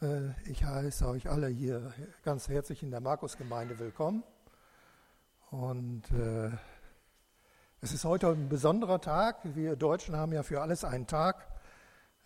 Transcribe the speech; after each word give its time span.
Äh, 0.00 0.30
ich 0.48 0.64
heiße 0.64 1.08
euch 1.08 1.28
alle 1.28 1.48
hier 1.48 1.92
ganz 2.22 2.48
herzlich 2.48 2.82
in 2.84 2.90
der 2.90 3.00
Markusgemeinde 3.00 3.78
willkommen. 3.80 4.22
Und 5.50 6.08
äh, 6.12 6.50
es 7.80 7.92
ist 7.92 8.04
heute 8.04 8.28
ein 8.28 8.48
besonderer 8.48 9.00
Tag. 9.00 9.38
Wir 9.56 9.74
Deutschen 9.74 10.14
haben 10.14 10.32
ja 10.32 10.44
für 10.44 10.60
alles 10.60 10.84
einen 10.84 11.08
Tag. 11.08 11.48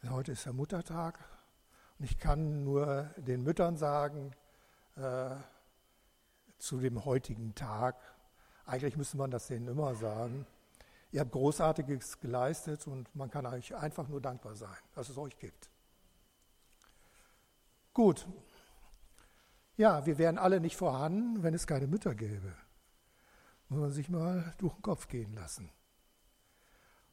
Heute 0.07 0.33
ist 0.33 0.45
der 0.45 0.53
Muttertag. 0.53 1.19
Und 1.99 2.05
ich 2.05 2.19
kann 2.19 2.63
nur 2.63 3.11
den 3.17 3.43
Müttern 3.43 3.79
sagen, 3.79 4.33
äh, 4.97 5.31
zu 6.59 6.79
dem 6.79 7.07
heutigen 7.07 7.55
Tag, 7.55 7.97
eigentlich 8.67 8.99
müsste 8.99 9.17
man 9.17 9.31
das 9.31 9.47
denen 9.47 9.67
immer 9.69 9.95
sagen, 9.95 10.47
ihr 11.11 11.21
habt 11.21 11.33
Großartiges 11.33 12.21
geleistet 12.21 12.87
und 12.87 13.15
man 13.17 13.31
kann 13.31 13.47
euch 13.47 13.75
einfach 13.75 14.09
nur 14.09 14.21
dankbar 14.21 14.57
sein, 14.57 14.77
dass 14.95 15.09
es 15.09 15.17
euch 15.17 15.39
gibt. 15.39 15.72
Gut. 17.95 18.27
Ja, 19.77 20.07
wir 20.07 20.17
wären 20.19 20.39
alle 20.39 20.61
nicht 20.61 20.77
vorhanden, 20.77 21.43
wenn 21.43 21.55
es 21.55 21.67
keine 21.67 21.87
Mütter 21.87 22.15
gäbe. 22.15 22.55
Muss 23.69 23.81
man 23.81 23.91
sich 23.91 24.09
mal 24.09 24.55
durch 24.59 24.75
den 24.75 24.83
Kopf 24.83 25.09
gehen 25.09 25.35
lassen. 25.35 25.71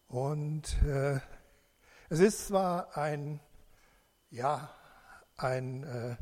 Und 0.07 0.81
äh, 0.83 1.19
es 2.09 2.19
ist 2.19 2.47
zwar 2.47 2.97
ein, 2.97 3.39
ja, 4.29 4.69
ein 5.37 5.83
äh, 5.83 6.15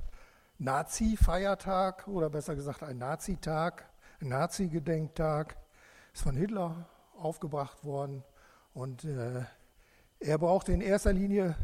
Nazi-Feiertag 0.57 2.07
oder 2.07 2.29
besser 2.29 2.55
gesagt 2.55 2.83
ein 2.83 2.97
Nazi-Tag, 2.97 3.89
ein 4.19 4.29
Nazi-Gedenktag, 4.29 5.55
ist 6.13 6.23
von 6.23 6.35
Hitler 6.35 6.89
aufgebracht 7.15 7.83
worden 7.83 8.23
und 8.73 9.05
äh, 9.05 9.43
er 10.19 10.37
brauchte 10.39 10.73
in 10.73 10.81
erster 10.81 11.13
Linie 11.13 11.55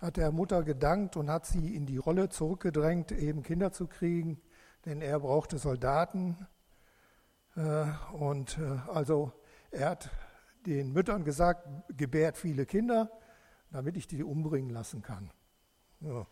hat 0.00 0.16
der 0.16 0.32
Mutter 0.32 0.62
gedankt 0.62 1.16
und 1.16 1.30
hat 1.30 1.46
sie 1.46 1.74
in 1.74 1.84
die 1.84 1.98
Rolle 1.98 2.30
zurückgedrängt, 2.30 3.12
eben 3.12 3.42
Kinder 3.42 3.70
zu 3.70 3.86
kriegen, 3.86 4.40
denn 4.86 5.02
er 5.02 5.20
brauchte 5.20 5.58
Soldaten. 5.58 6.46
Äh, 7.54 7.86
und 8.12 8.58
äh, 8.58 8.78
also 8.90 9.32
er 9.70 9.90
hat 9.90 10.10
den 10.66 10.92
Müttern 10.92 11.24
gesagt, 11.24 11.68
gebärt 11.96 12.38
viele 12.38 12.64
Kinder, 12.64 13.10
damit 13.70 13.96
ich 13.96 14.06
die 14.06 14.24
umbringen 14.24 14.70
lassen 14.70 15.02
kann. 15.02 15.30
Ja. 16.00 16.26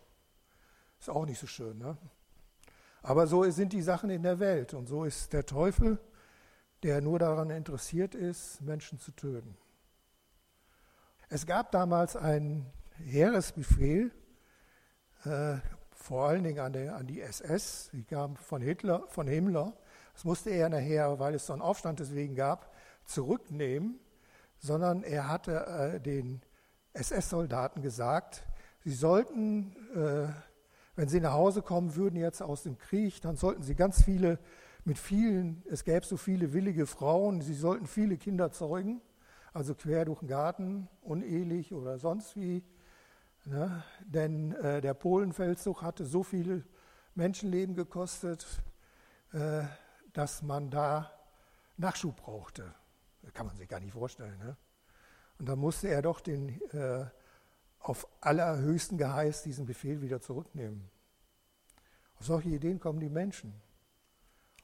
Ist 0.98 1.10
auch 1.10 1.27
nicht 1.27 1.38
so 1.38 1.47
schön. 1.47 1.78
Ne? 1.78 1.97
Aber 3.03 3.27
so 3.27 3.44
sind 3.50 3.72
die 3.72 3.82
Sachen 3.82 4.10
in 4.10 4.22
der 4.22 4.41
Welt 4.41 4.75
und 4.75 4.86
so 4.86 5.05
ist 5.05 5.32
der 5.32 5.47
Teufel, 5.47 5.98
der 6.82 7.00
nur 7.00 7.19
daran 7.19 7.50
interessiert 7.50 8.14
ist, 8.14 8.60
Menschen 8.62 8.98
zu 8.98 9.12
töten. 9.12 9.56
Es 11.28 11.47
gab 11.47 11.70
damals 11.70 12.16
einen 12.16 12.72
Heeresbefehl, 13.04 14.12
äh, 15.24 15.56
vor 15.92 16.28
allen 16.28 16.44
Dingen 16.44 16.60
an, 16.60 16.72
der, 16.72 16.96
an, 16.96 17.06
die 17.06 17.20
SS, 17.20 17.91
die 17.92 18.04
kam 18.04 18.36
von 18.36 18.62
Hitler, 18.62 19.04
von 19.08 19.27
Himmler. 19.27 19.74
Das 20.14 20.24
musste 20.24 20.50
er 20.50 20.68
nachher, 20.68 21.19
weil 21.19 21.34
es 21.34 21.46
so 21.46 21.52
einen 21.52 21.62
Aufstand 21.62 22.00
deswegen 22.00 22.34
gab, 22.34 22.74
zurücknehmen, 23.04 23.98
sondern 24.58 25.02
er 25.02 25.28
hatte 25.28 25.66
äh, 25.66 26.00
den 26.00 26.41
SS-Soldaten 26.92 27.82
gesagt, 27.82 28.44
sie 28.84 28.92
sollten, 28.92 29.74
äh, 29.94 30.28
wenn 30.96 31.08
sie 31.08 31.20
nach 31.20 31.32
Hause 31.32 31.62
kommen 31.62 31.94
würden 31.94 32.16
jetzt 32.16 32.42
aus 32.42 32.62
dem 32.62 32.78
Krieg, 32.78 33.20
dann 33.20 33.36
sollten 33.36 33.62
sie 33.62 33.74
ganz 33.74 34.02
viele, 34.02 34.38
mit 34.84 34.98
vielen, 34.98 35.62
es 35.70 35.84
gäbe 35.84 36.06
so 36.06 36.16
viele 36.16 36.54
willige 36.54 36.86
Frauen, 36.86 37.42
sie 37.42 37.54
sollten 37.54 37.86
viele 37.86 38.16
Kinder 38.16 38.50
zeugen, 38.50 39.02
also 39.52 39.74
quer 39.74 40.06
durch 40.06 40.20
den 40.20 40.28
Garten, 40.28 40.88
unehelich 41.02 41.74
oder 41.74 41.98
sonst 41.98 42.36
wie 42.36 42.64
Ne? 43.44 43.83
Denn 44.05 44.53
äh, 44.53 44.81
der 44.81 44.94
Polenfeldzug 44.94 45.83
hatte 45.83 46.05
so 46.05 46.22
viele 46.22 46.64
Menschenleben 47.14 47.75
gekostet, 47.75 48.47
äh, 49.33 49.62
dass 50.12 50.42
man 50.42 50.70
da 50.70 51.11
Nachschub 51.77 52.16
brauchte. 52.16 52.75
Das 53.22 53.33
kann 53.33 53.47
man 53.47 53.56
sich 53.56 53.69
gar 53.69 53.81
nicht 53.81 53.93
vorstellen. 53.93 54.38
Ne? 54.38 54.56
Und 55.38 55.49
dann 55.49 55.59
musste 55.59 55.88
er 55.88 56.03
doch 56.03 56.21
den 56.21 56.60
äh, 56.72 57.06
auf 57.81 58.06
allerhöchsten 58.21 58.99
Geheiß 58.99 59.43
diesen 59.43 59.66
Befehl 59.66 60.03
wieder 60.03 60.20
zurücknehmen. 60.20 60.91
Auf 62.19 62.26
solche 62.26 62.50
Ideen 62.50 62.81
kommen 62.81 63.00
die 63.00 63.09
Menschen. 63.09 63.55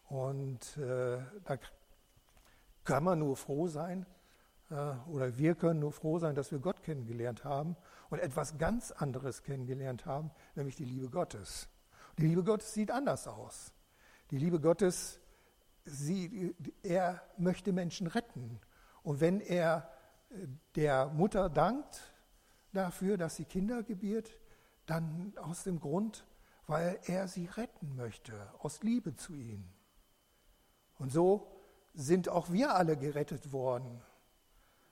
Und 0.09 0.77
äh, 0.77 1.19
da 1.45 1.59
kann 2.85 3.05
man 3.05 3.21
nur 3.21 3.37
froh 3.37 3.69
sein, 3.69 4.05
äh, 4.71 4.75
oder 5.09 5.39
wir 5.39 5.55
können 5.55 5.81
nur 5.81 5.93
froh 5.93 6.19
sein, 6.19 6.35
dass 6.35 6.51
wir 6.53 6.59
Gott 6.59 6.83
kennengelernt 6.83 7.45
haben 7.45 7.77
und 8.15 8.21
etwas 8.21 8.59
ganz 8.59 8.93
anderes 8.93 9.43
kennengelernt 9.43 10.07
haben, 10.07 10.31
nämlich 10.55 10.77
die 10.77 10.85
Liebe 10.85 11.11
Gottes. 11.11 11.69
Die 12.17 12.29
Liebe 12.29 12.45
Gottes 12.45 12.73
sieht 12.73 12.93
anders 12.93 13.27
aus. 13.27 13.73
Die 14.31 14.39
Liebe 14.39 14.61
Gottes, 14.61 15.19
sie, 15.85 16.55
er 16.85 17.21
möchte 17.37 17.73
Menschen 17.73 18.07
retten. 18.07 18.61
Und 19.03 19.21
wenn 19.21 19.41
er 19.41 19.91
äh, 20.31 20.47
der 20.77 21.07
Mutter 21.09 21.51
dankt 21.51 22.15
dafür, 22.73 23.17
dass 23.17 23.35
sie 23.35 23.47
Kinder 23.47 23.83
gebiert, 23.83 24.39
dann 24.87 25.33
aus 25.39 25.65
dem 25.65 25.81
Grund, 25.81 26.25
weil 26.69 27.01
er 27.07 27.27
sie 27.27 27.47
retten 27.47 27.97
möchte, 27.97 28.49
aus 28.61 28.85
Liebe 28.85 29.17
zu 29.17 29.35
ihnen. 29.35 29.75
Und 30.99 31.11
so 31.11 31.51
sind 31.95 32.29
auch 32.29 32.53
wir 32.53 32.77
alle 32.77 32.97
gerettet 32.97 33.53
worden, 33.53 34.01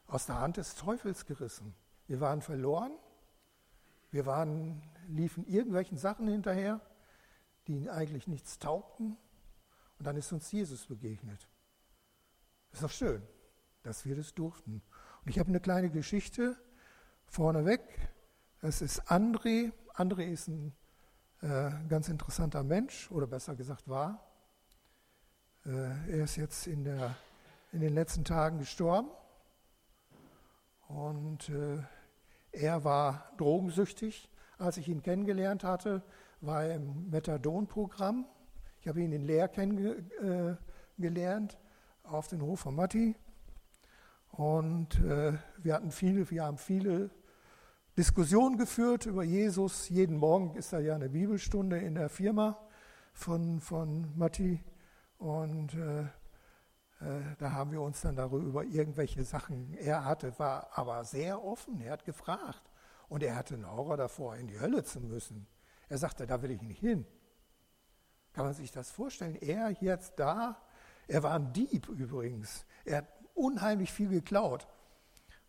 aus 0.08 0.26
der 0.26 0.40
Hand 0.40 0.56
des 0.56 0.74
Teufels 0.74 1.24
gerissen. 1.24 1.72
Wir 2.08 2.20
waren 2.20 2.42
verloren 2.42 2.98
wir 4.12 4.26
waren, 4.26 4.82
liefen 5.08 5.46
irgendwelchen 5.46 5.96
Sachen 5.96 6.28
hinterher, 6.28 6.80
die 7.66 7.90
eigentlich 7.90 8.28
nichts 8.28 8.58
taugten. 8.58 9.16
Und 9.98 10.06
dann 10.06 10.16
ist 10.16 10.32
uns 10.32 10.52
Jesus 10.52 10.86
begegnet. 10.86 11.48
Ist 12.72 12.82
doch 12.82 12.90
schön, 12.90 13.22
dass 13.82 14.04
wir 14.04 14.14
das 14.14 14.34
durften. 14.34 14.82
Und 15.24 15.30
ich 15.30 15.38
habe 15.38 15.48
eine 15.48 15.60
kleine 15.60 15.90
Geschichte 15.90 16.56
vorneweg. 17.24 17.80
Es 18.60 18.82
ist 18.82 19.10
André. 19.10 19.72
André 19.94 20.24
ist 20.24 20.48
ein 20.48 20.74
äh, 21.40 21.70
ganz 21.88 22.08
interessanter 22.08 22.62
Mensch, 22.62 23.10
oder 23.10 23.26
besser 23.26 23.56
gesagt 23.56 23.88
war. 23.88 24.30
Äh, 25.64 25.70
er 25.70 26.24
ist 26.24 26.36
jetzt 26.36 26.66
in, 26.66 26.84
der, 26.84 27.16
in 27.72 27.80
den 27.80 27.94
letzten 27.94 28.24
Tagen 28.24 28.58
gestorben. 28.58 29.08
Und 30.88 31.48
äh, 31.48 31.82
er 32.52 32.84
war 32.84 33.32
drogensüchtig, 33.38 34.30
als 34.58 34.76
ich 34.76 34.88
ihn 34.88 35.02
kennengelernt 35.02 35.64
hatte, 35.64 36.02
war 36.40 36.64
er 36.64 36.76
im 36.76 37.10
Methadon-Programm. 37.10 38.26
Ich 38.80 38.88
habe 38.88 39.02
ihn 39.02 39.12
in 39.12 39.24
Leer 39.24 39.48
kennengelernt, 39.48 41.58
auf 42.02 42.28
den 42.28 42.42
Hof 42.42 42.60
von 42.60 42.74
Matti. 42.74 43.16
Und 44.30 45.00
äh, 45.00 45.34
wir, 45.58 45.74
hatten 45.74 45.90
viele, 45.90 46.30
wir 46.30 46.44
haben 46.44 46.58
viele 46.58 47.10
Diskussionen 47.96 48.58
geführt 48.58 49.06
über 49.06 49.22
Jesus. 49.22 49.88
Jeden 49.88 50.16
Morgen 50.16 50.56
ist 50.56 50.72
da 50.72 50.78
ja 50.78 50.94
eine 50.94 51.08
Bibelstunde 51.08 51.78
in 51.78 51.94
der 51.94 52.08
Firma 52.08 52.58
von, 53.12 53.60
von 53.60 54.16
Matti. 54.16 54.62
Und 55.18 55.74
äh, 55.74 56.02
äh, 56.02 56.06
da 57.38 57.52
haben 57.52 57.72
wir 57.72 57.80
uns 57.80 58.00
dann 58.00 58.16
darüber 58.16 58.64
irgendwelche 58.64 59.24
Sachen, 59.24 59.74
er 59.74 60.04
hatte, 60.04 60.38
war 60.38 60.68
aber 60.76 61.04
sehr 61.04 61.42
offen, 61.44 61.80
er 61.80 61.92
hat 61.92 62.04
gefragt 62.04 62.62
und 63.08 63.22
er 63.22 63.36
hatte 63.36 63.54
einen 63.54 63.70
Horror 63.70 63.96
davor, 63.96 64.36
in 64.36 64.46
die 64.46 64.60
Hölle 64.60 64.84
zu 64.84 65.00
müssen. 65.00 65.46
Er 65.88 65.98
sagte, 65.98 66.26
da 66.26 66.42
will 66.42 66.50
ich 66.50 66.62
nicht 66.62 66.80
hin. 66.80 67.06
Kann 68.32 68.46
man 68.46 68.54
sich 68.54 68.70
das 68.70 68.90
vorstellen? 68.90 69.36
Er 69.36 69.70
jetzt 69.80 70.14
da, 70.16 70.56
er 71.06 71.22
war 71.22 71.34
ein 71.34 71.52
Dieb 71.52 71.88
übrigens, 71.88 72.64
er 72.84 72.98
hat 72.98 73.08
unheimlich 73.34 73.92
viel 73.92 74.08
geklaut 74.08 74.66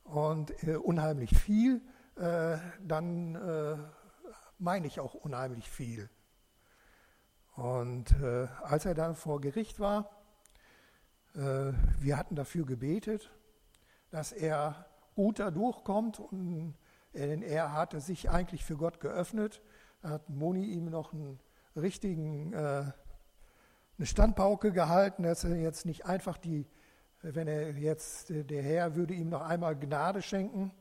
und 0.03 0.51
äh, 0.63 0.75
unheimlich 0.75 1.37
viel, 1.37 1.81
äh, 2.15 2.57
dann 2.81 3.35
äh, 3.35 3.77
meine 4.57 4.87
ich 4.87 4.99
auch 4.99 5.13
unheimlich 5.13 5.69
viel. 5.69 6.09
Und 7.55 8.11
äh, 8.21 8.47
als 8.63 8.85
er 8.85 8.95
dann 8.95 9.15
vor 9.15 9.39
Gericht 9.39 9.79
war, 9.79 10.09
äh, 10.09 10.22
wir 11.33 12.17
hatten 12.17 12.35
dafür 12.35 12.65
gebetet, 12.65 13.31
dass 14.11 14.31
er 14.31 14.85
gut 15.15 15.39
da 15.39 15.51
durchkommt 15.51 16.19
und 16.19 16.75
er 17.13 17.73
hatte 17.73 17.99
sich 17.99 18.29
eigentlich 18.29 18.63
für 18.63 18.77
Gott 18.77 18.99
geöffnet. 18.99 19.61
Da 20.01 20.09
hat 20.09 20.29
Moni 20.29 20.65
ihm 20.65 20.89
noch 20.89 21.13
einen 21.13 21.39
richtigen, 21.75 22.53
äh, 22.53 22.57
eine 23.97 24.05
Standpauke 24.05 24.71
gehalten, 24.71 25.23
dass 25.23 25.43
er 25.43 25.55
jetzt 25.55 25.85
nicht 25.85 26.05
einfach 26.05 26.37
die, 26.37 26.67
wenn 27.21 27.47
er 27.47 27.71
jetzt, 27.71 28.29
der 28.29 28.61
Herr 28.61 28.95
würde 28.95 29.13
ihm 29.13 29.29
noch 29.29 29.41
einmal 29.41 29.75
Gnade 29.75 30.21
schenken 30.21 30.71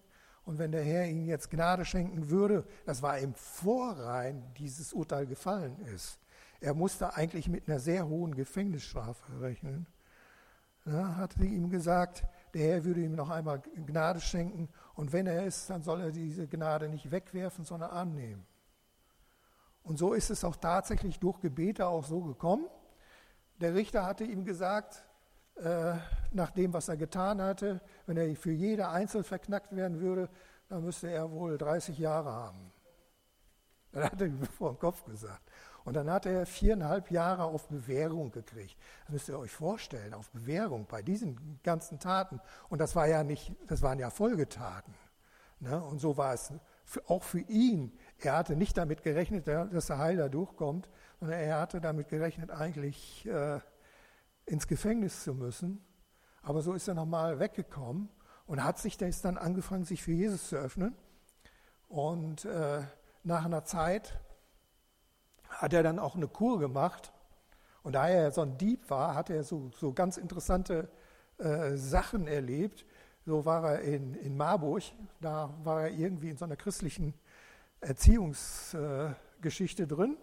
und 0.45 0.59
wenn 0.59 0.73
der 0.73 0.83
Herr 0.83 1.07
ihm 1.07 1.25
jetzt 1.25 1.51
Gnade 1.51 1.85
schenken 1.85 2.31
würde, 2.31 2.67
das 2.85 3.01
war 3.01 3.19
im 3.19 3.35
Vorrein 3.35 4.43
dieses 4.59 4.93
Urteil 4.93 5.27
gefallen 5.27 5.79
ist. 5.95 6.19
Er 6.61 6.75
musste 6.75 7.15
eigentlich 7.15 7.49
mit 7.49 7.69
einer 7.69 7.79
sehr 7.79 8.09
hohen 8.09 8.35
Gefängnisstrafe 8.35 9.41
rechnen 9.41 9.87
ja, 10.85 11.17
hatte 11.17 11.45
ihm 11.45 11.71
gesagt, 11.71 12.25
der 12.55 12.75
Herr 12.75 12.85
würde 12.85 13.01
ihm 13.01 13.15
noch 13.15 13.31
einmal 13.31 13.61
Gnade 13.61 14.21
schenken 14.21 14.69
und 14.95 15.13
wenn 15.13 15.27
er 15.27 15.45
ist, 15.45 15.71
dann 15.71 15.83
soll 15.83 16.01
er 16.01 16.11
diese 16.11 16.47
Gnade 16.49 16.89
nicht 16.89 17.11
wegwerfen, 17.11 17.65
sondern 17.65 17.91
annehmen. 17.91 18.47
Und 19.83 19.99
so 19.99 20.13
ist 20.13 20.31
es 20.31 20.45
auch 20.45 20.57
tatsächlich 20.57 21.19
durch 21.19 21.41
Gebete 21.41 21.87
auch 21.87 22.05
so 22.05 22.23
gekommen. 22.23 22.67
Der 23.61 23.75
Richter 23.75 24.05
hatte 24.05 24.25
ihm 24.25 24.45
gesagt, 24.45 25.05
äh, 25.57 25.95
nach 26.33 26.51
dem, 26.51 26.73
was 26.73 26.89
er 26.89 26.97
getan 26.97 27.41
hatte, 27.41 27.81
wenn 28.07 28.17
er 28.17 28.35
für 28.37 28.53
jede 28.53 28.89
einzeln 28.89 29.25
verknackt 29.25 29.75
werden 29.75 30.01
würde, 30.01 30.29
dann 30.69 30.85
müsste 30.85 31.11
er 31.11 31.31
wohl 31.31 31.59
30 31.59 31.99
Jahre 31.99 32.31
haben. 32.33 32.73
Das 33.93 34.05
hat 34.05 34.21
er 34.21 34.29
ihm 34.29 34.43
vor 34.45 34.71
dem 34.71 34.79
Kopf 34.79 35.05
gesagt. 35.05 35.43
Und 35.85 35.95
dann 35.95 36.11
hat 36.11 36.27
er 36.27 36.47
viereinhalb 36.47 37.11
Jahre 37.11 37.45
auf 37.45 37.69
Bewährung 37.69 38.31
gekriegt. 38.31 38.77
Das 39.03 39.13
müsst 39.13 39.29
ihr 39.29 39.39
euch 39.39 39.51
vorstellen, 39.51 40.15
auf 40.15 40.31
Bewährung 40.31 40.87
bei 40.87 41.03
diesen 41.03 41.61
ganzen 41.63 41.99
Taten. 41.99 42.41
Und 42.69 42.81
das 42.81 42.95
war 42.95 43.07
ja 43.07 43.25
nicht, 43.25 43.53
das 43.67 43.83
waren 43.83 43.99
ja 43.99 44.11
Folgetaten. 44.11 44.95
Ne? 45.61 45.83
Und 45.83 46.01
so 46.01 46.17
war 46.17 46.35
es 46.35 46.53
für, 46.85 47.09
auch 47.09 47.23
für 47.23 47.41
ihn. 47.41 47.93
Er 48.19 48.37
hatte 48.37 48.57
nicht 48.57 48.77
damit 48.77 49.03
gerechnet, 49.03 49.47
dass 49.49 49.87
der 49.87 49.99
Heil 49.99 50.17
da 50.17 50.29
durchkommt, 50.29 50.89
sondern 51.21 51.41
er 51.41 51.61
hatte 51.61 51.81
damit 51.81 52.09
gerechnet, 52.09 52.51
eigentlich 52.51 53.27
äh, 53.27 53.61
ins 54.47 54.67
Gefängnis 54.67 55.25
zu 55.25 55.35
müssen. 55.35 55.85
Aber 56.43 56.63
so 56.63 56.73
ist 56.73 56.89
er 56.89 56.95
nochmal 56.95 57.39
weggekommen 57.39 58.09
und 58.47 58.65
hat 58.65 58.79
sich 58.79 58.97
dann 58.97 59.39
angefangen, 59.39 59.85
sich 59.85 60.03
für 60.03 60.13
Jesus 60.13 60.49
zu 60.49 60.57
öffnen. 60.57 60.97
Und 61.89 62.45
äh, 62.45 62.83
nach 63.23 63.45
einer 63.45 63.65
Zeit 63.65 64.19
hat 65.63 65.73
er 65.73 65.83
dann 65.85 66.01
auch 66.01 66.17
eine 66.17 66.27
Kur 66.27 66.59
gemacht. 66.59 67.13
Und 67.85 67.95
da 67.95 68.09
er 68.09 68.33
so 68.33 68.41
ein 68.43 68.59
Dieb 68.59 68.91
war, 68.91 69.15
hat 69.15 69.31
er 69.31 69.45
so, 69.45 69.71
so 69.71 69.93
ganz 69.93 70.17
interessante 70.17 70.89
äh, 71.39 71.77
Sachen 71.77 72.27
erlebt. 72.27 72.85
So 73.25 73.45
war 73.45 73.75
er 73.75 73.83
in, 73.83 74.15
in 74.15 74.37
Marburg, 74.37 74.83
da 75.21 75.55
war 75.63 75.83
er 75.83 75.93
irgendwie 75.93 76.31
in 76.31 76.37
so 76.37 76.47
einer 76.47 76.57
christlichen 76.57 77.15
Erziehungsgeschichte 77.81 79.85
äh, 79.85 79.87
drin. 79.87 80.17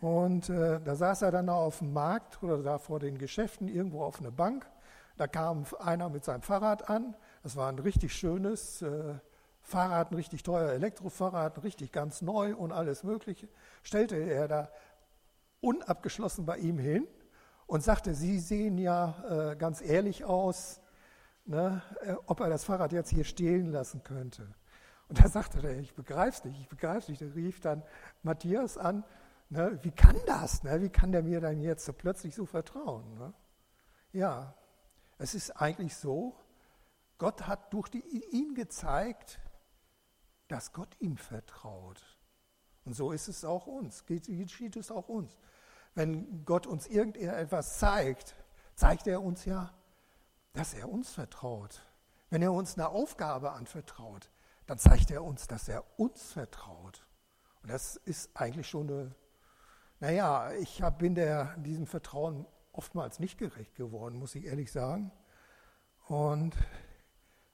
Und 0.00 0.50
äh, 0.50 0.80
da 0.80 0.96
saß 0.96 1.22
er 1.22 1.30
dann 1.30 1.48
auf 1.48 1.78
dem 1.78 1.92
Markt 1.92 2.42
oder 2.42 2.58
da 2.58 2.78
vor 2.78 2.98
den 2.98 3.18
Geschäften 3.18 3.68
irgendwo 3.68 4.02
auf 4.02 4.18
einer 4.18 4.32
Bank. 4.32 4.68
Da 5.16 5.28
kam 5.28 5.64
einer 5.78 6.08
mit 6.08 6.24
seinem 6.24 6.42
Fahrrad 6.42 6.90
an. 6.90 7.14
Das 7.44 7.54
war 7.54 7.68
ein 7.68 7.78
richtig 7.78 8.12
schönes 8.12 8.82
äh, 8.82 9.14
Fahrrad, 9.64 10.12
ein 10.12 10.16
richtig 10.16 10.42
teuer 10.42 10.72
Elektrofahrrad, 10.72 11.64
richtig 11.64 11.90
ganz 11.90 12.20
neu 12.20 12.54
und 12.54 12.70
alles 12.70 13.02
Mögliche. 13.02 13.48
Stellte 13.82 14.16
er 14.16 14.46
da 14.46 14.70
unabgeschlossen 15.60 16.44
bei 16.44 16.58
ihm 16.58 16.78
hin 16.78 17.08
und 17.66 17.82
sagte, 17.82 18.14
Sie 18.14 18.38
sehen 18.38 18.76
ja 18.76 19.52
äh, 19.52 19.56
ganz 19.56 19.80
ehrlich 19.80 20.24
aus, 20.24 20.82
ne, 21.46 21.80
äh, 22.02 22.14
ob 22.26 22.40
er 22.40 22.50
das 22.50 22.64
Fahrrad 22.64 22.92
jetzt 22.92 23.08
hier 23.08 23.24
stehlen 23.24 23.72
lassen 23.72 24.04
könnte. 24.04 24.54
Und 25.08 25.18
da 25.18 25.28
sagte 25.28 25.66
er, 25.66 25.78
ich 25.78 25.94
begreife 25.94 26.38
es 26.38 26.44
nicht, 26.44 26.60
ich 26.60 26.68
begreife 26.68 26.98
es 26.98 27.08
nicht. 27.08 27.22
Da 27.22 27.26
rief 27.34 27.60
dann 27.60 27.82
Matthias 28.22 28.76
an, 28.76 29.02
ne, 29.48 29.78
wie 29.82 29.92
kann 29.92 30.16
das? 30.26 30.62
Ne? 30.62 30.82
Wie 30.82 30.90
kann 30.90 31.10
der 31.10 31.22
mir 31.22 31.40
dann 31.40 31.60
jetzt 31.62 31.86
so 31.86 31.94
plötzlich 31.94 32.34
so 32.34 32.44
vertrauen? 32.44 33.14
Ne? 33.16 33.32
Ja, 34.12 34.54
es 35.16 35.34
ist 35.34 35.52
eigentlich 35.52 35.96
so, 35.96 36.36
Gott 37.16 37.46
hat 37.46 37.72
durch 37.72 37.88
die, 37.88 38.02
ihn 38.30 38.54
gezeigt, 38.54 39.40
dass 40.48 40.72
Gott 40.72 40.96
ihm 41.00 41.16
vertraut. 41.16 42.02
Und 42.84 42.94
so 42.94 43.12
ist 43.12 43.28
es 43.28 43.44
auch 43.44 43.66
uns, 43.66 44.04
geschieht 44.06 44.76
es 44.76 44.90
auch 44.90 45.08
uns. 45.08 45.36
Wenn 45.94 46.44
Gott 46.44 46.66
uns 46.66 46.86
irgendetwas 46.86 47.78
zeigt, 47.78 48.34
zeigt 48.74 49.06
er 49.06 49.22
uns 49.22 49.44
ja, 49.44 49.72
dass 50.52 50.74
er 50.74 50.88
uns 50.88 51.10
vertraut. 51.10 51.82
Wenn 52.30 52.42
er 52.42 52.52
uns 52.52 52.76
eine 52.76 52.88
Aufgabe 52.88 53.52
anvertraut, 53.52 54.30
dann 54.66 54.78
zeigt 54.78 55.10
er 55.10 55.22
uns, 55.22 55.46
dass 55.46 55.68
er 55.68 55.84
uns 55.98 56.32
vertraut. 56.32 57.06
Und 57.62 57.70
das 57.70 57.96
ist 57.96 58.30
eigentlich 58.34 58.68
schon 58.68 58.90
eine, 58.90 59.14
naja, 60.00 60.52
ich 60.52 60.82
bin 60.98 61.14
der, 61.14 61.56
diesem 61.58 61.86
Vertrauen 61.86 62.46
oftmals 62.72 63.20
nicht 63.20 63.38
gerecht 63.38 63.74
geworden, 63.76 64.18
muss 64.18 64.34
ich 64.34 64.44
ehrlich 64.44 64.72
sagen. 64.72 65.12
Und, 66.08 66.54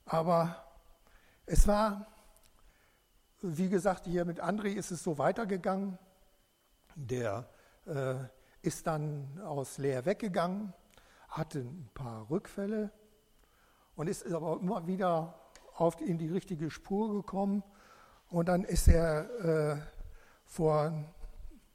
aber 0.04 0.64
es 1.46 1.68
war, 1.68 2.06
wie 3.42 3.68
gesagt, 3.68 4.06
hier 4.06 4.24
mit 4.24 4.42
André 4.42 4.74
ist 4.74 4.90
es 4.90 5.02
so 5.02 5.18
weitergegangen. 5.18 5.98
Der 6.94 7.48
äh, 7.86 8.14
ist 8.62 8.86
dann 8.86 9.40
aus 9.44 9.78
Leer 9.78 10.04
weggegangen, 10.04 10.74
hatte 11.28 11.60
ein 11.60 11.88
paar 11.94 12.28
Rückfälle 12.28 12.90
und 13.94 14.08
ist 14.08 14.30
aber 14.30 14.58
immer 14.60 14.86
wieder 14.86 15.34
auf, 15.76 16.00
in 16.00 16.18
die 16.18 16.28
richtige 16.28 16.70
Spur 16.70 17.12
gekommen. 17.14 17.62
Und 18.28 18.48
dann 18.48 18.64
ist 18.64 18.88
er 18.88 19.30
äh, 19.44 19.80
vor 20.44 20.92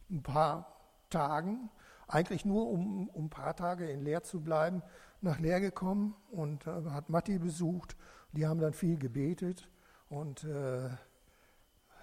ein 0.10 0.24
paar 0.24 0.76
Tagen, 1.10 1.70
eigentlich 2.08 2.46
nur 2.46 2.68
um, 2.68 3.10
um 3.10 3.26
ein 3.26 3.30
paar 3.30 3.56
Tage 3.56 3.90
in 3.90 4.04
Leer 4.04 4.24
zu 4.24 4.42
bleiben, 4.42 4.84
nach 5.22 5.40
Leer 5.40 5.60
gekommen 5.60 6.16
und 6.32 6.68
äh, 6.68 6.90
hat 6.92 7.10
Matti 7.10 7.40
besucht. 7.40 7.96
Die 8.34 8.46
haben 8.46 8.60
dann 8.60 8.74
viel 8.74 8.98
gebetet 8.98 9.68
und 10.10 10.44
äh, 10.44 10.90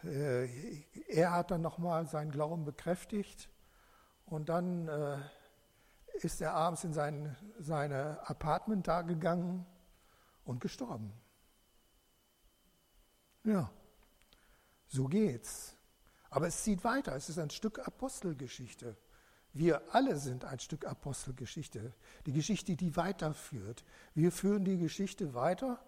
äh 0.05 0.49
er 1.09 1.33
hat 1.33 1.51
dann 1.51 1.61
nochmal 1.61 2.07
seinen 2.07 2.31
Glauben 2.31 2.65
bekräftigt 2.65 3.51
und 4.27 4.49
dann 4.49 4.89
äh, 4.89 5.19
ist 6.23 6.41
er 6.41 6.55
abends 6.55 6.85
in 6.85 6.93
sein 6.93 7.37
seine 7.59 8.19
Apartment 8.29 8.89
da 8.89 9.03
gegangen 9.03 9.67
und 10.45 10.61
gestorben. 10.61 11.13
Ja, 13.45 13.71
so 14.87 15.07
geht's. 15.07 15.77
Aber 16.31 16.47
es 16.47 16.63
zieht 16.63 16.85
weiter. 16.85 17.15
Es 17.15 17.29
ist 17.29 17.39
ein 17.39 17.51
Stück 17.51 17.87
Apostelgeschichte. 17.87 18.97
Wir 19.53 19.83
alle 19.95 20.17
sind 20.17 20.45
ein 20.45 20.61
Stück 20.61 20.87
Apostelgeschichte. 20.87 21.93
Die 22.25 22.33
Geschichte, 22.33 22.75
die 22.77 22.97
weiterführt. 22.97 23.85
Wir 24.15 24.33
führen 24.33 24.65
die 24.65 24.79
Geschichte 24.79 25.35
weiter, 25.35 25.79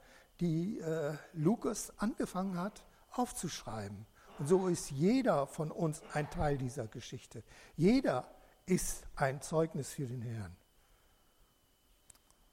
die 0.41 0.81
äh, 0.81 1.17
Lukas 1.33 1.93
angefangen 1.99 2.59
hat 2.59 2.85
aufzuschreiben. 3.19 4.07
Und 4.39 4.49
so 4.49 4.69
ist 4.69 4.91
jeder 4.91 5.47
von 5.47 5.71
uns 5.71 6.03
ein 6.13 6.29
Teil 6.31 6.59
dieser 6.59 6.87
Geschichte. 6.87 7.43
Jeder 7.77 8.29
ist 8.67 9.07
ein 9.15 9.41
Zeugnis 9.41 9.93
für 9.93 10.07
den 10.07 10.23
Herrn. 10.23 10.57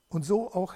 Und 0.10 0.24
so 0.24 0.52
auch, 0.52 0.76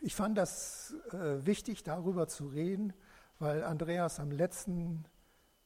ich 0.00 0.14
fand 0.14 0.36
das 0.36 0.94
äh, 1.12 1.46
wichtig, 1.46 1.84
darüber 1.84 2.26
zu 2.28 2.48
reden, 2.48 2.92
weil 3.38 3.64
Andreas 3.64 4.18
am 4.18 4.30
letzten 4.30 5.04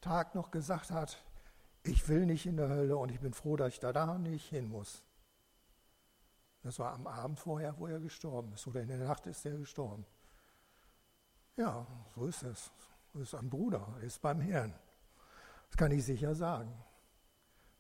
Tag 0.00 0.35
noch 0.35 0.50
gesagt 0.50 0.91
hat, 0.91 1.25
ich 1.83 2.09
will 2.09 2.26
nicht 2.26 2.47
in 2.47 2.57
der 2.57 2.69
Hölle 2.69 2.97
und 2.97 3.11
ich 3.11 3.21
bin 3.21 3.33
froh, 3.33 3.57
dass 3.57 3.75
ich 3.75 3.81
da, 3.81 3.93
da 3.93 4.19
nicht 4.19 4.49
hin 4.49 4.69
muss. 4.69 5.02
Das 6.62 6.78
war 6.78 6.93
am 6.93 7.07
Abend 7.07 7.40
vorher, 7.40 7.78
wo 7.78 7.87
er 7.87 8.00
gestorben 8.00 8.52
ist, 8.54 8.66
oder 8.66 8.83
in 8.83 8.88
der 8.88 8.99
Nacht 8.99 9.26
ist 9.26 9.45
er 9.45 9.57
gestorben. 9.57 10.07
Ja, 11.56 11.87
so 12.14 12.26
ist 12.26 12.42
es. 12.42 12.70
Das 13.12 13.23
ist 13.23 13.34
ein 13.34 13.49
Bruder, 13.49 13.94
er 14.00 14.06
ist 14.06 14.20
beim 14.20 14.40
Herrn. 14.40 14.75
Das 15.68 15.76
kann 15.76 15.92
ich 15.92 16.04
sicher 16.04 16.34
sagen, 16.34 16.73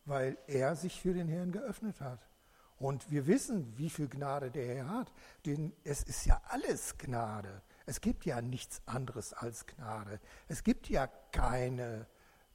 weil 0.04 0.38
er 0.46 0.76
sich 0.76 1.00
für 1.00 1.12
den 1.12 1.28
Herrn 1.28 1.50
geöffnet 1.50 2.00
hat. 2.00 2.28
Und 2.76 3.10
wir 3.10 3.26
wissen, 3.26 3.76
wie 3.78 3.90
viel 3.90 4.08
Gnade 4.08 4.50
der 4.50 4.66
Herr 4.66 4.88
hat, 4.88 5.12
denn 5.46 5.72
es 5.84 6.02
ist 6.02 6.26
ja 6.26 6.40
alles 6.48 6.98
Gnade. 6.98 7.62
Es 7.86 8.00
gibt 8.00 8.24
ja 8.24 8.40
nichts 8.40 8.82
anderes 8.86 9.32
als 9.32 9.66
Gnade. 9.66 10.20
Es 10.48 10.62
gibt 10.64 10.88
ja 10.88 11.06
keine, 11.06 12.06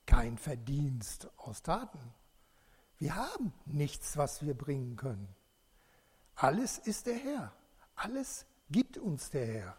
kein 0.06 0.38
Verdienst 0.38 1.30
aus 1.38 1.64
Taten. 1.64 2.00
Wir 2.98 3.16
haben 3.16 3.54
nichts, 3.66 4.18
was 4.18 4.42
wir 4.44 4.58
bringen 4.58 4.98
können. 4.98 5.34
Alles 6.36 6.78
ist 6.78 7.06
der 7.06 7.16
Herr. 7.16 7.54
Alles 7.96 8.46
gibt 8.70 8.98
uns 8.98 9.30
der 9.30 9.48
Herr. 9.48 9.78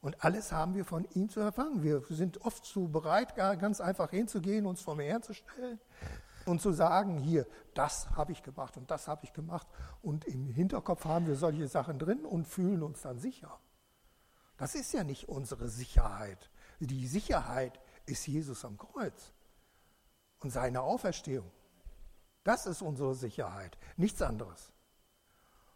Und 0.00 0.24
alles 0.24 0.52
haben 0.52 0.74
wir 0.74 0.84
von 0.84 1.06
ihm 1.14 1.28
zu 1.28 1.40
empfangen. 1.40 1.82
Wir 1.82 2.02
sind 2.08 2.40
oft 2.42 2.64
so 2.64 2.86
bereit, 2.86 3.34
ganz 3.34 3.80
einfach 3.80 4.10
hinzugehen, 4.10 4.66
uns 4.66 4.80
vor 4.80 4.94
mir 4.94 5.04
herzustellen 5.04 5.80
und 6.46 6.62
zu 6.62 6.72
sagen, 6.72 7.18
hier, 7.18 7.46
das 7.74 8.10
habe 8.10 8.32
ich 8.32 8.42
gemacht 8.42 8.76
und 8.76 8.90
das 8.90 9.08
habe 9.08 9.24
ich 9.24 9.32
gemacht. 9.32 9.66
Und 10.02 10.24
im 10.24 10.48
Hinterkopf 10.48 11.04
haben 11.04 11.26
wir 11.26 11.36
solche 11.36 11.68
Sachen 11.68 11.98
drin 11.98 12.24
und 12.24 12.46
fühlen 12.46 12.82
uns 12.82 13.02
dann 13.02 13.18
sicher. 13.18 13.58
Das 14.56 14.74
ist 14.74 14.92
ja 14.92 15.04
nicht 15.04 15.28
unsere 15.28 15.68
Sicherheit. 15.68 16.50
Die 16.80 17.06
Sicherheit 17.06 17.78
ist 18.06 18.26
Jesus 18.26 18.64
am 18.64 18.78
Kreuz 18.78 19.32
und 20.40 20.50
seine 20.50 20.80
Auferstehung. 20.82 21.50
Das 22.44 22.66
ist 22.66 22.82
unsere 22.82 23.14
Sicherheit, 23.14 23.76
nichts 23.96 24.22
anderes. 24.22 24.72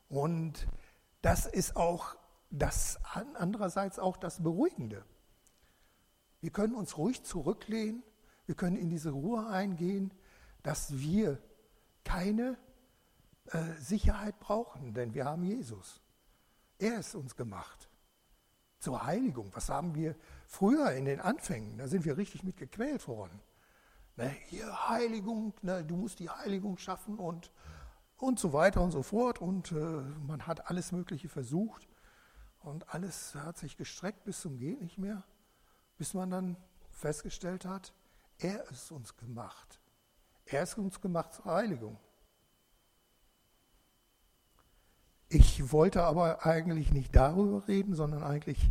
Und 0.09 0.67
das 1.23 1.47
ist 1.47 1.76
auch 1.76 2.17
das 2.52 3.00
andererseits 3.04 3.99
auch 3.99 4.16
das 4.16 4.42
Beruhigende. 4.42 5.04
Wir 6.40 6.50
können 6.50 6.75
uns 6.75 6.99
ruhig 6.99 7.23
zurücklehnen, 7.25 8.02
wir 8.47 8.54
können 8.54 8.76
in 8.76 8.90
diese 8.90 9.11
Ruhe 9.11 9.47
eingehen, 9.47 10.12
dass 10.62 10.99
wir 10.99 11.38
keine 12.04 12.59
äh, 13.47 13.73
Sicherheit 13.78 14.38
brauchen, 14.38 14.92
denn 14.92 15.14
wir 15.14 15.25
haben 15.25 15.44
Jesus. 15.44 16.02
Er 16.78 16.99
ist 16.99 17.14
uns 17.14 17.37
gemacht. 17.37 17.88
zur 18.78 19.06
Heiligung. 19.06 19.49
Was 19.54 19.68
haben 19.68 19.94
wir 19.94 20.16
früher 20.49 20.90
in 20.92 21.04
den 21.04 21.21
Anfängen? 21.21 21.78
Da 21.78 21.87
sind 21.87 22.04
wir 22.04 22.16
richtig 22.16 22.42
mit 22.42 22.56
gequält 22.56 23.06
worden. 23.06 23.40
Ne, 24.16 24.28
hier 24.49 24.88
Heiligung, 24.88 25.54
ne, 25.62 25.85
du 25.85 25.97
musst 25.97 26.18
die 26.18 26.28
Heiligung 26.28 26.76
schaffen 26.78 27.18
und, 27.21 27.52
und 28.16 28.40
so 28.40 28.52
weiter 28.52 28.82
und 28.82 28.90
so 28.90 29.04
fort. 29.04 29.40
Und 29.40 29.71
äh, 29.71 29.75
man 30.26 30.49
hat 30.49 30.68
alles 30.68 30.90
Mögliche 30.90 31.28
versucht 31.28 31.88
und 32.62 32.95
alles 32.95 33.35
hat 33.35 33.59
sich 33.59 33.76
gestreckt 33.76 34.25
bis 34.25 34.40
zum 34.40 34.59
Gehen 34.59 34.78
nicht 34.81 34.99
mehr, 34.99 35.25
bis 35.99 36.14
man 36.14 36.31
dann 36.31 36.57
festgestellt 36.90 37.64
hat, 37.64 37.92
er 38.38 38.69
ist 38.71 38.90
uns 38.90 39.16
gemacht. 39.16 39.81
Er 40.47 40.62
ist 40.62 40.76
uns 40.78 41.00
gemacht 41.00 41.35
zur 41.35 41.45
Heiligung. 41.47 41.99
Ich 45.28 45.73
wollte 45.73 46.02
aber 46.02 46.45
eigentlich 46.45 46.92
nicht 46.92 47.16
darüber 47.16 47.66
reden, 47.66 47.95
sondern 47.95 48.23
eigentlich 48.23 48.71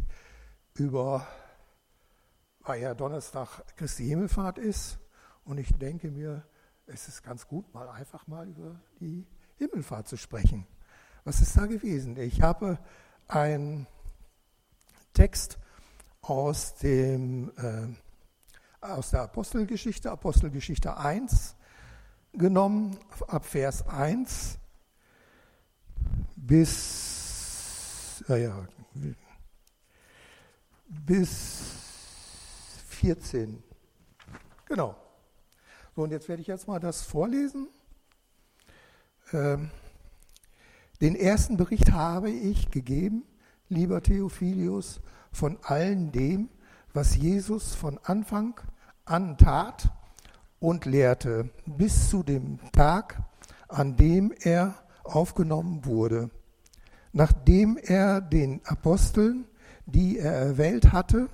über, 0.75 1.25
weil 2.59 2.81
ja 2.81 2.93
Donnerstag 2.93 3.63
Christi 3.77 4.05
Himmelfahrt 4.05 4.59
ist. 4.59 4.99
Und 5.43 5.57
ich 5.57 5.73
denke 5.77 6.11
mir, 6.11 6.45
es 6.85 7.07
ist 7.07 7.23
ganz 7.23 7.47
gut, 7.47 7.73
mal 7.73 7.89
einfach 7.89 8.27
mal 8.27 8.47
über 8.47 8.79
die 8.99 9.25
Himmelfahrt 9.57 10.07
zu 10.07 10.17
sprechen. 10.17 10.67
Was 11.23 11.41
ist 11.41 11.57
da 11.57 11.65
gewesen? 11.65 12.17
Ich 12.17 12.41
habe 12.41 12.77
einen 13.31 13.87
Text 15.13 15.57
aus, 16.21 16.75
dem, 16.75 17.51
äh, 17.57 18.85
aus 18.85 19.11
der 19.11 19.21
Apostelgeschichte, 19.23 20.11
Apostelgeschichte 20.11 20.97
1 20.97 21.55
genommen, 22.33 22.97
ab 23.27 23.45
Vers 23.45 23.87
1 23.87 24.57
bis, 26.35 28.23
ja, 28.27 28.37
ja, 28.37 28.67
bis 30.87 31.61
14. 32.89 33.63
Genau. 34.65 34.95
So, 35.95 36.03
und 36.03 36.11
jetzt 36.11 36.29
werde 36.29 36.41
ich 36.41 36.47
jetzt 36.47 36.67
mal 36.67 36.79
das 36.79 37.01
vorlesen. 37.01 37.67
Ähm, 39.33 39.71
den 41.01 41.15
ersten 41.15 41.57
Bericht 41.57 41.91
habe 41.91 42.29
ich 42.29 42.69
gegeben, 42.69 43.23
lieber 43.69 44.01
Theophilius, 44.03 45.01
von 45.31 45.57
allen 45.63 46.11
dem, 46.11 46.49
was 46.93 47.15
Jesus 47.15 47.73
von 47.73 47.99
Anfang 48.03 48.59
an 49.05 49.37
tat 49.37 49.89
und 50.59 50.85
lehrte, 50.85 51.49
bis 51.65 52.09
zu 52.09 52.21
dem 52.21 52.59
Tag, 52.71 53.17
an 53.67 53.95
dem 53.95 54.31
er 54.41 54.75
aufgenommen 55.03 55.85
wurde. 55.85 56.29
Nachdem 57.13 57.77
er 57.81 58.21
den 58.21 58.61
Aposteln, 58.65 59.45
die 59.85 60.19
er 60.19 60.33
erwählt 60.33 60.91
hatte, 60.91 61.29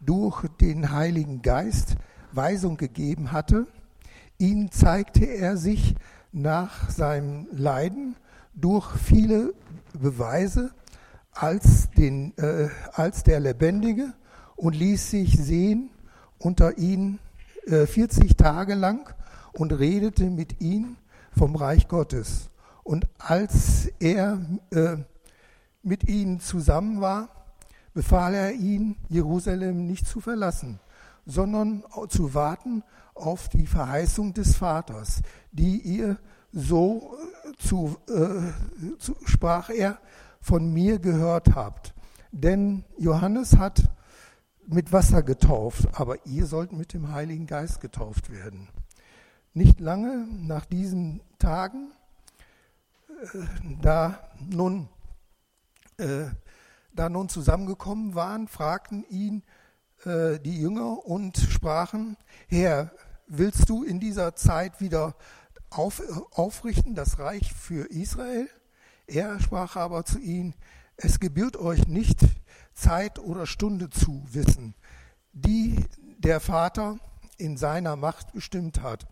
durch 0.00 0.46
den 0.60 0.90
Heiligen 0.90 1.42
Geist 1.42 1.96
Weisung 2.32 2.76
gegeben 2.76 3.32
hatte, 3.32 3.66
ihnen 4.38 4.70
zeigte 4.70 5.24
er 5.24 5.56
sich 5.56 5.94
nach 6.32 6.90
seinem 6.90 7.46
Leiden 7.52 8.16
durch 8.56 8.90
viele 8.96 9.54
Beweise 9.92 10.70
als, 11.32 11.90
den, 11.90 12.36
äh, 12.38 12.68
als 12.92 13.22
der 13.22 13.40
Lebendige 13.40 14.12
und 14.56 14.74
ließ 14.74 15.10
sich 15.10 15.36
sehen 15.36 15.90
unter 16.38 16.78
ihnen 16.78 17.18
äh, 17.66 17.86
40 17.86 18.36
Tage 18.36 18.74
lang 18.74 19.14
und 19.52 19.72
redete 19.72 20.24
mit 20.30 20.60
ihnen 20.60 20.96
vom 21.36 21.54
Reich 21.54 21.88
Gottes. 21.88 22.50
Und 22.82 23.06
als 23.18 23.90
er 24.00 24.40
äh, 24.70 24.96
mit 25.82 26.08
ihnen 26.08 26.40
zusammen 26.40 27.00
war, 27.00 27.28
befahl 27.92 28.34
er 28.34 28.52
ihnen, 28.52 28.96
Jerusalem 29.08 29.86
nicht 29.86 30.06
zu 30.06 30.20
verlassen, 30.20 30.80
sondern 31.26 31.82
zu 32.08 32.34
warten 32.34 32.82
auf 33.14 33.48
die 33.48 33.66
Verheißung 33.66 34.34
des 34.34 34.56
Vaters, 34.56 35.22
die 35.52 35.80
ihr 35.80 36.18
so 36.52 37.16
äh, 37.44 37.56
zu, 37.58 37.96
äh, 38.08 38.98
zu, 38.98 39.16
sprach 39.24 39.70
er, 39.70 39.98
von 40.40 40.72
mir 40.72 40.98
gehört 40.98 41.54
habt. 41.54 41.94
Denn 42.32 42.84
Johannes 42.98 43.56
hat 43.56 43.88
mit 44.66 44.92
Wasser 44.92 45.22
getauft, 45.22 45.88
aber 45.92 46.26
ihr 46.26 46.46
sollt 46.46 46.72
mit 46.72 46.92
dem 46.92 47.12
Heiligen 47.12 47.46
Geist 47.46 47.80
getauft 47.80 48.30
werden. 48.30 48.68
Nicht 49.54 49.80
lange 49.80 50.26
nach 50.42 50.66
diesen 50.66 51.22
Tagen, 51.38 51.92
äh, 53.08 53.38
da 53.80 54.18
nun, 54.38 54.88
äh, 55.98 56.26
da 56.92 57.08
nun 57.08 57.28
zusammengekommen 57.28 58.14
waren, 58.14 58.48
fragten 58.48 59.04
ihn 59.08 59.42
äh, 60.04 60.38
die 60.40 60.60
Jünger 60.60 61.06
und 61.06 61.36
sprachen, 61.38 62.16
Herr, 62.48 62.90
willst 63.26 63.68
du 63.68 63.82
in 63.82 63.98
dieser 63.98 64.36
Zeit 64.36 64.80
wieder 64.80 65.14
auf, 65.78 66.02
aufrichten, 66.32 66.94
das 66.94 67.18
Reich 67.18 67.52
für 67.52 67.90
Israel? 67.90 68.48
Er 69.06 69.38
sprach 69.40 69.76
aber 69.76 70.04
zu 70.04 70.18
ihnen, 70.18 70.54
es 70.96 71.20
gebührt 71.20 71.56
euch 71.56 71.86
nicht, 71.86 72.18
Zeit 72.74 73.18
oder 73.18 73.46
Stunde 73.46 73.90
zu 73.90 74.22
wissen, 74.30 74.74
die 75.32 75.84
der 76.18 76.40
Vater 76.40 76.98
in 77.38 77.56
seiner 77.56 77.96
Macht 77.96 78.32
bestimmt 78.32 78.82
hat. 78.82 79.06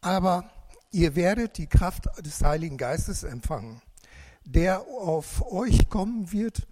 Aber 0.00 0.50
ihr 0.90 1.16
werdet 1.16 1.58
die 1.58 1.66
Kraft 1.66 2.08
des 2.24 2.42
Heiligen 2.42 2.76
Geistes 2.76 3.22
empfangen, 3.22 3.82
der 4.44 4.82
auf 4.82 5.44
euch 5.50 5.88
kommen 5.88 6.32
wird 6.32 6.66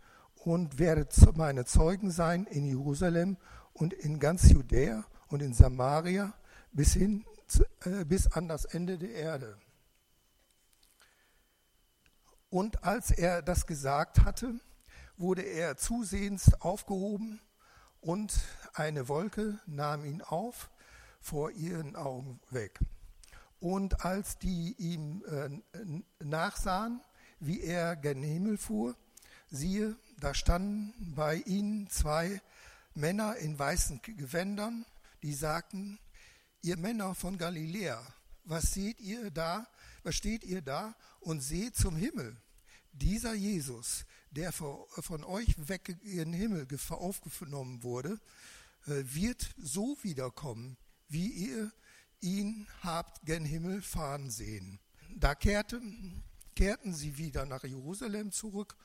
und 0.44 0.78
werdet 0.78 1.14
meine 1.37 1.64
Zeugen 1.64 2.11
sein 2.11 2.47
in 2.47 2.66
Jerusalem 2.66 3.37
und 3.73 3.92
in 3.92 4.18
ganz 4.18 4.50
Judäa 4.50 5.04
und 5.28 5.42
in 5.42 5.54
Samaria 5.54 6.35
bis 6.73 6.94
hin 6.94 7.25
bis 8.06 8.26
an 8.28 8.49
das 8.49 8.64
Ende 8.64 8.99
der 8.99 9.11
Erde. 9.11 9.59
Und 12.50 12.85
als 12.85 13.11
er 13.11 13.42
das 13.42 13.66
gesagt 13.66 14.25
hatte, 14.25 14.61
wurde 15.16 15.42
er 15.42 15.76
zusehends 15.76 16.52
aufgehoben 16.61 17.40
und 18.00 18.35
eine 18.75 19.09
Wolke 19.09 19.59
nahm 19.66 20.04
ihn 20.04 20.23
auf 20.23 20.71
vor 21.21 21.50
ihren 21.52 21.97
Augen 21.97 22.40
weg. 22.50 22.78
Und 23.61 24.04
als 24.04 24.38
die 24.38 24.75
ihm 24.76 25.25
äh, 25.25 26.25
nachsahen, 26.25 27.00
wie 27.38 27.61
er 27.61 27.97
gen 27.97 28.23
Himmel 28.23 28.59
fuhr, 28.59 28.97
siehe, 29.50 29.97
da 30.18 30.35
standen 30.35 31.14
bei 31.14 31.37
ihnen 31.37 31.88
zwei 31.88 32.40
Männer 32.94 33.37
in 33.37 33.59
weißen 33.59 34.02
Gewändern, 34.02 34.85
die 35.23 35.32
sagten, 35.32 35.99
ihr 36.62 36.76
Männer 36.76 37.14
von 37.14 37.37
Galiläa, 37.37 38.00
was 38.45 38.73
seht 38.73 39.00
ihr 39.00 39.31
da, 39.31 39.66
was 40.02 40.14
steht 40.14 40.45
ihr 40.45 40.62
da 40.62 40.95
und 41.21 41.40
seht 41.40 41.76
zum 41.76 41.97
Himmel? 41.97 42.37
Dieser 42.92 43.35
Jesus, 43.35 44.04
der 44.31 44.52
von 44.52 45.25
euch 45.25 45.69
weg 45.69 45.97
in 46.02 46.33
den 46.33 46.33
Himmel 46.33 46.66
aufgenommen 46.90 47.83
wurde, 47.83 48.21
äh, 48.87 49.02
wird 49.04 49.54
so 49.59 49.97
wiederkommen, 50.02 50.76
wie 51.09 51.28
ihr 51.28 51.73
ihn 52.21 52.66
habt 52.83 53.25
gen 53.26 53.45
Himmel 53.45 53.83
fahren 53.83 54.31
sehen. 54.31 54.78
Da 55.14 55.35
kehrten, 55.35 56.23
kehrten 56.54 56.95
sie 56.95 57.19
wieder 57.19 57.45
nach 57.45 57.64
Jerusalem 57.64 58.31
zurück 58.31 58.76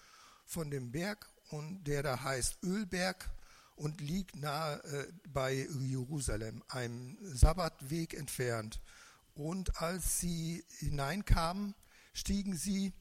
von 0.45 0.69
dem 0.71 0.91
Berg, 0.91 1.29
und 1.49 1.85
der 1.85 2.03
da 2.03 2.21
heißt 2.21 2.57
Ölberg 2.63 3.29
und 3.77 4.01
liegt 4.01 4.35
nahe 4.35 4.83
äh, 4.83 5.13
bei 5.29 5.67
Jerusalem, 5.79 6.63
einem 6.67 7.17
Sabbatweg 7.21 8.15
entfernt. 8.15 8.81
Und 9.35 9.79
als 9.79 10.19
sie 10.19 10.65
hineinkamen, 10.79 11.75
stiegen 12.13 12.57
sie 12.57 12.91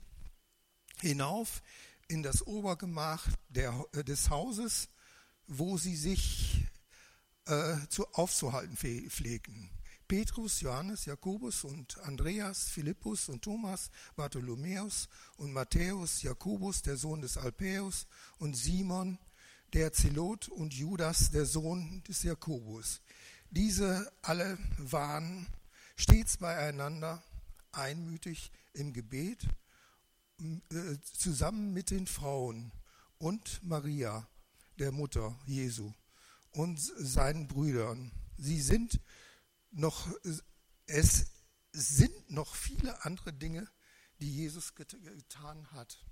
hinauf 1.00 1.62
in 2.08 2.22
das 2.22 2.46
Obergemach 2.46 3.26
der, 3.48 3.84
äh, 3.92 4.04
des 4.04 4.28
Hauses, 4.28 4.90
wo 5.46 5.78
sie 5.78 5.96
sich 5.96 6.66
äh, 7.46 7.76
zu, 7.88 8.06
aufzuhalten 8.12 8.76
pflegten. 8.76 9.70
Petrus, 10.06 10.60
Johannes, 10.60 11.06
Jakobus 11.06 11.64
und 11.64 11.98
Andreas, 12.00 12.68
Philippus 12.68 13.28
und 13.28 13.42
Thomas, 13.42 13.90
Bartholomäus 14.14 15.08
und 15.36 15.52
Matthäus, 15.52 16.22
Jakobus, 16.22 16.82
der 16.82 16.96
Sohn 16.96 17.22
des 17.22 17.38
Alpäus 17.38 18.06
und 18.38 18.56
Simon, 18.56 19.18
der 19.72 19.92
Zelot 19.92 20.48
und 20.48 20.74
Judas, 20.74 21.30
der 21.30 21.46
Sohn 21.46 22.02
des 22.08 22.22
Jakobus. 22.22 23.00
Diese 23.50 24.12
alle 24.22 24.58
waren 24.78 25.46
stets 25.96 26.38
beieinander, 26.38 27.22
einmütig 27.72 28.50
im 28.72 28.92
Gebet 28.92 29.46
äh, 30.38 30.98
zusammen 31.02 31.72
mit 31.72 31.90
den 31.90 32.06
Frauen 32.06 32.72
und 33.18 33.62
Maria, 33.62 34.28
der 34.78 34.92
Mutter 34.92 35.38
Jesu, 35.46 35.92
und 36.52 36.78
seinen 36.78 37.48
Brüdern. 37.48 38.12
Sie 38.36 38.60
sind 38.60 39.00
noch, 39.70 40.08
es 40.86 41.26
sind 41.72 42.30
noch 42.30 42.54
viele 42.54 43.04
andere 43.04 43.32
Dinge, 43.32 43.68
die 44.20 44.30
Jesus 44.34 44.74
getan 44.74 45.70
hat. 45.72 46.04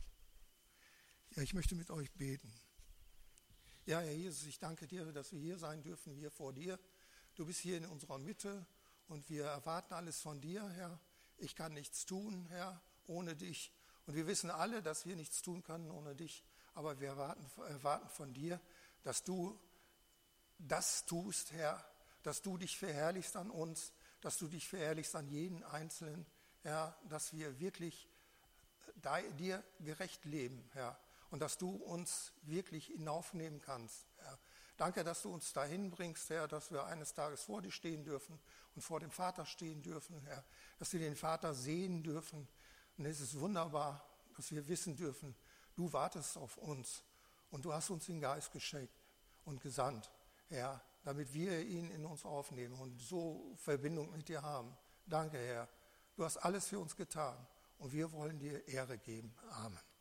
Ja, 1.36 1.42
ich 1.42 1.54
möchte 1.54 1.74
mit 1.74 1.90
euch 1.90 2.10
beten. 2.12 2.52
Ja, 3.86 4.00
Herr 4.00 4.12
Jesus, 4.12 4.46
ich 4.46 4.58
danke 4.58 4.86
dir, 4.86 5.12
dass 5.12 5.30
wir 5.32 5.38
hier 5.38 5.58
sein 5.58 5.82
dürfen, 5.82 6.14
hier 6.14 6.30
vor 6.30 6.54
dir. 6.54 6.78
Du 7.34 7.44
bist 7.44 7.60
hier 7.60 7.76
in 7.76 7.84
unserer 7.84 8.16
Mitte 8.16 8.64
und 9.08 9.28
wir 9.28 9.44
erwarten 9.44 9.92
alles 9.92 10.22
von 10.22 10.40
dir, 10.40 10.66
Herr. 10.70 10.98
Ich 11.36 11.54
kann 11.54 11.74
nichts 11.74 12.06
tun, 12.06 12.46
Herr, 12.48 12.80
ohne 13.06 13.36
dich. 13.36 13.70
Und 14.06 14.14
wir 14.14 14.26
wissen 14.26 14.50
alle, 14.50 14.82
dass 14.82 15.04
wir 15.04 15.16
nichts 15.16 15.42
tun 15.42 15.62
können 15.62 15.90
ohne 15.90 16.16
dich. 16.16 16.42
Aber 16.72 16.98
wir 16.98 17.08
erwarten, 17.08 17.44
erwarten 17.68 18.08
von 18.08 18.32
dir, 18.32 18.58
dass 19.02 19.22
du 19.22 19.60
das 20.56 21.04
tust, 21.04 21.52
Herr, 21.52 21.84
dass 22.22 22.40
du 22.40 22.56
dich 22.56 22.78
verherrlichst 22.78 23.36
an 23.36 23.50
uns, 23.50 23.92
dass 24.22 24.38
du 24.38 24.48
dich 24.48 24.66
verherrlichst 24.66 25.14
an 25.14 25.28
jeden 25.28 25.62
Einzelnen, 25.62 26.24
Herr, 26.62 26.98
dass 27.10 27.34
wir 27.34 27.60
wirklich 27.60 28.08
dir 29.38 29.62
gerecht 29.80 30.24
leben, 30.24 30.66
Herr, 30.72 30.98
und 31.34 31.40
dass 31.40 31.58
du 31.58 31.70
uns 31.74 32.32
wirklich 32.42 32.86
hinaufnehmen 32.86 33.60
kannst, 33.60 34.06
Herr. 34.18 34.38
Danke, 34.76 35.02
dass 35.02 35.22
du 35.22 35.34
uns 35.34 35.52
dahin 35.52 35.90
bringst, 35.90 36.30
Herr, 36.30 36.46
dass 36.46 36.70
wir 36.70 36.84
eines 36.84 37.12
Tages 37.12 37.42
vor 37.42 37.60
dir 37.60 37.72
stehen 37.72 38.04
dürfen 38.04 38.38
und 38.76 38.82
vor 38.82 39.00
dem 39.00 39.10
Vater 39.10 39.44
stehen 39.44 39.82
dürfen, 39.82 40.20
Herr, 40.26 40.44
dass 40.78 40.92
wir 40.92 41.00
den 41.00 41.16
Vater 41.16 41.52
sehen 41.52 42.04
dürfen. 42.04 42.46
Und 42.96 43.06
es 43.06 43.18
ist 43.18 43.40
wunderbar, 43.40 44.08
dass 44.36 44.52
wir 44.52 44.68
wissen 44.68 44.94
dürfen, 44.94 45.34
du 45.74 45.92
wartest 45.92 46.36
auf 46.36 46.56
uns 46.56 47.02
und 47.50 47.64
du 47.64 47.72
hast 47.72 47.90
uns 47.90 48.06
den 48.06 48.20
Geist 48.20 48.52
geschenkt 48.52 48.94
und 49.44 49.60
gesandt, 49.60 50.12
Herr, 50.46 50.80
damit 51.02 51.34
wir 51.34 51.62
ihn 51.62 51.90
in 51.90 52.06
uns 52.06 52.24
aufnehmen 52.24 52.78
und 52.78 52.96
so 53.02 53.56
Verbindung 53.56 54.12
mit 54.12 54.28
dir 54.28 54.40
haben. 54.40 54.76
Danke, 55.04 55.38
Herr. 55.38 55.68
Du 56.14 56.24
hast 56.24 56.36
alles 56.36 56.68
für 56.68 56.78
uns 56.78 56.94
getan 56.94 57.44
und 57.78 57.92
wir 57.92 58.12
wollen 58.12 58.38
dir 58.38 58.68
Ehre 58.68 58.98
geben. 58.98 59.34
Amen. 59.50 59.93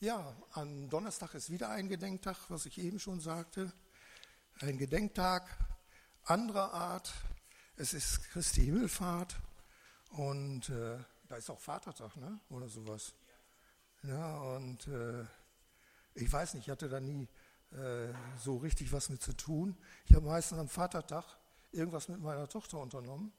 Ja, 0.00 0.36
am 0.52 0.90
Donnerstag 0.90 1.34
ist 1.34 1.50
wieder 1.50 1.70
ein 1.70 1.88
Gedenktag, 1.88 2.36
was 2.48 2.66
ich 2.66 2.78
eben 2.78 2.98
schon 2.98 3.20
sagte. 3.20 3.72
Ein 4.60 4.76
Gedenktag 4.76 5.46
anderer 6.24 6.74
Art. 6.74 7.14
Es 7.76 7.94
ist 7.94 8.24
Christi 8.30 8.64
Himmelfahrt 8.64 9.36
und 10.10 10.68
äh, 10.68 10.98
da 11.28 11.36
ist 11.36 11.48
auch 11.48 11.60
Vatertag, 11.60 12.16
ne? 12.16 12.40
oder 12.50 12.68
sowas. 12.68 13.14
Ja, 14.02 14.40
und 14.56 14.86
äh, 14.88 15.24
ich 16.14 16.30
weiß 16.30 16.54
nicht, 16.54 16.64
ich 16.66 16.70
hatte 16.70 16.88
da 16.88 17.00
nie 17.00 17.28
äh, 17.70 18.12
so 18.36 18.56
richtig 18.56 18.92
was 18.92 19.08
mit 19.08 19.22
zu 19.22 19.32
tun. 19.32 19.76
Ich 20.06 20.14
habe 20.14 20.26
meistens 20.26 20.58
am 20.58 20.68
Vatertag 20.68 21.24
irgendwas 21.70 22.08
mit 22.08 22.20
meiner 22.20 22.48
Tochter 22.48 22.78
unternommen 22.78 23.32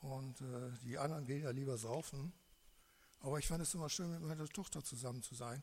und 0.00 0.40
äh, 0.42 0.70
die 0.84 0.98
anderen 0.98 1.24
gehen 1.24 1.42
ja 1.42 1.50
lieber 1.50 1.78
saufen. 1.78 2.32
Aber 3.20 3.38
ich 3.38 3.48
fand 3.48 3.62
es 3.62 3.72
immer 3.72 3.88
schön, 3.88 4.10
mit 4.10 4.20
meiner 4.20 4.46
Tochter 4.46 4.84
zusammen 4.84 5.22
zu 5.22 5.34
sein. 5.34 5.62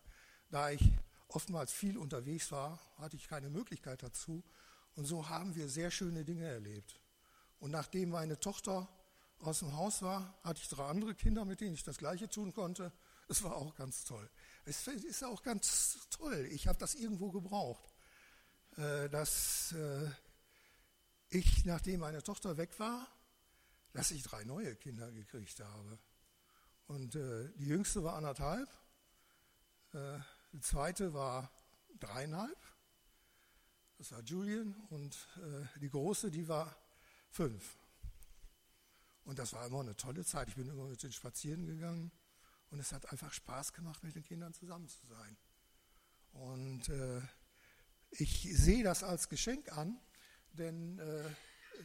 Da 0.51 0.69
ich 0.69 0.91
oftmals 1.29 1.71
viel 1.71 1.97
unterwegs 1.97 2.51
war, 2.51 2.79
hatte 2.97 3.15
ich 3.15 3.27
keine 3.27 3.49
Möglichkeit 3.49 4.03
dazu. 4.03 4.43
Und 4.95 5.05
so 5.05 5.29
haben 5.29 5.55
wir 5.55 5.69
sehr 5.69 5.89
schöne 5.89 6.25
Dinge 6.25 6.45
erlebt. 6.45 6.99
Und 7.59 7.71
nachdem 7.71 8.09
meine 8.09 8.37
Tochter 8.37 8.89
aus 9.39 9.59
dem 9.59 9.75
Haus 9.75 10.01
war, 10.01 10.37
hatte 10.43 10.61
ich 10.61 10.67
drei 10.67 10.85
andere 10.87 11.15
Kinder, 11.15 11.45
mit 11.45 11.61
denen 11.61 11.73
ich 11.73 11.83
das 11.83 11.97
Gleiche 11.97 12.29
tun 12.29 12.53
konnte. 12.53 12.91
Es 13.29 13.43
war 13.43 13.55
auch 13.55 13.73
ganz 13.75 14.03
toll. 14.03 14.29
Es 14.65 14.85
ist 14.87 15.23
auch 15.23 15.41
ganz 15.41 16.09
toll. 16.09 16.47
Ich 16.51 16.67
habe 16.67 16.77
das 16.77 16.95
irgendwo 16.95 17.31
gebraucht, 17.31 17.95
äh, 18.75 19.09
dass 19.09 19.71
äh, 19.71 20.09
ich, 21.29 21.63
nachdem 21.63 22.01
meine 22.01 22.21
Tochter 22.23 22.57
weg 22.57 22.77
war, 22.77 23.07
dass 23.93 24.11
ich 24.11 24.23
drei 24.23 24.43
neue 24.43 24.75
Kinder 24.75 25.09
gekriegt 25.11 25.61
habe. 25.61 25.97
Und 26.87 27.15
äh, 27.15 27.49
die 27.55 27.67
jüngste 27.67 28.03
war 28.03 28.15
anderthalb, 28.15 28.69
die 30.53 30.59
zweite 30.59 31.13
war 31.13 31.51
dreieinhalb, 31.99 32.57
das 33.97 34.11
war 34.11 34.21
Julian, 34.21 34.73
und 34.89 35.15
äh, 35.37 35.79
die 35.79 35.89
große, 35.89 36.31
die 36.31 36.47
war 36.47 36.75
fünf. 37.29 37.77
Und 39.23 39.37
das 39.39 39.53
war 39.53 39.65
immer 39.67 39.81
eine 39.81 39.95
tolle 39.95 40.25
Zeit. 40.25 40.49
Ich 40.49 40.55
bin 40.55 40.67
immer 40.67 40.85
mit 40.85 41.03
den 41.03 41.11
Spazieren 41.11 41.65
gegangen 41.65 42.11
und 42.71 42.79
es 42.79 42.91
hat 42.91 43.11
einfach 43.11 43.31
Spaß 43.31 43.73
gemacht, 43.73 44.03
mit 44.03 44.15
den 44.15 44.23
Kindern 44.23 44.53
zusammen 44.53 44.87
zu 44.87 45.05
sein. 45.05 45.37
Und 46.31 46.89
äh, 46.89 47.21
ich 48.11 48.49
sehe 48.51 48.83
das 48.83 49.03
als 49.03 49.29
Geschenk 49.29 49.71
an, 49.77 49.99
denn 50.53 50.97
äh, 50.99 51.29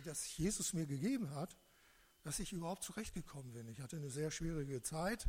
das 0.05 0.37
Jesus 0.37 0.73
mir 0.73 0.87
gegeben 0.87 1.35
hat, 1.35 1.57
dass 2.23 2.39
ich 2.39 2.53
überhaupt 2.53 2.83
zurechtgekommen 2.83 3.53
bin. 3.53 3.69
Ich 3.69 3.81
hatte 3.81 3.97
eine 3.97 4.11
sehr 4.11 4.31
schwierige 4.31 4.83
Zeit 4.83 5.29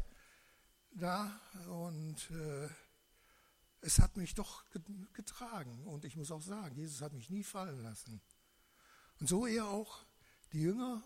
da 0.91 1.39
und 1.67 2.31
äh, 2.31 2.69
es 3.81 3.99
hat 3.99 4.17
mich 4.17 4.33
doch 4.33 4.63
getragen. 5.13 5.85
Und 5.85 6.05
ich 6.05 6.15
muss 6.15 6.31
auch 6.31 6.41
sagen, 6.41 6.75
Jesus 6.75 7.01
hat 7.01 7.13
mich 7.13 7.29
nie 7.29 7.43
fallen 7.43 7.81
lassen. 7.83 8.21
Und 9.19 9.27
so 9.27 9.47
eher 9.47 9.65
auch 9.65 10.05
die 10.51 10.61
Jünger, 10.61 11.03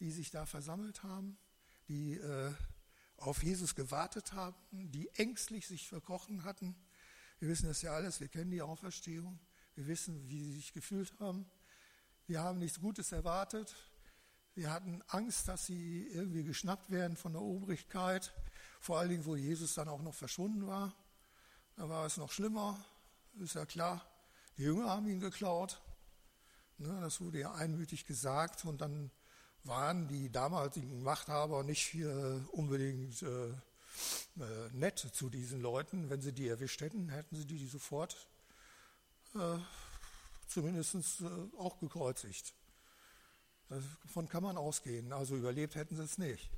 die 0.00 0.10
sich 0.10 0.30
da 0.30 0.46
versammelt 0.46 1.02
haben, 1.02 1.38
die 1.88 2.14
äh, 2.14 2.52
auf 3.16 3.42
Jesus 3.42 3.74
gewartet 3.74 4.32
haben, 4.32 4.56
die 4.70 5.08
ängstlich 5.14 5.66
sich 5.66 5.88
verkrochen 5.88 6.44
hatten. 6.44 6.76
Wir 7.38 7.48
wissen 7.48 7.66
das 7.66 7.82
ja 7.82 7.92
alles, 7.92 8.20
wir 8.20 8.28
kennen 8.28 8.50
die 8.50 8.62
Auferstehung, 8.62 9.38
wir 9.74 9.86
wissen, 9.86 10.28
wie 10.28 10.40
sie 10.40 10.52
sich 10.52 10.72
gefühlt 10.72 11.18
haben. 11.20 11.50
Wir 12.26 12.42
haben 12.42 12.58
nichts 12.58 12.80
Gutes 12.80 13.12
erwartet. 13.12 13.74
Wir 14.54 14.72
hatten 14.72 15.02
Angst, 15.06 15.48
dass 15.48 15.66
sie 15.66 16.06
irgendwie 16.08 16.42
geschnappt 16.42 16.90
werden 16.90 17.16
von 17.16 17.32
der 17.32 17.42
Obrigkeit, 17.42 18.34
vor 18.80 18.98
allen 18.98 19.10
Dingen, 19.10 19.24
wo 19.24 19.36
Jesus 19.36 19.74
dann 19.74 19.88
auch 19.88 20.02
noch 20.02 20.14
verschwunden 20.14 20.66
war. 20.66 20.96
Da 21.78 21.88
war 21.88 22.06
es 22.06 22.16
noch 22.16 22.32
schlimmer, 22.32 22.76
ist 23.38 23.54
ja 23.54 23.64
klar. 23.64 24.04
Die 24.56 24.64
Jünger 24.64 24.90
haben 24.90 25.06
ihn 25.06 25.20
geklaut. 25.20 25.80
Ne, 26.78 27.00
das 27.00 27.20
wurde 27.20 27.38
ja 27.38 27.54
einmütig 27.54 28.04
gesagt. 28.04 28.64
Und 28.64 28.80
dann 28.80 29.12
waren 29.62 30.08
die 30.08 30.28
damaligen 30.28 31.04
Machthaber 31.04 31.62
nicht 31.62 31.94
unbedingt 32.50 33.22
äh, 33.22 33.50
äh, 33.50 33.54
nett 34.72 34.98
zu 34.98 35.30
diesen 35.30 35.60
Leuten. 35.60 36.10
Wenn 36.10 36.20
sie 36.20 36.32
die 36.32 36.48
erwischt 36.48 36.80
hätten, 36.80 37.10
hätten 37.10 37.36
sie 37.36 37.46
die 37.46 37.64
sofort 37.68 38.26
äh, 39.36 39.58
zumindest 40.48 41.20
äh, 41.20 41.26
auch 41.58 41.78
gekreuzigt. 41.78 42.54
Davon 43.68 44.28
kann 44.28 44.42
man 44.42 44.56
ausgehen. 44.56 45.12
Also 45.12 45.36
überlebt 45.36 45.76
hätten 45.76 45.94
sie 45.94 46.02
es 46.02 46.18
nicht. 46.18 46.50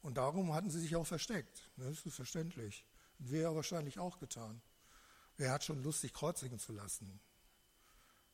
Und 0.00 0.16
darum 0.16 0.54
hatten 0.54 0.70
sie 0.70 0.78
sich 0.78 0.94
auch 0.94 1.08
versteckt. 1.08 1.68
Ne, 1.76 1.86
das 1.86 2.06
ist 2.06 2.14
verständlich. 2.14 2.84
Wäre 3.18 3.54
wahrscheinlich 3.54 3.98
auch 3.98 4.18
getan. 4.18 4.60
Wer 5.36 5.52
hat 5.52 5.64
schon 5.64 5.82
Lust, 5.82 6.02
sich 6.02 6.12
kreuzigen 6.12 6.58
zu 6.58 6.72
lassen? 6.72 7.20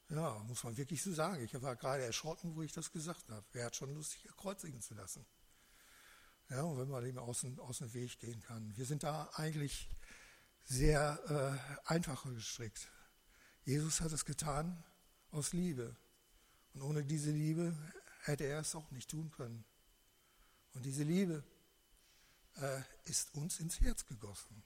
Ja, 0.09 0.39
muss 0.41 0.65
man 0.65 0.77
wirklich 0.77 1.03
so 1.03 1.13
sagen. 1.13 1.43
Ich 1.43 1.61
war 1.63 1.77
gerade 1.77 2.03
erschrocken, 2.03 2.57
wo 2.57 2.63
ich 2.63 2.73
das 2.73 2.91
gesagt 2.91 3.29
habe. 3.29 3.47
Wer 3.53 3.67
hat 3.67 3.77
schon 3.77 3.95
Lust, 3.95 4.13
sich 4.13 4.25
kreuzigen 4.37 4.81
zu 4.81 4.95
lassen? 4.95 5.25
Ja, 6.49 6.63
und 6.63 6.79
wenn 6.79 6.89
man 6.89 7.05
dem 7.05 7.17
aus, 7.19 7.47
aus 7.59 7.79
dem 7.79 7.95
Weg 7.95 8.19
gehen 8.19 8.41
kann. 8.41 8.77
Wir 8.77 8.85
sind 8.85 9.05
da 9.05 9.31
eigentlich 9.35 9.89
sehr 10.65 11.21
äh, 11.87 11.89
einfacher 11.89 12.33
gestrickt. 12.33 12.91
Jesus 13.65 14.01
hat 14.01 14.11
es 14.11 14.25
getan 14.25 14.83
aus 15.31 15.53
Liebe. 15.53 15.97
Und 16.75 16.83
ohne 16.83 17.05
diese 17.05 17.31
Liebe 17.31 17.77
hätte 18.23 18.45
er 18.45 18.61
es 18.61 18.75
auch 18.75 18.91
nicht 18.91 19.11
tun 19.11 19.31
können. 19.31 19.65
Und 20.75 20.85
diese 20.85 21.05
Liebe 21.05 21.45
äh, 22.61 22.83
ist 23.05 23.35
uns 23.35 23.61
ins 23.61 23.81
Herz 23.81 24.07
gegossen. 24.07 24.63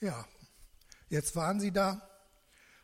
Ja, 0.00 0.26
jetzt 1.08 1.34
waren 1.36 1.60
sie 1.60 1.72
da, 1.72 2.06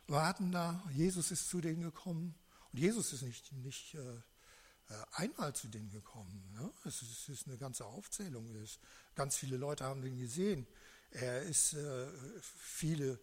warten 0.07 0.51
da, 0.51 0.83
Jesus 0.91 1.31
ist 1.31 1.47
zu 1.47 1.61
denen 1.61 1.81
gekommen. 1.81 2.35
Und 2.71 2.79
Jesus 2.79 3.13
ist 3.13 3.21
nicht, 3.21 3.51
nicht 3.51 3.93
äh, 3.95 3.99
äh 3.99 5.05
einmal 5.11 5.53
zu 5.53 5.67
denen 5.67 5.91
gekommen. 5.91 6.51
Ne? 6.53 6.71
Es, 6.85 7.01
ist, 7.01 7.11
es, 7.11 7.29
ist, 7.29 7.47
eine 7.47 7.57
ganze 7.57 7.85
Aufzählung. 7.85 8.53
Ist, 8.55 8.79
ganz 9.15 9.35
viele 9.35 9.57
Leute 9.57 9.83
haben 9.83 10.01
den 10.01 10.17
gesehen. 10.17 10.67
Er 11.11 11.43
ist 11.43 11.73
äh, 11.73 12.07
viele, 12.41 13.19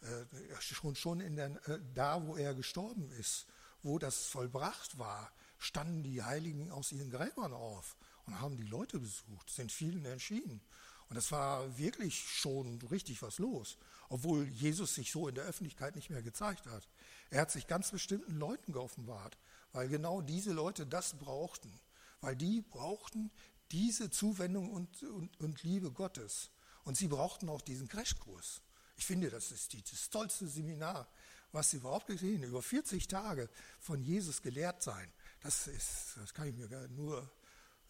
äh, 0.00 0.60
schon, 0.60 0.96
schon 0.96 1.20
in 1.20 1.36
der, 1.36 1.50
äh, 1.68 1.78
da, 1.94 2.26
wo 2.26 2.36
er 2.36 2.54
gestorben 2.54 3.10
ist, 3.12 3.46
wo 3.82 4.00
das 4.00 4.26
vollbracht 4.26 4.98
war, 4.98 5.32
standen 5.58 6.02
die 6.02 6.22
Heiligen 6.22 6.72
aus 6.72 6.90
ihren 6.90 7.10
Gräbern 7.10 7.52
auf 7.52 7.96
und 8.28 8.40
haben 8.40 8.56
die 8.58 8.66
Leute 8.66 8.98
besucht, 8.98 9.50
sind 9.50 9.72
vielen 9.72 10.04
erschienen. 10.04 10.60
Und 11.08 11.16
es 11.16 11.32
war 11.32 11.78
wirklich 11.78 12.18
schon 12.18 12.78
richtig 12.90 13.22
was 13.22 13.38
los, 13.38 13.78
obwohl 14.10 14.46
Jesus 14.48 14.94
sich 14.94 15.10
so 15.10 15.28
in 15.28 15.34
der 15.34 15.44
Öffentlichkeit 15.44 15.96
nicht 15.96 16.10
mehr 16.10 16.22
gezeigt 16.22 16.66
hat. 16.66 16.86
Er 17.30 17.40
hat 17.40 17.50
sich 17.50 17.66
ganz 17.66 17.90
bestimmten 17.90 18.36
Leuten 18.38 18.72
geoffenbart, 18.72 19.38
weil 19.72 19.88
genau 19.88 20.20
diese 20.20 20.52
Leute 20.52 20.86
das 20.86 21.14
brauchten, 21.14 21.72
weil 22.20 22.36
die 22.36 22.60
brauchten 22.60 23.30
diese 23.70 24.10
Zuwendung 24.10 24.70
und, 24.70 25.02
und, 25.04 25.40
und 25.40 25.62
Liebe 25.62 25.90
Gottes. 25.90 26.50
Und 26.84 26.96
sie 26.96 27.08
brauchten 27.08 27.48
auch 27.48 27.62
diesen 27.62 27.88
Crashkurs. 27.88 28.60
Ich 28.96 29.06
finde, 29.06 29.30
das 29.30 29.50
ist 29.50 29.72
die, 29.72 29.82
das 29.82 30.10
tollste 30.10 30.46
Seminar, 30.46 31.08
was 31.52 31.70
sie 31.70 31.78
überhaupt 31.78 32.06
gesehen 32.06 32.42
Über 32.42 32.62
40 32.62 33.08
Tage 33.08 33.48
von 33.80 34.02
Jesus 34.02 34.42
gelehrt 34.42 34.82
sein. 34.82 35.10
Das, 35.40 35.66
ist, 35.68 36.16
das 36.16 36.34
kann 36.34 36.48
ich 36.48 36.54
mir 36.54 36.88
nur 36.88 37.30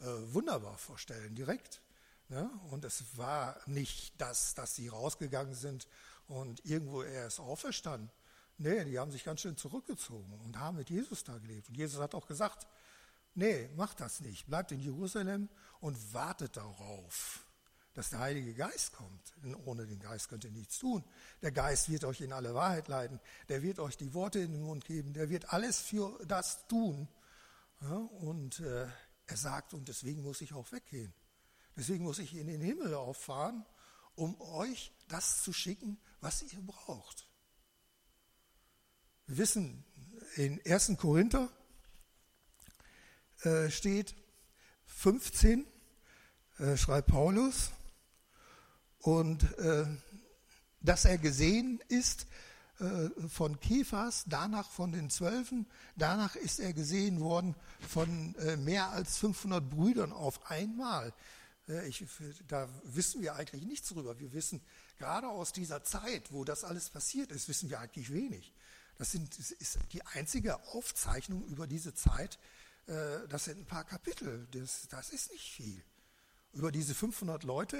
äh, 0.00 0.34
wunderbar 0.34 0.78
vorstellen, 0.78 1.34
direkt 1.34 1.82
Ne? 2.28 2.50
Und 2.70 2.84
es 2.84 3.16
war 3.16 3.56
nicht 3.66 4.20
das, 4.20 4.54
dass 4.54 4.74
sie 4.74 4.88
rausgegangen 4.88 5.54
sind 5.54 5.88
und 6.26 6.64
irgendwo 6.64 7.02
er 7.02 7.26
ist 7.26 7.40
auferstanden. 7.40 8.10
Nee, 8.58 8.84
die 8.84 8.98
haben 8.98 9.10
sich 9.10 9.24
ganz 9.24 9.40
schön 9.40 9.56
zurückgezogen 9.56 10.38
und 10.44 10.58
haben 10.58 10.76
mit 10.76 10.90
Jesus 10.90 11.24
da 11.24 11.38
gelebt. 11.38 11.68
Und 11.68 11.76
Jesus 11.76 12.00
hat 12.00 12.14
auch 12.14 12.26
gesagt, 12.26 12.66
nee, 13.34 13.70
macht 13.76 14.00
das 14.00 14.20
nicht. 14.20 14.46
Bleibt 14.46 14.72
in 14.72 14.80
Jerusalem 14.80 15.48
und 15.80 16.12
wartet 16.12 16.56
darauf, 16.56 17.46
dass 17.94 18.10
der 18.10 18.18
Heilige 18.18 18.52
Geist 18.52 18.92
kommt. 18.92 19.32
Denn 19.42 19.54
ohne 19.54 19.86
den 19.86 20.00
Geist 20.00 20.28
könnt 20.28 20.44
ihr 20.44 20.50
nichts 20.50 20.78
tun. 20.80 21.04
Der 21.40 21.52
Geist 21.52 21.88
wird 21.88 22.04
euch 22.04 22.20
in 22.20 22.32
alle 22.32 22.52
Wahrheit 22.52 22.88
leiten. 22.88 23.20
Der 23.48 23.62
wird 23.62 23.78
euch 23.78 23.96
die 23.96 24.12
Worte 24.12 24.40
in 24.40 24.52
den 24.52 24.62
Mund 24.62 24.84
geben. 24.84 25.14
Der 25.14 25.30
wird 25.30 25.52
alles 25.52 25.80
für 25.80 26.18
das 26.26 26.66
tun. 26.66 27.08
Ja, 27.80 27.94
und 27.94 28.58
äh, 28.58 28.88
er 29.28 29.36
sagt, 29.36 29.74
und 29.74 29.88
deswegen 29.88 30.22
muss 30.22 30.40
ich 30.40 30.54
auch 30.54 30.72
weggehen. 30.72 31.12
Deswegen 31.76 32.04
muss 32.04 32.18
ich 32.18 32.34
in 32.34 32.48
den 32.48 32.60
Himmel 32.60 32.94
auffahren, 32.94 33.64
um 34.16 34.40
euch 34.40 34.92
das 35.08 35.42
zu 35.42 35.52
schicken, 35.52 35.98
was 36.20 36.42
ihr 36.42 36.60
braucht. 36.62 37.28
Wir 39.26 39.38
wissen, 39.38 39.84
in 40.36 40.60
1. 40.66 40.96
Korinther 40.96 41.50
äh, 43.42 43.70
steht 43.70 44.14
15, 44.86 45.66
äh, 46.58 46.76
schreibt 46.76 47.08
Paulus, 47.08 47.70
und 49.00 49.42
äh, 49.58 49.86
dass 50.80 51.04
er 51.04 51.18
gesehen 51.18 51.80
ist 51.88 52.26
von 53.28 53.58
Kephas, 53.58 54.24
danach 54.28 54.70
von 54.70 54.92
den 54.92 55.10
Zwölfen, 55.10 55.66
danach 55.96 56.36
ist 56.36 56.60
er 56.60 56.72
gesehen 56.72 57.20
worden 57.20 57.56
von 57.88 58.36
äh, 58.36 58.56
mehr 58.56 58.90
als 58.90 59.16
500 59.18 59.68
Brüdern 59.68 60.12
auf 60.12 60.50
einmal. 60.50 61.12
Ich, 61.86 62.02
da 62.46 62.66
wissen 62.84 63.20
wir 63.20 63.34
eigentlich 63.34 63.64
nichts 63.64 63.88
drüber. 63.88 64.18
Wir 64.18 64.32
wissen 64.32 64.62
gerade 64.98 65.28
aus 65.28 65.52
dieser 65.52 65.84
Zeit, 65.84 66.32
wo 66.32 66.44
das 66.44 66.64
alles 66.64 66.88
passiert 66.88 67.30
ist, 67.30 67.46
wissen 67.48 67.68
wir 67.68 67.80
eigentlich 67.80 68.10
wenig. 68.10 68.54
Das, 68.96 69.12
sind, 69.12 69.38
das 69.38 69.50
ist 69.50 69.78
die 69.92 70.04
einzige 70.06 70.58
Aufzeichnung 70.68 71.44
über 71.46 71.66
diese 71.66 71.94
Zeit. 71.94 72.38
Äh, 72.86 73.28
das 73.28 73.44
sind 73.44 73.58
ein 73.58 73.66
paar 73.66 73.84
Kapitel. 73.84 74.46
Das, 74.52 74.88
das 74.88 75.10
ist 75.10 75.30
nicht 75.30 75.52
viel. 75.52 75.82
Über 76.54 76.72
diese 76.72 76.94
500 76.94 77.44
Leute, 77.44 77.76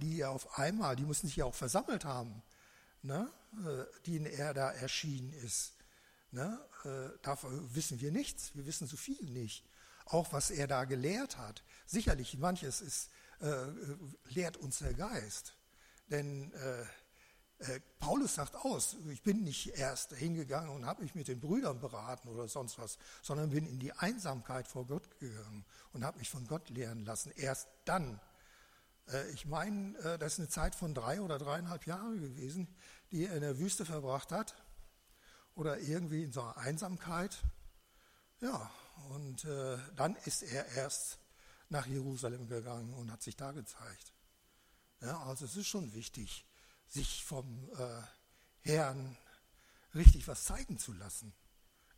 die 0.00 0.20
er 0.20 0.30
auf 0.30 0.58
einmal, 0.58 0.94
die 0.94 1.04
müssen 1.04 1.26
sich 1.26 1.36
ja 1.36 1.44
auch 1.44 1.54
versammelt 1.54 2.04
haben, 2.04 2.42
ne, 3.02 3.30
äh, 3.64 4.00
denen 4.06 4.26
er 4.26 4.54
da 4.54 4.70
erschienen 4.70 5.32
ist. 5.32 5.74
Ne, 6.30 6.58
äh, 6.84 7.18
davon 7.22 7.74
wissen 7.74 8.00
wir 8.00 8.10
nichts. 8.10 8.54
Wir 8.54 8.66
wissen 8.66 8.86
so 8.86 8.96
viel 8.96 9.22
nicht. 9.30 9.64
Auch 10.06 10.32
was 10.32 10.50
er 10.50 10.66
da 10.66 10.84
gelehrt 10.84 11.38
hat. 11.38 11.62
Sicherlich, 11.86 12.38
manches 12.38 12.80
ist 12.80 13.10
äh, 13.42 13.66
lehrt 14.30 14.56
uns 14.56 14.78
der 14.78 14.94
Geist. 14.94 15.56
Denn 16.08 16.52
äh, 16.52 16.82
äh, 17.62 17.80
Paulus 17.98 18.34
sagt 18.34 18.56
aus, 18.56 18.96
ich 19.10 19.22
bin 19.22 19.42
nicht 19.42 19.78
erst 19.78 20.12
hingegangen 20.14 20.70
und 20.70 20.86
habe 20.86 21.02
mich 21.02 21.14
mit 21.14 21.28
den 21.28 21.40
Brüdern 21.40 21.80
beraten 21.80 22.28
oder 22.28 22.48
sonst 22.48 22.78
was, 22.78 22.98
sondern 23.22 23.50
bin 23.50 23.66
in 23.66 23.78
die 23.78 23.92
Einsamkeit 23.92 24.66
vor 24.66 24.86
Gott 24.86 25.18
gegangen 25.20 25.64
und 25.92 26.04
habe 26.04 26.18
mich 26.18 26.30
von 26.30 26.46
Gott 26.46 26.70
lehren 26.70 27.04
lassen. 27.04 27.32
Erst 27.36 27.68
dann. 27.84 28.20
Äh, 29.08 29.30
ich 29.30 29.46
meine, 29.46 29.96
äh, 29.98 30.18
das 30.18 30.34
ist 30.34 30.38
eine 30.40 30.48
Zeit 30.48 30.74
von 30.74 30.94
drei 30.94 31.20
oder 31.20 31.38
dreieinhalb 31.38 31.86
Jahren 31.86 32.20
gewesen, 32.20 32.74
die 33.10 33.26
er 33.26 33.34
in 33.34 33.42
der 33.42 33.58
Wüste 33.58 33.84
verbracht 33.84 34.32
hat 34.32 34.54
oder 35.54 35.78
irgendwie 35.80 36.24
in 36.24 36.32
so 36.32 36.42
einer 36.42 36.56
Einsamkeit. 36.56 37.42
Ja, 38.40 38.70
und 39.10 39.44
äh, 39.44 39.78
dann 39.96 40.16
ist 40.24 40.42
er 40.42 40.66
erst 40.68 41.18
nach 41.68 41.86
Jerusalem 41.86 42.48
gegangen 42.48 42.92
und 42.94 43.10
hat 43.10 43.22
sich 43.22 43.36
da 43.36 43.52
gezeigt. 43.52 44.12
Ja, 45.00 45.22
also 45.22 45.44
es 45.44 45.56
ist 45.56 45.66
schon 45.66 45.94
wichtig, 45.94 46.46
sich 46.86 47.24
vom 47.24 47.70
Herrn 48.60 49.16
richtig 49.94 50.28
was 50.28 50.44
zeigen 50.44 50.78
zu 50.78 50.92
lassen. 50.92 51.32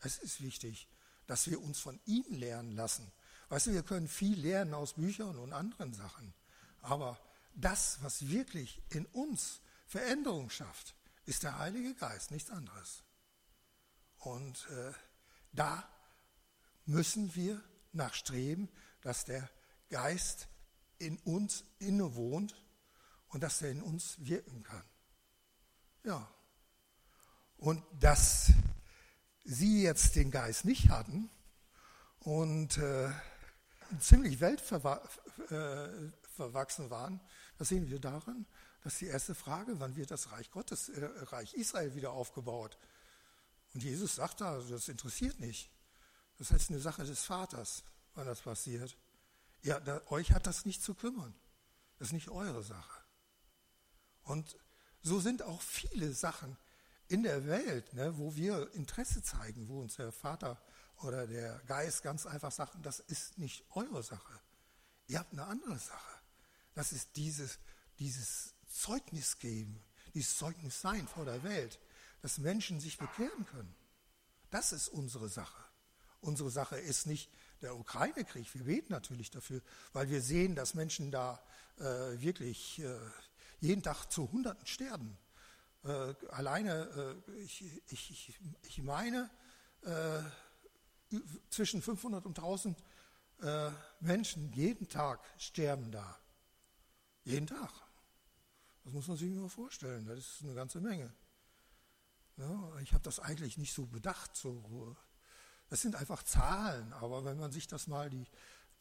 Es 0.00 0.18
ist 0.18 0.40
wichtig, 0.40 0.88
dass 1.26 1.50
wir 1.50 1.60
uns 1.60 1.80
von 1.80 2.00
ihm 2.04 2.24
lernen 2.28 2.72
lassen. 2.72 3.10
Weißt 3.48 3.66
du, 3.66 3.72
wir 3.72 3.82
können 3.82 4.08
viel 4.08 4.38
lernen 4.38 4.74
aus 4.74 4.94
Büchern 4.94 5.36
und 5.38 5.52
anderen 5.52 5.92
Sachen, 5.92 6.34
aber 6.84 7.18
das, 7.54 8.02
was 8.02 8.28
wirklich 8.28 8.82
in 8.90 9.06
uns 9.06 9.60
Veränderung 9.86 10.50
schafft, 10.50 10.94
ist 11.24 11.42
der 11.42 11.58
Heilige 11.58 11.94
Geist, 11.94 12.30
nichts 12.30 12.50
anderes. 12.50 13.02
Und 14.18 14.68
äh, 14.70 14.92
da 15.52 15.88
müssen 16.84 17.34
wir 17.34 17.62
nachstreben, 17.92 18.68
dass 19.00 19.24
der 19.24 19.48
Geist 19.88 20.48
in 20.98 21.18
uns 21.18 21.64
innewohnt 21.78 22.54
und 23.28 23.42
dass 23.42 23.62
er 23.62 23.70
in 23.70 23.82
uns 23.82 24.16
wirken 24.18 24.62
kann. 24.62 24.84
Ja. 26.04 26.30
Und 27.56 27.82
dass 27.98 28.52
sie 29.44 29.82
jetzt 29.82 30.16
den 30.16 30.30
Geist 30.30 30.64
nicht 30.64 30.90
hatten 30.90 31.30
und 32.20 32.76
äh, 32.76 33.10
ziemlich 34.00 34.40
weltverwachsen 34.40 35.22
äh, 35.50 36.23
waren, 36.38 37.20
das 37.58 37.68
sehen 37.68 37.88
wir 37.88 38.00
daran, 38.00 38.46
dass 38.82 38.98
die 38.98 39.06
erste 39.06 39.34
Frage, 39.34 39.80
wann 39.80 39.96
wird 39.96 40.10
das 40.10 40.32
Reich 40.32 40.50
Gottes, 40.50 40.88
äh, 40.88 41.04
Reich 41.04 41.54
Israel 41.54 41.94
wieder 41.94 42.12
aufgebaut? 42.12 42.78
Und 43.72 43.82
Jesus 43.82 44.16
sagt 44.16 44.40
da, 44.40 44.60
das 44.60 44.88
interessiert 44.88 45.40
nicht. 45.40 45.70
Das 46.38 46.50
ist 46.50 46.70
eine 46.70 46.80
Sache 46.80 47.04
des 47.04 47.24
Vaters, 47.24 47.84
wann 48.14 48.26
das 48.26 48.40
passiert. 48.40 48.96
Ja, 49.62 49.80
da, 49.80 50.02
euch 50.08 50.32
hat 50.32 50.46
das 50.46 50.64
nicht 50.64 50.82
zu 50.82 50.94
kümmern. 50.94 51.34
Das 51.98 52.08
ist 52.08 52.12
nicht 52.12 52.28
eure 52.28 52.62
Sache. 52.62 53.00
Und 54.24 54.56
so 55.02 55.20
sind 55.20 55.42
auch 55.42 55.62
viele 55.62 56.12
Sachen 56.12 56.56
in 57.08 57.22
der 57.22 57.46
Welt, 57.46 57.92
ne, 57.94 58.16
wo 58.18 58.34
wir 58.36 58.72
Interesse 58.74 59.22
zeigen, 59.22 59.68
wo 59.68 59.80
uns 59.80 59.96
der 59.96 60.12
Vater 60.12 60.60
oder 61.02 61.26
der 61.26 61.58
Geist 61.66 62.02
ganz 62.02 62.26
einfach 62.26 62.52
sagt, 62.52 62.76
das 62.82 63.00
ist 63.00 63.38
nicht 63.38 63.64
eure 63.70 64.02
Sache. 64.02 64.40
Ihr 65.06 65.18
habt 65.18 65.32
eine 65.32 65.44
andere 65.44 65.78
Sache. 65.78 66.13
Das 66.74 66.92
ist 66.92 67.16
dieses, 67.16 67.58
dieses 67.98 68.54
Zeugnis 68.68 69.38
geben, 69.38 69.82
dieses 70.14 70.36
Zeugnis 70.36 70.80
sein 70.80 71.06
vor 71.06 71.24
der 71.24 71.42
Welt, 71.42 71.78
dass 72.22 72.38
Menschen 72.38 72.80
sich 72.80 72.98
bekehren 72.98 73.46
können. 73.46 73.74
Das 74.50 74.72
ist 74.72 74.88
unsere 74.88 75.28
Sache. 75.28 75.62
Unsere 76.20 76.50
Sache 76.50 76.78
ist 76.78 77.06
nicht 77.06 77.30
der 77.60 77.76
Ukraine-Krieg. 77.76 78.52
Wir 78.54 78.64
beten 78.64 78.92
natürlich 78.92 79.30
dafür, 79.30 79.60
weil 79.92 80.08
wir 80.08 80.22
sehen, 80.22 80.54
dass 80.54 80.74
Menschen 80.74 81.10
da 81.10 81.42
äh, 81.78 81.82
wirklich 82.20 82.78
äh, 82.80 82.98
jeden 83.60 83.82
Tag 83.82 84.06
zu 84.10 84.30
Hunderten 84.32 84.66
sterben. 84.66 85.18
Äh, 85.84 86.14
alleine, 86.30 87.22
äh, 87.28 87.32
ich, 87.42 87.64
ich, 87.88 88.38
ich, 88.62 88.82
meine, 88.82 89.30
äh, 89.82 90.22
zwischen 91.50 91.82
500 91.82 92.24
und 92.24 92.38
1000 92.38 92.82
äh, 93.42 93.70
Menschen 94.00 94.52
jeden 94.54 94.88
Tag 94.88 95.20
sterben 95.36 95.90
da. 95.90 96.18
Jeden 97.24 97.46
Tag. 97.46 97.72
Das 98.84 98.92
muss 98.92 99.08
man 99.08 99.16
sich 99.16 99.34
mal 99.34 99.48
vorstellen. 99.48 100.04
Das 100.06 100.18
ist 100.18 100.42
eine 100.42 100.54
ganze 100.54 100.80
Menge. 100.80 101.12
Ja, 102.36 102.78
ich 102.80 102.92
habe 102.92 103.02
das 103.02 103.18
eigentlich 103.18 103.56
nicht 103.56 103.72
so 103.72 103.86
bedacht. 103.86 104.36
So. 104.36 104.96
Das 105.70 105.80
sind 105.80 105.96
einfach 105.96 106.22
Zahlen, 106.22 106.92
aber 106.94 107.24
wenn 107.24 107.38
man 107.38 107.50
sich 107.50 107.66
das 107.66 107.86
mal, 107.86 108.10
die, 108.10 108.26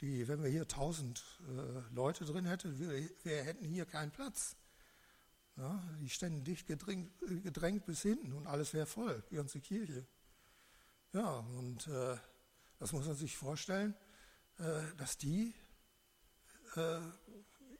die, 0.01 0.27
wenn 0.27 0.43
wir 0.43 0.49
hier 0.49 0.63
1000 0.63 1.23
äh, 1.47 1.93
Leute 1.93 2.25
drin 2.25 2.45
hätten, 2.45 2.77
wir, 2.77 3.09
wir 3.23 3.43
hätten 3.43 3.65
hier 3.65 3.85
keinen 3.85 4.11
Platz. 4.11 4.57
Ja, 5.55 5.81
die 6.01 6.09
ständen 6.09 6.43
dicht 6.43 6.65
gedrängt, 6.65 7.11
gedrängt, 7.43 7.85
bis 7.85 8.01
hinten 8.01 8.33
und 8.33 8.47
alles 8.47 8.73
wäre 8.73 8.87
voll, 8.87 9.23
die 9.29 9.35
ganze 9.35 9.61
Kirche. 9.61 10.05
Ja, 11.13 11.37
und 11.57 11.87
äh, 11.87 12.17
das 12.79 12.91
muss 12.91 13.05
man 13.05 13.15
sich 13.15 13.37
vorstellen, 13.37 13.95
äh, 14.57 14.81
dass 14.97 15.17
die 15.17 15.53
äh, 16.75 16.99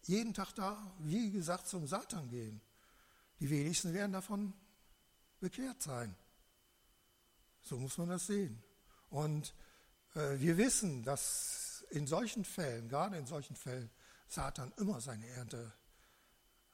jeden 0.04 0.34
Tag 0.34 0.54
da, 0.54 0.96
wie 1.00 1.32
gesagt, 1.32 1.68
zum 1.68 1.88
Satan 1.88 2.30
gehen. 2.30 2.62
Die 3.40 3.50
wenigsten 3.50 3.94
werden 3.94 4.14
davon 4.14 4.54
bekehrt 5.40 5.82
sein. 5.82 6.16
So 7.62 7.78
muss 7.78 7.98
man 7.98 8.10
das 8.10 8.28
sehen. 8.28 8.62
Und 9.10 9.54
äh, 10.16 10.40
wir 10.40 10.58
wissen, 10.58 11.04
dass 11.04 11.86
in 11.90 12.08
solchen 12.08 12.44
Fällen, 12.46 12.90
gerade 12.90 13.18
in 13.18 13.26
solchen 13.26 13.56
Fällen, 13.56 13.90
Satan 14.28 14.74
immer 14.78 15.00
seine 15.00 15.28
Ernte 15.28 15.72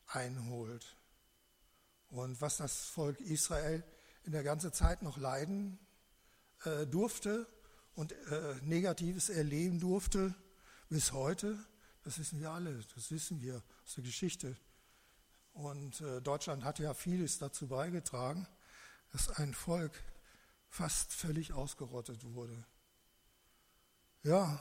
einholt. 0.08 0.96
Und 2.10 2.42
was 2.42 2.58
das 2.58 2.86
Volk 2.86 3.20
Israel 3.20 3.84
in 4.24 4.32
der 4.32 4.44
ganzen 4.44 4.74
Zeit 4.74 5.02
noch 5.02 5.18
leiden 5.18 5.78
äh, 6.64 6.88
durfte 6.88 7.48
und 7.96 8.12
äh, 8.12 8.56
Negatives 8.64 9.30
erleben 9.30 9.80
durfte 9.80 10.34
bis 10.90 11.12
heute, 11.12 11.58
das 12.10 12.18
wissen 12.18 12.40
wir 12.40 12.50
alle, 12.50 12.74
das 12.96 13.12
wissen 13.12 13.40
wir 13.40 13.62
aus 13.86 13.94
der 13.94 14.04
Geschichte. 14.04 14.58
Und 15.54 16.02
äh, 16.02 16.20
Deutschland 16.24 16.64
hat 16.64 16.80
ja 16.80 16.96
vieles 16.96 17.38
dazu 17.38 17.68
beigetragen, 17.68 18.48
dass 19.12 19.30
ein 19.30 19.54
Volk 19.54 19.92
fast 20.70 21.14
völlig 21.14 21.54
ausgerottet 21.54 22.24
wurde. 22.24 22.66
Ja, 24.24 24.60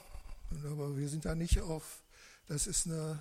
aber 0.51 0.95
wir 0.99 1.09
sind 1.09 1.25
da 1.25 1.35
nicht 1.35 1.63
auf, 1.63 2.03
das 2.49 2.67
ist 2.67 2.87
eine 2.87 3.19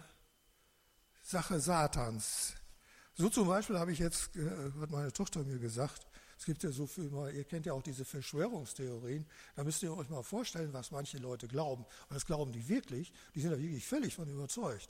Sache 1.23 1.61
Satans. 1.61 2.53
So 3.13 3.29
zum 3.29 3.47
Beispiel 3.47 3.79
habe 3.79 3.93
ich 3.93 3.99
jetzt, 3.99 4.35
äh, 4.35 4.73
hat 4.81 4.91
meine 4.91 5.13
Tochter 5.13 5.41
mir 5.45 5.59
gesagt, 5.59 6.05
es 6.37 6.45
gibt 6.45 6.63
ja 6.63 6.71
so 6.71 6.85
viel, 6.85 7.11
ihr 7.33 7.43
kennt 7.43 7.65
ja 7.65 7.73
auch 7.73 7.81
diese 7.81 8.05
Verschwörungstheorien, 8.05 9.25
da 9.55 9.63
müsst 9.63 9.81
ihr 9.83 9.95
euch 9.95 10.09
mal 10.09 10.23
vorstellen, 10.23 10.71
was 10.73 10.91
manche 10.91 11.17
Leute 11.17 11.47
glauben. 11.47 11.83
Und 11.83 12.15
das 12.15 12.25
glauben 12.25 12.51
die 12.51 12.67
wirklich, 12.69 13.11
die 13.33 13.41
sind 13.41 13.51
da 13.51 13.59
wirklich 13.59 13.85
völlig 13.85 14.15
von 14.15 14.29
überzeugt. 14.29 14.89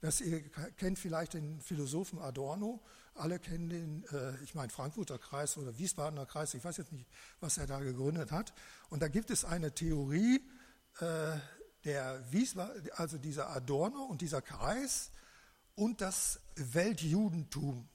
Das, 0.00 0.20
ihr 0.20 0.42
kennt 0.78 0.98
vielleicht 0.98 1.34
den 1.34 1.60
Philosophen 1.60 2.18
Adorno, 2.18 2.80
alle 3.14 3.38
kennen 3.38 3.68
den, 3.68 4.04
äh, 4.12 4.42
ich 4.42 4.54
meine 4.54 4.70
Frankfurter 4.70 5.18
Kreis 5.18 5.58
oder 5.58 5.76
Wiesbadener 5.78 6.26
Kreis, 6.26 6.54
ich 6.54 6.64
weiß 6.64 6.78
jetzt 6.78 6.92
nicht, 6.92 7.06
was 7.40 7.58
er 7.58 7.66
da 7.66 7.80
gegründet 7.80 8.32
hat. 8.32 8.54
Und 8.88 9.02
da 9.02 9.08
gibt 9.08 9.30
es 9.30 9.44
eine 9.44 9.74
Theorie, 9.74 10.40
äh, 11.00 11.38
der 11.84 12.24
Wiesbaden, 12.32 12.90
also 12.92 13.18
dieser 13.18 13.50
Adorno 13.50 14.04
und 14.04 14.22
dieser 14.22 14.42
Kreis 14.42 15.10
und 15.74 16.00
das 16.00 16.40
Weltjudentum 16.56 17.88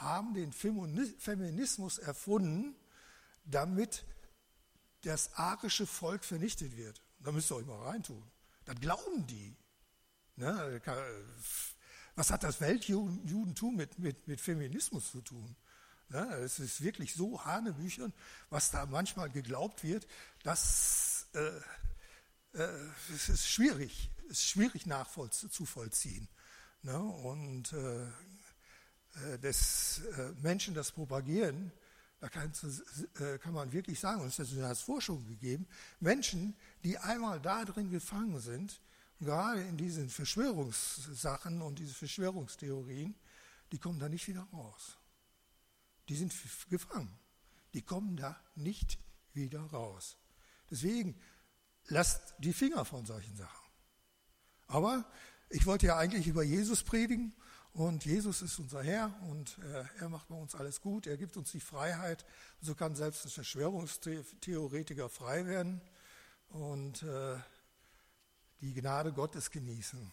haben 0.00 0.34
den 0.34 0.52
Feminismus 0.52 1.98
erfunden, 1.98 2.74
damit 3.44 4.04
das 5.02 5.32
arische 5.34 5.86
Volk 5.86 6.24
vernichtet 6.24 6.76
wird. 6.76 7.00
Da 7.20 7.32
müsst 7.32 7.50
ihr 7.50 7.56
euch 7.56 7.66
mal 7.66 7.82
reintun. 7.88 8.22
Das 8.64 8.78
glauben 8.80 9.26
die. 9.26 9.56
Ne? 10.36 10.80
Was 12.14 12.30
hat 12.30 12.42
das 12.42 12.60
Weltjudentum 12.60 13.76
mit, 13.76 13.98
mit, 13.98 14.26
mit 14.28 14.40
Feminismus 14.40 15.10
zu 15.10 15.20
tun? 15.20 15.56
Ne? 16.08 16.24
Es 16.36 16.58
ist 16.58 16.80
wirklich 16.80 17.14
so 17.14 17.44
Hanebüchern, 17.44 18.12
was 18.50 18.70
da 18.70 18.86
manchmal 18.86 19.30
geglaubt 19.30 19.84
wird, 19.84 20.06
dass 20.42 21.26
äh, 21.34 22.58
äh, 22.58 22.90
es 23.14 23.28
ist 23.28 23.48
schwierig, 23.48 24.10
es 24.24 24.38
ist 24.38 24.48
schwierig 24.48 24.86
nachzuvollziehen. 24.86 26.28
Ne? 26.82 26.98
Und 26.98 27.72
äh, 27.72 28.06
des 29.38 30.00
äh, 30.16 30.32
Menschen 30.40 30.74
das 30.74 30.92
propagieren, 30.92 31.72
da 32.20 32.28
kann, 32.28 32.52
äh, 33.20 33.38
kann 33.38 33.54
man 33.54 33.72
wirklich 33.72 34.00
sagen, 34.00 34.22
und 34.22 34.28
es 34.28 34.38
hat 34.38 34.64
als 34.64 34.82
Forschung 34.82 35.26
gegeben, 35.26 35.66
Menschen, 36.00 36.56
die 36.82 36.98
einmal 36.98 37.40
da 37.40 37.64
drin 37.64 37.90
gefangen 37.90 38.40
sind, 38.40 38.80
gerade 39.20 39.62
in 39.62 39.76
diesen 39.76 40.08
Verschwörungssachen 40.08 41.62
und 41.62 41.78
diese 41.78 41.94
Verschwörungstheorien, 41.94 43.14
die 43.72 43.78
kommen 43.78 43.98
da 43.98 44.08
nicht 44.08 44.26
wieder 44.28 44.46
raus. 44.52 44.98
Die 46.08 46.16
sind 46.16 46.34
gefangen. 46.70 47.18
Die 47.74 47.82
kommen 47.82 48.16
da 48.16 48.40
nicht 48.54 48.98
wieder 49.34 49.60
raus. 49.60 50.16
Deswegen 50.70 51.20
lasst 51.86 52.34
die 52.38 52.52
Finger 52.52 52.84
von 52.84 53.04
solchen 53.04 53.36
Sachen. 53.36 53.68
Aber 54.66 55.04
ich 55.50 55.66
wollte 55.66 55.86
ja 55.86 55.98
eigentlich 55.98 56.26
über 56.26 56.42
Jesus 56.42 56.82
predigen 56.82 57.34
und 57.78 58.04
Jesus 58.04 58.42
ist 58.42 58.58
unser 58.58 58.82
Herr 58.82 59.14
und 59.30 59.56
äh, 59.58 59.84
er 60.00 60.08
macht 60.08 60.26
bei 60.26 60.34
uns 60.34 60.56
alles 60.56 60.80
gut. 60.80 61.06
Er 61.06 61.16
gibt 61.16 61.36
uns 61.36 61.52
die 61.52 61.60
Freiheit. 61.60 62.26
So 62.60 62.74
kann 62.74 62.96
selbst 62.96 63.24
ein 63.24 63.30
Verschwörungstheoretiker 63.30 65.08
frei 65.08 65.46
werden 65.46 65.80
und 66.48 67.04
äh, 67.04 67.36
die 68.60 68.74
Gnade 68.74 69.12
Gottes 69.12 69.52
genießen. 69.52 70.12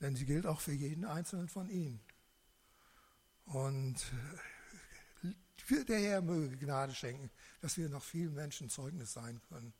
Denn 0.00 0.16
sie 0.16 0.26
gilt 0.26 0.44
auch 0.44 0.58
für 0.58 0.72
jeden 0.72 1.04
Einzelnen 1.04 1.48
von 1.48 1.70
ihnen. 1.70 2.00
Und 3.44 4.02
äh, 5.70 5.84
der 5.84 6.00
Herr 6.00 6.22
möge 6.22 6.56
Gnade 6.56 6.92
schenken, 6.92 7.30
dass 7.60 7.76
wir 7.76 7.88
noch 7.88 8.02
vielen 8.02 8.34
Menschen 8.34 8.68
Zeugnis 8.68 9.12
sein 9.12 9.40
können 9.48 9.72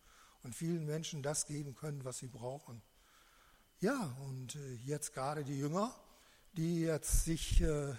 und 0.45 0.55
vielen 0.55 0.87
Menschen 0.87 1.25
das 1.25 1.45
geben 1.45 1.75
können, 1.75 2.05
was 2.05 2.19
sie 2.19 2.29
brauchen. 2.29 2.83
Ja, 3.81 4.17
und 4.21 4.57
jetzt 4.85 5.13
gerade 5.13 5.43
die 5.43 5.59
Jünger 5.59 5.93
die 6.53 6.83
jetzt 6.83 7.25
sich 7.25 7.61
äh, 7.63 7.95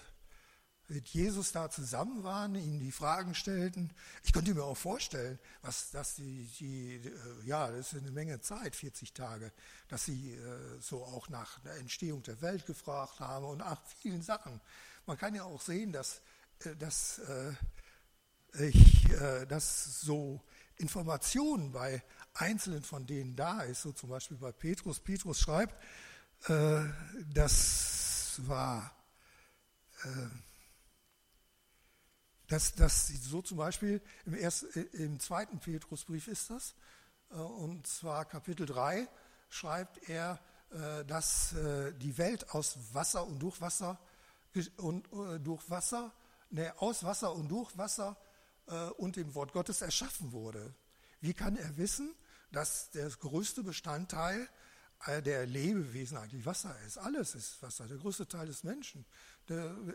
mit 0.87 1.07
Jesus 1.07 1.51
da 1.51 1.69
zusammen 1.69 2.23
waren, 2.23 2.55
ihm 2.55 2.79
die 2.79 2.91
Fragen 2.91 3.33
stellten. 3.33 3.91
Ich 4.23 4.33
könnte 4.33 4.53
mir 4.53 4.63
auch 4.63 4.77
vorstellen, 4.77 5.39
was, 5.61 5.91
dass 5.91 6.15
die, 6.15 6.45
die 6.59 6.95
äh, 6.95 7.11
ja, 7.45 7.71
das 7.71 7.93
ist 7.93 8.01
eine 8.01 8.11
Menge 8.11 8.41
Zeit, 8.41 8.75
40 8.75 9.13
Tage, 9.13 9.51
dass 9.87 10.05
sie 10.05 10.33
äh, 10.33 10.79
so 10.81 11.03
auch 11.03 11.29
nach 11.29 11.59
der 11.59 11.77
Entstehung 11.77 12.21
der 12.23 12.41
Welt 12.41 12.65
gefragt 12.65 13.19
haben 13.19 13.45
und 13.45 13.59
nach 13.59 13.81
vielen 14.01 14.21
Sachen. 14.21 14.61
Man 15.05 15.17
kann 15.17 15.33
ja 15.33 15.43
auch 15.43 15.61
sehen, 15.61 15.91
dass, 15.91 16.21
dass, 16.79 17.19
ich, 18.57 19.07
dass 19.49 19.99
so 19.99 20.41
Informationen 20.77 21.73
bei 21.73 22.01
Einzelnen 22.33 22.83
von 22.83 23.05
denen 23.05 23.35
da 23.35 23.63
ist, 23.63 23.81
so 23.81 23.91
zum 23.91 24.09
Beispiel 24.09 24.37
bei 24.37 24.53
Petrus. 24.53 25.01
Petrus 25.01 25.41
schreibt, 25.41 25.75
dass 27.33 28.02
war, 28.47 28.95
äh, 30.03 30.27
dass, 32.47 32.75
dass 32.75 33.07
so 33.07 33.41
zum 33.41 33.57
Beispiel 33.57 34.01
im, 34.25 34.35
ersten, 34.35 34.67
äh, 34.79 35.03
im 35.03 35.19
zweiten 35.19 35.59
Petrusbrief 35.59 36.27
ist 36.27 36.49
das, 36.49 36.75
äh, 37.31 37.35
und 37.35 37.87
zwar 37.87 38.25
Kapitel 38.25 38.65
3 38.65 39.07
schreibt 39.49 40.09
er, 40.09 40.39
äh, 40.71 41.05
dass 41.05 41.55
die 41.99 42.17
Welt 42.17 42.49
aus 42.51 42.77
Wasser 42.93 43.25
und 43.25 43.39
durch 43.39 43.61
Wasser 43.61 43.99
und 44.77 45.07
durch 45.43 45.67
Wasser, 45.69 46.11
ne, 46.49 46.73
aus 46.77 47.03
Wasser 47.03 47.33
und 47.33 47.49
durch 47.49 47.75
Wasser 47.77 48.17
und 48.97 49.15
dem 49.15 49.33
Wort 49.35 49.51
Gottes 49.51 49.81
erschaffen 49.81 50.31
wurde. 50.31 50.73
Wie 51.21 51.33
kann 51.33 51.57
er 51.57 51.75
wissen, 51.77 52.15
dass 52.51 52.91
der 52.91 53.09
größte 53.09 53.63
Bestandteil 53.63 54.47
der 55.07 55.45
Lebewesen 55.45 56.17
eigentlich 56.17 56.45
Wasser 56.45 56.79
ist. 56.81 56.97
Alles 56.97 57.35
ist 57.35 57.61
Wasser. 57.61 57.87
Der 57.87 57.97
größte 57.97 58.27
Teil 58.27 58.47
des 58.47 58.63
Menschen 58.63 59.05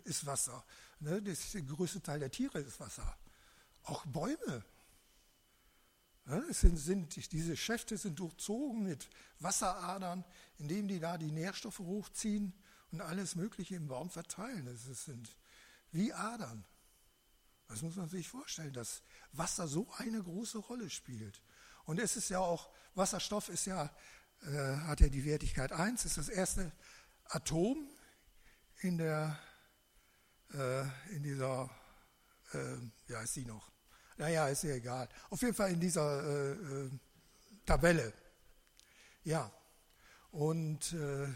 ist 0.05 0.27
Wasser. 0.27 0.65
Ne? 1.01 1.23
Der 1.23 1.63
größte 1.63 2.03
Teil 2.03 2.21
der 2.21 2.31
Tiere 2.31 2.61
ist 2.61 2.79
Wasser. 2.81 3.17
Auch 3.85 4.05
Bäume. 4.07 4.65
Es 6.51 6.61
sind, 6.61 6.77
sind, 6.77 7.33
diese 7.33 7.57
Schäfte 7.57 7.97
sind 7.97 8.19
durchzogen 8.19 8.83
mit 8.83 9.09
Wasseradern, 9.41 10.25
indem 10.59 10.87
die 10.87 11.01
da 11.01 11.17
die 11.17 11.33
Nährstoffe 11.33 11.79
hochziehen 11.79 12.53
und 12.93 13.01
alles 13.01 13.35
Mögliche 13.35 13.77
im 13.77 13.89
Baum 13.89 14.11
verteilen. 14.11 14.67
Das 14.67 15.05
sind 15.05 15.37
wie 15.91 16.13
Adern. 16.13 16.67
Das 17.69 17.81
muss 17.81 17.97
man 17.97 18.09
sich 18.09 18.29
vorstellen, 18.29 18.75
dass 18.75 19.03
Wasser 19.33 19.69
so 19.69 19.91
eine 19.97 20.23
große 20.23 20.59
Rolle 20.59 20.91
spielt. 20.91 21.41
Und 21.85 21.99
es 21.99 22.17
ist 22.17 22.29
ja 22.29 22.41
auch, 22.41 22.71
Wasserstoff 22.95 23.49
ist 23.49 23.65
ja 23.65 23.91
äh, 24.43 24.77
hat 24.87 25.01
er 25.01 25.11
die 25.11 25.25
Wertigkeit 25.25 25.73
1, 25.73 26.05
ist 26.05 26.19
das 26.19 26.29
erste 26.29 26.73
Atom 27.25 27.89
in, 28.81 28.99
der, 28.99 29.39
äh, 30.55 30.83
in 31.15 31.23
dieser, 31.23 31.71
äh, 32.53 32.77
ja, 33.09 33.21
ist 33.21 33.35
sie 33.35 33.45
noch? 33.45 33.71
Naja, 34.17 34.49
ist 34.49 34.65
ja 34.65 34.75
egal. 34.75 35.09
Auf 35.31 35.41
jeden 35.43 35.55
Fall 35.55 35.73
in 35.73 35.81
dieser 35.81 36.23
äh, 36.25 36.53
äh, 36.53 36.91
Tabelle. 37.67 38.13
Ja, 39.25 39.53
und, 40.31 40.93
äh, 40.93 41.29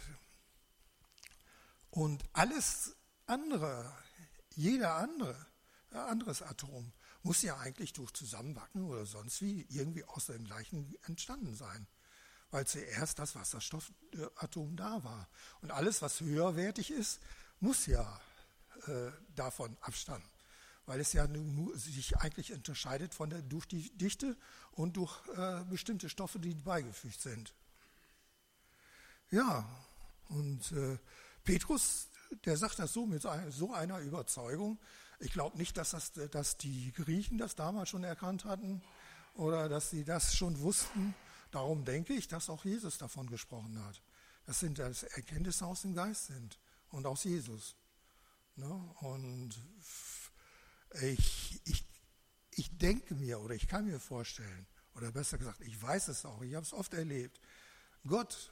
und 1.91 2.25
alles 2.33 2.97
andere, 3.27 3.93
jeder 4.55 4.95
andere, 4.95 5.47
anderes 5.91 6.43
Atom 6.43 6.93
muss 7.23 7.43
ja 7.43 7.59
eigentlich 7.59 7.93
durch 7.93 8.13
Zusammenbacken 8.13 8.85
oder 8.85 9.07
sonst 9.07 9.43
wie 9.43 9.67
irgendwie 9.69 10.05
aus 10.05 10.27
dem 10.27 10.45
gleichen 10.45 10.95
entstanden 11.05 11.55
sein 11.55 11.87
weil 12.53 12.67
zuerst 12.67 13.19
das 13.19 13.35
Wasserstoffatom 13.35 14.77
da 14.77 15.03
war. 15.03 15.27
Und 15.63 15.73
alles, 15.73 16.03
was 16.03 16.21
höherwertig 16.21 16.91
ist, 16.91 17.19
muss 17.61 17.87
ja 17.87 18.21
äh, 18.87 19.11
davon 19.35 19.77
abstammen, 19.81 20.29
weil 20.85 21.01
es 21.01 21.15
ja 21.15 21.27
nur, 21.27 21.77
sich 21.77 22.17
eigentlich 22.19 22.53
unterscheidet 22.53 23.15
von 23.15 23.31
der, 23.31 23.41
durch 23.41 23.67
die 23.67 23.91
Dichte 23.97 24.37
und 24.73 24.99
durch 24.99 25.19
äh, 25.35 25.65
bestimmte 25.65 26.11
Stoffe, 26.11 26.39
die 26.39 26.55
beigefügt 26.55 27.23
sind. 27.23 27.55
Ja, 29.31 29.67
und 30.29 30.73
äh, 30.73 30.99
Petrus, 31.45 32.09
der 32.45 32.59
sagt 32.59 32.79
das 32.79 32.93
so 32.93 33.07
mit 33.07 33.23
so 33.23 33.73
einer 33.73 33.99
Überzeugung. 34.01 34.79
Ich 35.21 35.33
glaube 35.33 35.57
nicht, 35.57 35.79
dass, 35.79 35.93
das, 35.93 36.13
dass 36.31 36.59
die 36.59 36.93
Griechen 36.93 37.39
das 37.39 37.55
damals 37.55 37.89
schon 37.89 38.05
erkannt 38.05 38.45
hatten 38.45 38.83
oder 39.35 39.71
dass 39.71 39.89
sie 39.89 40.05
das 40.05 40.35
schon 40.35 40.61
wussten 40.61 41.15
Darum 41.53 41.85
denke 41.85 42.15
ich, 42.15 42.27
dass 42.29 42.51
auch 42.51 42.65
Jesus 42.65 42.99
davon 42.99 43.29
gesprochen 43.29 43.83
hat. 43.85 44.03
Das 44.47 44.59
sind 44.59 44.79
das 44.79 45.05
Erkenntnisse 45.05 45.67
aus 45.67 45.83
dem 45.83 45.95
Geist 45.95 46.27
sind 46.27 46.59
und 46.91 47.07
aus 47.07 47.25
Jesus. 47.25 47.77
Ne? 48.57 48.73
Und 49.01 49.55
ich, 51.03 51.61
ich, 51.67 51.85
ich 52.53 52.79
denke 52.79 53.15
mir 53.15 53.39
oder 53.41 53.55
ich 53.55 53.69
kann 53.69 53.87
mir 53.87 54.01
vorstellen, 54.01 54.67
oder 54.95 55.13
besser 55.13 55.39
gesagt, 55.39 55.61
ich 55.61 55.81
weiß 55.81 56.09
es 56.09 56.25
auch, 56.25 56.41
ich 56.43 56.55
habe 56.55 56.65
es 56.65 56.73
oft 56.73 56.95
erlebt, 56.95 57.39
Gott, 58.07 58.51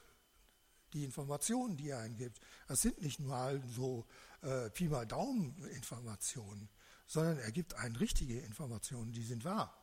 die 0.92 1.04
Informationen, 1.04 1.76
die 1.76 1.88
er 1.88 2.00
eingibt, 2.00 2.38
das 2.68 2.82
sind 2.82 3.00
nicht 3.00 3.18
nur 3.18 3.60
so 3.66 4.06
äh, 4.42 4.68
Pi 4.70 4.88
mal 4.88 5.06
Daumen 5.06 5.56
Informationen, 5.68 6.68
sondern 7.06 7.38
er 7.38 7.50
gibt 7.50 7.74
einen 7.74 7.96
richtige 7.96 8.40
Informationen, 8.40 9.12
die 9.12 9.24
sind 9.24 9.44
wahr. 9.44 9.79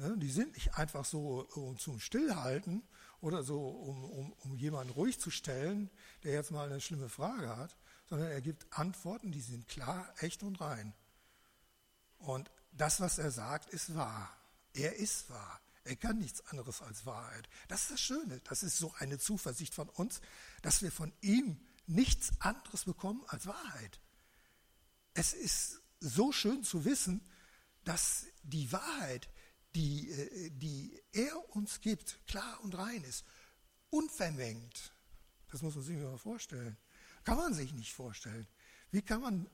Ne, 0.00 0.16
die 0.16 0.30
sind 0.30 0.54
nicht 0.54 0.76
einfach 0.76 1.04
so 1.04 1.42
zum 1.76 2.00
Stillhalten 2.00 2.82
oder 3.20 3.42
so, 3.42 3.68
um, 3.68 4.02
um, 4.04 4.32
um 4.32 4.56
jemanden 4.56 4.94
ruhig 4.94 5.20
zu 5.20 5.30
stellen, 5.30 5.90
der 6.24 6.32
jetzt 6.32 6.52
mal 6.52 6.64
eine 6.64 6.80
schlimme 6.80 7.10
Frage 7.10 7.54
hat, 7.54 7.76
sondern 8.06 8.30
er 8.30 8.40
gibt 8.40 8.66
Antworten, 8.72 9.30
die 9.30 9.42
sind 9.42 9.68
klar, 9.68 10.10
echt 10.20 10.42
und 10.42 10.58
rein. 10.58 10.94
Und 12.16 12.50
das, 12.72 13.00
was 13.00 13.18
er 13.18 13.30
sagt, 13.30 13.68
ist 13.74 13.94
wahr. 13.94 14.34
Er 14.72 14.96
ist 14.96 15.28
wahr. 15.28 15.60
Er 15.84 15.96
kann 15.96 16.16
nichts 16.16 16.46
anderes 16.46 16.80
als 16.80 17.04
Wahrheit. 17.04 17.46
Das 17.68 17.82
ist 17.82 17.90
das 17.90 18.00
Schöne. 18.00 18.40
Das 18.44 18.62
ist 18.62 18.78
so 18.78 18.94
eine 19.00 19.18
Zuversicht 19.18 19.74
von 19.74 19.90
uns, 19.90 20.22
dass 20.62 20.80
wir 20.80 20.92
von 20.92 21.12
ihm 21.20 21.60
nichts 21.86 22.30
anderes 22.38 22.84
bekommen 22.84 23.22
als 23.26 23.46
Wahrheit. 23.46 24.00
Es 25.12 25.34
ist 25.34 25.82
so 25.98 26.32
schön 26.32 26.64
zu 26.64 26.86
wissen, 26.86 27.20
dass 27.84 28.24
die 28.42 28.72
Wahrheit, 28.72 29.28
die, 29.74 30.10
äh, 30.10 30.50
die 30.50 31.00
er 31.12 31.56
uns 31.56 31.80
gibt, 31.80 32.18
klar 32.26 32.60
und 32.62 32.76
rein 32.76 33.02
ist, 33.04 33.24
unvermengt. 33.90 34.92
Das 35.50 35.62
muss 35.62 35.74
man 35.74 35.84
sich 35.84 35.96
mal 35.96 36.18
vorstellen. 36.18 36.76
Kann 37.24 37.36
man 37.36 37.54
sich 37.54 37.72
nicht 37.72 37.92
vorstellen. 37.92 38.46
Wie 38.92 39.02
kann, 39.02 39.20
man, 39.20 39.46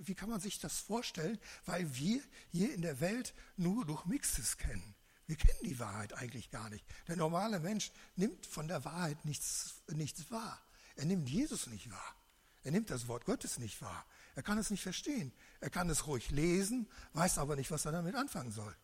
wie 0.00 0.14
kann 0.14 0.30
man 0.30 0.40
sich 0.40 0.60
das 0.60 0.78
vorstellen? 0.78 1.38
Weil 1.64 1.96
wir 1.96 2.22
hier 2.50 2.72
in 2.74 2.82
der 2.82 3.00
Welt 3.00 3.34
nur 3.56 3.84
durch 3.84 4.04
Mixes 4.06 4.56
kennen. 4.56 4.94
Wir 5.26 5.36
kennen 5.36 5.58
die 5.64 5.78
Wahrheit 5.78 6.12
eigentlich 6.14 6.50
gar 6.50 6.70
nicht. 6.70 6.84
Der 7.06 7.16
normale 7.16 7.60
Mensch 7.60 7.92
nimmt 8.16 8.46
von 8.46 8.68
der 8.68 8.84
Wahrheit 8.84 9.24
nichts, 9.24 9.82
nichts 9.88 10.30
wahr. 10.30 10.60
Er 10.96 11.04
nimmt 11.04 11.28
Jesus 11.28 11.66
nicht 11.66 11.90
wahr. 11.90 12.16
Er 12.62 12.70
nimmt 12.70 12.90
das 12.90 13.08
Wort 13.08 13.24
Gottes 13.24 13.58
nicht 13.58 13.80
wahr. 13.82 14.06
Er 14.34 14.42
kann 14.42 14.58
es 14.58 14.70
nicht 14.70 14.82
verstehen. 14.82 15.32
Er 15.60 15.70
kann 15.70 15.90
es 15.90 16.06
ruhig 16.06 16.30
lesen, 16.30 16.88
weiß 17.12 17.38
aber 17.38 17.56
nicht, 17.56 17.70
was 17.70 17.84
er 17.84 17.92
damit 17.92 18.14
anfangen 18.14 18.52
soll. 18.52 18.74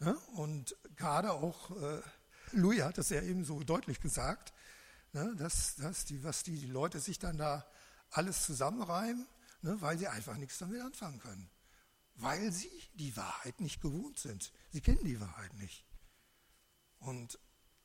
Ja? 0.00 0.12
Und 0.34 0.76
gerade 0.96 1.32
auch, 1.32 1.70
äh, 1.80 2.02
Louis 2.52 2.82
hat 2.82 2.98
das 2.98 3.10
ja 3.10 3.22
eben 3.22 3.44
so 3.44 3.60
deutlich 3.60 4.00
gesagt, 4.00 4.52
ne, 5.12 5.34
dass, 5.36 5.76
dass 5.76 6.04
die, 6.04 6.22
was 6.24 6.42
die, 6.42 6.58
die 6.58 6.66
Leute 6.66 7.00
sich 7.00 7.18
dann 7.18 7.38
da 7.38 7.66
alles 8.10 8.44
zusammenreimen, 8.44 9.26
ne, 9.62 9.80
weil 9.80 9.98
sie 9.98 10.08
einfach 10.08 10.36
nichts 10.36 10.58
damit 10.58 10.80
anfangen 10.80 11.20
können. 11.20 11.50
Weil 12.16 12.52
sie 12.52 12.70
die 12.94 13.16
Wahrheit 13.16 13.60
nicht 13.60 13.80
gewohnt 13.80 14.18
sind. 14.18 14.52
Sie 14.70 14.80
kennen 14.80 15.04
die 15.04 15.20
Wahrheit 15.20 15.52
nicht. 15.54 15.84
Und 16.98 17.38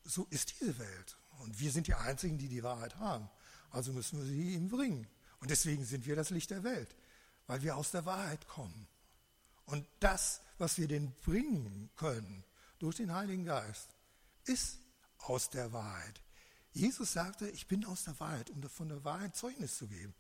so 0.04 0.26
ist 0.30 0.60
diese 0.60 0.78
Welt. 0.78 1.18
Und 1.40 1.60
wir 1.60 1.72
sind 1.72 1.88
die 1.88 1.96
Einzigen, 1.96 2.38
die 2.38 2.48
die 2.48 2.64
Wahrheit 2.64 2.98
haben. 2.98 3.30
Also 3.72 3.92
müssen 3.92 4.20
wir 4.20 4.26
sie 4.26 4.54
ihm 4.54 4.70
bringen. 4.70 5.08
Und 5.40 5.50
deswegen 5.50 5.86
sind 5.86 6.06
wir 6.06 6.16
das 6.16 6.30
Licht 6.30 6.52
der 6.52 6.64
Welt, 6.64 6.96
weil 7.48 7.62
wir 7.62 7.76
aus 7.76 7.92
der 7.92 8.06
Wahrheit 8.06 8.48
kommen. 8.48 8.88
Und 9.66 9.86
das, 10.00 10.42
was 10.60 10.78
wir 10.78 10.88
denen 10.88 11.14
bringen 11.26 11.90
können 11.96 12.44
durch 12.78 12.98
den 12.98 13.14
Heiligen 13.14 13.46
Geist, 13.46 13.90
ist 14.46 14.80
aus 15.18 15.50
der 15.50 15.74
Wahrheit. 15.74 16.22
Jesus 16.72 17.14
sagte, 17.14 17.50
ich 17.50 17.68
bin 17.68 17.84
aus 17.86 18.04
der 18.04 18.20
Wahrheit, 18.20 18.50
um 18.50 18.62
von 18.70 18.90
der 18.90 19.04
Wahrheit 19.04 19.36
Zeugnis 19.36 19.78
zu 19.78 19.88
geben. 19.88 20.14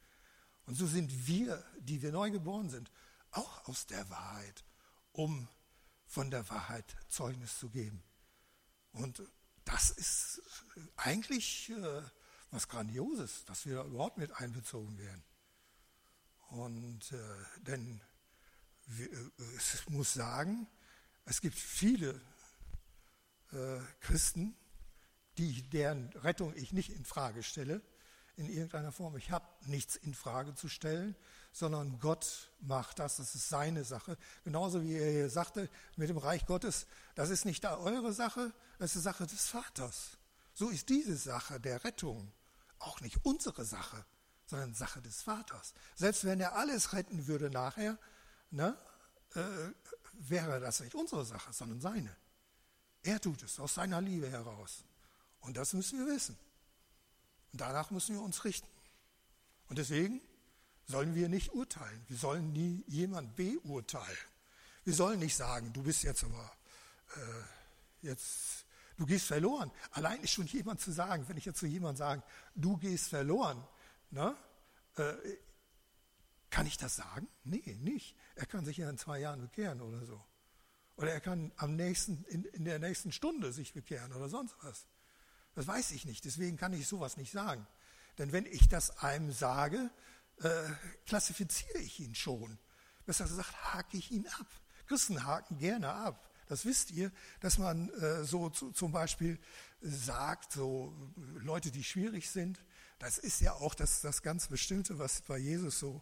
Und 0.65 0.75
so 0.75 0.88
sind 0.88 1.28
wir, 1.28 1.63
die 1.80 2.02
wir 2.02 2.12
neu 2.12 2.32
geboren 2.32 2.69
sind, 2.69 2.91
auch 3.32 3.67
aus 3.67 3.86
der 3.86 4.10
Wahrheit, 4.10 4.63
um 5.12 5.47
von 6.06 6.32
der 6.32 6.47
Wahrheit 6.49 6.97
Zeugnis 7.08 7.60
zu 7.60 7.69
geben. 7.69 8.04
Und 8.91 9.21
das 9.65 9.91
ist 9.91 10.41
eigentlich 10.95 11.69
äh, 11.69 12.02
was 12.52 12.67
Grandioses, 12.67 13.45
dass 13.45 13.65
wir 13.65 13.75
da 13.75 13.86
überhaupt 13.86 14.17
mit 14.17 14.32
einbezogen 14.32 14.97
werden. 14.97 15.23
Und 16.49 17.12
äh, 17.12 17.62
denn 17.62 18.02
wir, 18.89 19.12
äh, 19.12 19.89
muss 19.89 20.13
sagen, 20.13 20.67
es 21.25 21.41
gibt 21.41 21.58
viele 21.58 22.19
äh, 23.52 23.80
Christen, 24.02 24.56
die, 25.38 25.69
deren 25.69 26.10
Rettung 26.13 26.54
ich 26.56 26.73
nicht 26.73 26.89
in 26.89 27.06
Frage 27.06 27.43
stelle, 27.43 27.82
in 28.36 28.49
irgendeiner 28.49 28.91
Form. 28.91 29.15
Ich 29.17 29.32
habe 29.32 29.45
nichts 29.65 29.95
in 29.95 30.13
Frage 30.13 30.56
zu 30.56 30.69
stellen, 30.69 31.15
sondern 31.52 31.99
Gott 31.99 32.52
macht 32.62 32.99
das. 32.99 33.17
Das 33.17 33.36
ist 33.36 33.49
seine 33.49 33.84
Sache. 33.84 34.17
Genauso 34.43 34.82
wie 34.82 34.93
er 34.93 35.12
hier 35.12 35.30
sagte, 35.30 35.69
mit 35.97 36.10
dem 36.10 36.17
Reich 36.17 36.45
Gottes, 36.45 36.88
das 37.15 37.30
ist 37.30 37.45
nicht 37.45 37.65
eure 37.65 38.13
Sache, 38.13 38.54
das 38.78 38.95
ist 38.95 39.04
Sache 39.04 39.28
des 39.28 39.47
Vaters. 39.47 40.17
So 40.54 40.69
ist 40.69 40.89
diese 40.89 41.15
Sache 41.15 41.60
der 41.60 41.84
Rettung 41.84 42.32
auch 42.80 43.02
nicht 43.02 43.23
unsere 43.23 43.65
Sache, 43.65 44.06
sondern 44.45 44.73
Sache 44.73 45.02
des 45.02 45.21
Vaters. 45.21 45.73
Selbst 45.95 46.23
wenn 46.23 46.39
er 46.39 46.56
alles 46.56 46.93
retten 46.93 47.28
würde 47.28 47.49
nachher, 47.49 47.97
ne, 48.51 48.77
äh, 49.35 49.41
wäre 50.13 50.59
das 50.59 50.79
nicht 50.79 50.95
unsere 50.95 51.25
Sache, 51.25 51.53
sondern 51.53 51.81
seine. 51.81 52.15
Er 53.03 53.19
tut 53.21 53.41
es 53.43 53.59
aus 53.59 53.75
seiner 53.75 54.01
Liebe 54.01 54.29
heraus. 54.29 54.83
Und 55.41 55.57
das 55.57 55.73
müssen 55.73 55.99
wir 55.99 56.13
wissen. 56.13 56.38
Und 57.51 57.62
danach 57.62 57.91
müssen 57.91 58.15
wir 58.15 58.21
uns 58.21 58.43
richten. 58.43 58.67
Und 59.69 59.77
deswegen 59.77 60.21
sollen 60.85 61.15
wir 61.15 61.29
nicht 61.29 61.53
urteilen. 61.53 62.03
Wir 62.07 62.17
sollen 62.17 62.51
nie 62.51 62.83
jemand 62.88 63.35
beurteilen. 63.35 64.17
Wir 64.83 64.93
sollen 64.93 65.19
nicht 65.19 65.35
sagen, 65.35 65.71
du 65.71 65.83
bist 65.83 66.03
jetzt 66.03 66.23
aber 66.23 66.51
äh, 67.15 68.07
jetzt 68.07 68.65
du 68.99 69.05
gehst 69.05 69.25
verloren. 69.27 69.71
Allein 69.91 70.21
ist 70.21 70.31
schon 70.31 70.45
jemand 70.47 70.81
zu 70.81 70.91
sagen, 70.91 71.27
wenn 71.27 71.38
ich 71.38 71.45
jetzt 71.45 71.59
zu 71.59 71.65
jemandem 71.65 71.97
sage, 71.97 72.23
du 72.53 72.77
gehst 72.77 73.07
verloren, 73.07 73.63
ne? 74.12 74.35
Äh, 74.97 75.13
kann 76.49 76.65
ich 76.65 76.77
das 76.77 76.95
sagen? 76.95 77.27
Nee, 77.43 77.77
nicht. 77.81 78.15
Er 78.39 78.45
kann 78.45 78.63
sich 78.63 78.78
ja 78.78 78.89
in 78.89 78.97
zwei 78.97 79.19
Jahren 79.19 79.41
bekehren 79.41 79.82
oder 79.82 80.06
so. 80.06 80.23
Oder 80.95 81.12
er 81.12 81.19
kann 81.19 81.52
am 81.58 81.75
nächsten, 81.75 82.23
in, 82.30 82.45
in 82.45 82.63
der 82.63 82.80
nächsten 82.80 83.12
Stunde 83.12 83.52
sich 83.52 83.73
bekehren 83.73 84.13
oder 84.13 84.30
sonst 84.30 84.56
was. 84.63 84.88
Das 85.56 85.67
weiß 85.67 85.91
ich 85.91 86.06
nicht. 86.06 86.23
Deswegen 86.23 86.56
kann 86.56 86.71
ich 86.71 86.88
sowas 86.88 87.17
nicht 87.17 87.34
sagen. 87.34 87.67
Denn 88.17 88.32
wenn 88.32 88.45
ich 88.45 88.69
das 88.69 88.97
einem 88.99 89.34
sage, 89.34 89.91
äh, 90.38 90.49
klassifiziere 91.06 91.80
ich 91.80 91.99
ihn 91.99 92.15
schon. 92.15 92.58
Besser 93.06 93.25
gesagt, 93.25 93.73
hake 93.73 93.97
ich 93.97 94.10
ihn 94.10 94.25
ab. 94.28 94.47
Christen 94.88 95.25
haken 95.25 95.58
gerne 95.58 95.91
ab. 95.91 96.30
Das 96.47 96.63
wisst 96.63 96.91
ihr, 96.91 97.12
dass 97.41 97.58
man 97.58 97.89
äh, 97.89 98.23
so 98.23 98.49
zu, 98.49 98.71
zum 98.71 98.93
Beispiel 98.93 99.38
sagt, 99.82 100.54
so 100.54 100.93
Leute, 101.15 101.71
die 101.71 101.84
schwierig 101.84 102.30
sind, 102.30 102.63
das 102.99 103.17
ist 103.17 103.41
ja 103.41 103.52
auch 103.52 103.75
das, 103.75 103.99
das 103.99 104.21
ganz 104.21 104.47
Bestimmte, 104.47 104.97
was 104.97 105.23
bei 105.23 105.38
Jesus 105.38 105.80
so 105.80 106.02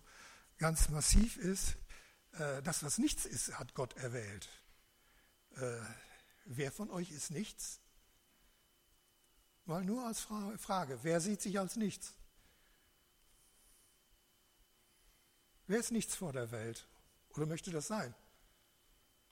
ganz 0.60 0.90
massiv 0.90 1.38
ist. 1.38 1.78
Äh, 2.40 2.62
das, 2.62 2.84
was 2.84 2.98
nichts 2.98 3.26
ist, 3.26 3.58
hat 3.58 3.74
Gott 3.74 3.96
erwählt. 3.98 4.48
Äh, 5.56 5.80
wer 6.46 6.72
von 6.72 6.90
euch 6.92 7.12
ist 7.12 7.32
nichts? 7.32 7.80
Mal 9.66 9.84
nur 9.84 10.06
als 10.06 10.22
Frage, 10.22 11.00
wer 11.04 11.20
sieht 11.20 11.42
sich 11.42 11.60
als 11.60 11.76
nichts? 11.76 12.14
Wer 15.66 15.80
ist 15.80 15.92
nichts 15.92 16.16
vor 16.16 16.32
der 16.32 16.52
Welt? 16.52 16.88
Oder 17.30 17.46
möchte 17.46 17.72
das 17.72 17.88
sein? 17.88 18.16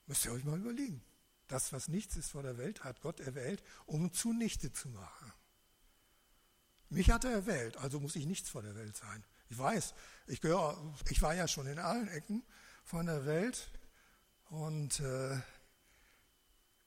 Müsst 0.06 0.24
ihr 0.26 0.32
euch 0.32 0.44
mal 0.44 0.58
überlegen. 0.58 1.02
Das, 1.48 1.72
was 1.72 1.88
nichts 1.88 2.16
ist 2.16 2.32
vor 2.32 2.42
der 2.42 2.58
Welt, 2.58 2.84
hat 2.84 3.00
Gott 3.00 3.20
erwählt, 3.20 3.62
um 3.86 4.12
zunichte 4.12 4.72
zu 4.72 4.88
machen. 4.88 5.32
Mich 6.90 7.10
hat 7.10 7.24
er 7.24 7.32
erwählt, 7.32 7.76
also 7.78 7.98
muss 7.98 8.16
ich 8.16 8.26
nichts 8.26 8.50
vor 8.50 8.62
der 8.62 8.74
Welt 8.74 8.96
sein. 8.96 9.24
Ich 9.48 9.56
weiß, 9.56 9.94
ich, 10.26 10.40
gehöre, 10.40 10.94
ich 11.08 11.22
war 11.22 11.34
ja 11.34 11.48
schon 11.48 11.66
in 11.66 11.78
allen 11.78 12.08
Ecken 12.08 12.44
von 12.86 13.06
der 13.06 13.26
Welt 13.26 13.68
und 14.48 15.00
äh, 15.00 15.40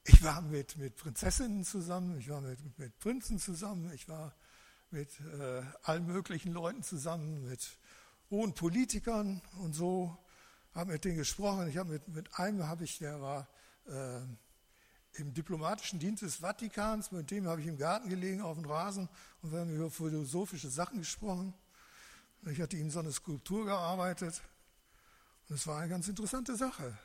ich 0.05 0.23
war 0.23 0.41
mit, 0.41 0.77
mit 0.77 0.95
Prinzessinnen 0.95 1.65
zusammen, 1.65 2.17
ich 2.19 2.29
war 2.29 2.39
mit, 2.39 2.79
mit 2.79 2.97
Prinzen 2.99 3.37
zusammen, 3.37 3.91
ich 3.93 4.07
war 4.07 4.33
mit 4.91 5.19
äh, 5.19 5.61
allen 5.83 6.07
möglichen 6.07 6.53
Leuten 6.53 6.83
zusammen, 6.83 7.45
mit 7.49 7.77
hohen 8.29 8.53
Politikern 8.53 9.41
und 9.61 9.73
so 9.73 10.17
habe 10.73 10.93
mit 10.93 11.03
denen 11.03 11.17
gesprochen. 11.17 11.67
Ich 11.67 11.75
habe 11.75 11.91
mit, 11.91 12.07
mit 12.07 12.39
einem 12.39 12.65
habe 12.65 12.85
ich, 12.85 12.99
der 12.99 13.19
war 13.19 13.49
äh, 13.87 14.21
im 15.19 15.33
diplomatischen 15.33 15.99
Dienst 15.99 16.23
des 16.23 16.37
Vatikans, 16.37 17.11
mit 17.11 17.29
dem 17.29 17.45
habe 17.45 17.59
ich 17.59 17.67
im 17.67 17.77
Garten 17.77 18.07
gelegen 18.07 18.39
auf 18.39 18.55
dem 18.55 18.65
Rasen 18.65 19.09
und 19.41 19.51
wir 19.51 19.59
haben 19.59 19.75
über 19.75 19.91
philosophische 19.91 20.69
Sachen 20.69 20.99
gesprochen. 20.99 21.53
Ich 22.45 22.61
hatte 22.61 22.77
ihm 22.77 22.89
so 22.89 22.99
eine 22.99 23.11
Skulptur 23.11 23.65
gearbeitet 23.65 24.41
und 25.49 25.55
es 25.55 25.67
war 25.67 25.79
eine 25.79 25.89
ganz 25.89 26.07
interessante 26.07 26.55
Sache. 26.55 26.97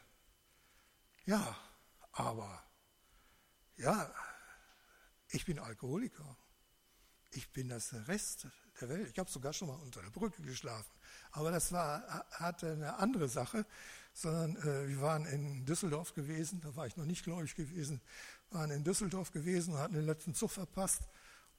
Ja, 1.25 1.57
aber 2.13 2.63
ja, 3.77 4.13
ich 5.29 5.45
bin 5.47 5.59
Alkoholiker. 5.59 6.37
Ich 7.31 7.53
bin 7.53 7.69
das 7.69 7.95
Rest 8.07 8.47
der 8.81 8.89
Welt. 8.89 9.09
Ich 9.11 9.19
habe 9.19 9.31
sogar 9.31 9.53
schon 9.53 9.69
mal 9.69 9.81
unter 9.81 10.03
der 10.03 10.11
Brücke 10.11 10.43
geschlafen. 10.43 10.93
Aber 11.33 11.51
das 11.51 11.73
war, 11.73 12.27
hatte 12.33 12.73
eine 12.73 12.99
andere 12.99 13.29
Sache, 13.29 13.67
sondern 14.13 14.57
äh, 14.57 14.89
wir 14.89 15.01
waren 15.01 15.27
in 15.27 15.65
Düsseldorf 15.65 16.15
gewesen, 16.15 16.61
da 16.61 16.77
war 16.77 16.87
ich 16.87 16.97
noch 16.97 17.07
nicht 17.07 17.25
gläubig 17.25 17.57
gewesen, 17.57 18.01
waren 18.51 18.71
in 18.71 18.85
Düsseldorf 18.85 19.33
gewesen 19.33 19.75
und 19.75 19.81
hatten 19.81 19.95
den 19.95 20.07
letzten 20.07 20.35
Zug 20.35 20.53
verpasst 20.53 21.03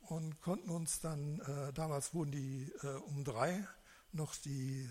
und 0.01 0.39
konnten 0.39 0.69
uns 0.69 1.01
dann, 1.01 1.39
äh, 1.41 1.73
damals 1.73 2.13
wurden 2.13 2.31
die 2.31 2.71
äh, 2.83 2.87
um 3.07 3.23
drei 3.25 3.67
noch 4.13 4.35
die 4.35 4.89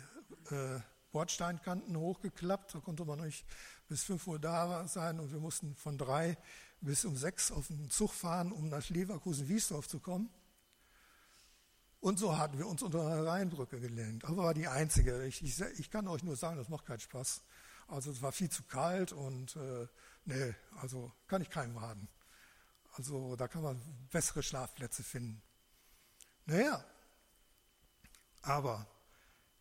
äh, 0.51 0.81
Bordsteinkanten 1.15 1.97
hochgeklappt. 1.97 2.75
Da 2.75 2.81
konnte 2.81 3.05
man 3.05 3.21
nicht 3.21 3.47
bis 3.89 4.03
5 4.03 4.27
Uhr 4.27 4.39
da 4.41 4.87
sein 4.89 5.21
und 5.21 5.33
wir 5.33 5.39
mussten 5.39 5.77
von 5.77 5.97
drei 5.97 6.37
bis 6.81 7.05
um 7.05 7.17
sechs 7.17 7.53
auf 7.53 7.69
den 7.69 7.89
Zug 7.89 8.13
fahren, 8.13 8.51
um 8.51 8.69
nach 8.69 8.87
Leverkusen-Wiesdorf 8.91 9.89
zu 9.89 10.01
kommen. 10.01 10.29
Und 12.01 12.19
so 12.19 12.37
hatten 12.37 12.59
wir 12.59 12.67
uns 12.67 12.83
unter 12.83 13.07
einer 13.07 13.25
Rheinbrücke 13.25 13.81
gelenkt. 13.81 14.25
Aber 14.25 14.43
war 14.43 14.55
die 14.55 14.67
einzige. 14.67 15.25
Ich, 15.25 15.43
ich, 15.43 15.59
ich, 15.79 15.91
kann 15.91 16.09
euch 16.09 16.25
nur 16.25 16.37
sagen, 16.37 16.59
das 16.59 16.69
macht 16.69 16.85
keinen 16.85 17.01
Spaß. 17.01 17.43
Also 17.87 18.11
es 18.11 18.21
war 18.21 18.33
viel 18.33 18.51
zu 18.51 18.65
kalt 18.65 19.13
und 19.13 19.55
äh, 19.57 19.87
nee, 20.25 20.55
also 20.83 21.13
kann 21.29 21.43
ich 21.43 21.49
keinem 21.49 21.77
raten. 21.77 22.09
Also 22.95 23.37
da 23.37 23.47
kann 23.47 23.63
man 23.63 23.81
bessere 24.11 24.43
Schlafplätze 24.43 25.05
finden. 25.05 25.41
Naja, 26.45 26.85
aber 28.43 28.87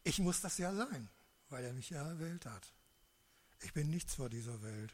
ich 0.04 0.20
muss 0.20 0.42
das 0.42 0.58
ja 0.58 0.74
sein, 0.74 1.10
weil 1.54 1.64
er 1.66 1.74
mich 1.74 1.92
ja 1.92 2.04
erwählt 2.04 2.48
hat. 2.48 2.74
Ich 3.62 3.74
bin 3.74 3.92
nichts 3.92 4.16
vor 4.16 4.28
dieser 4.28 4.64
Welt, 4.64 4.92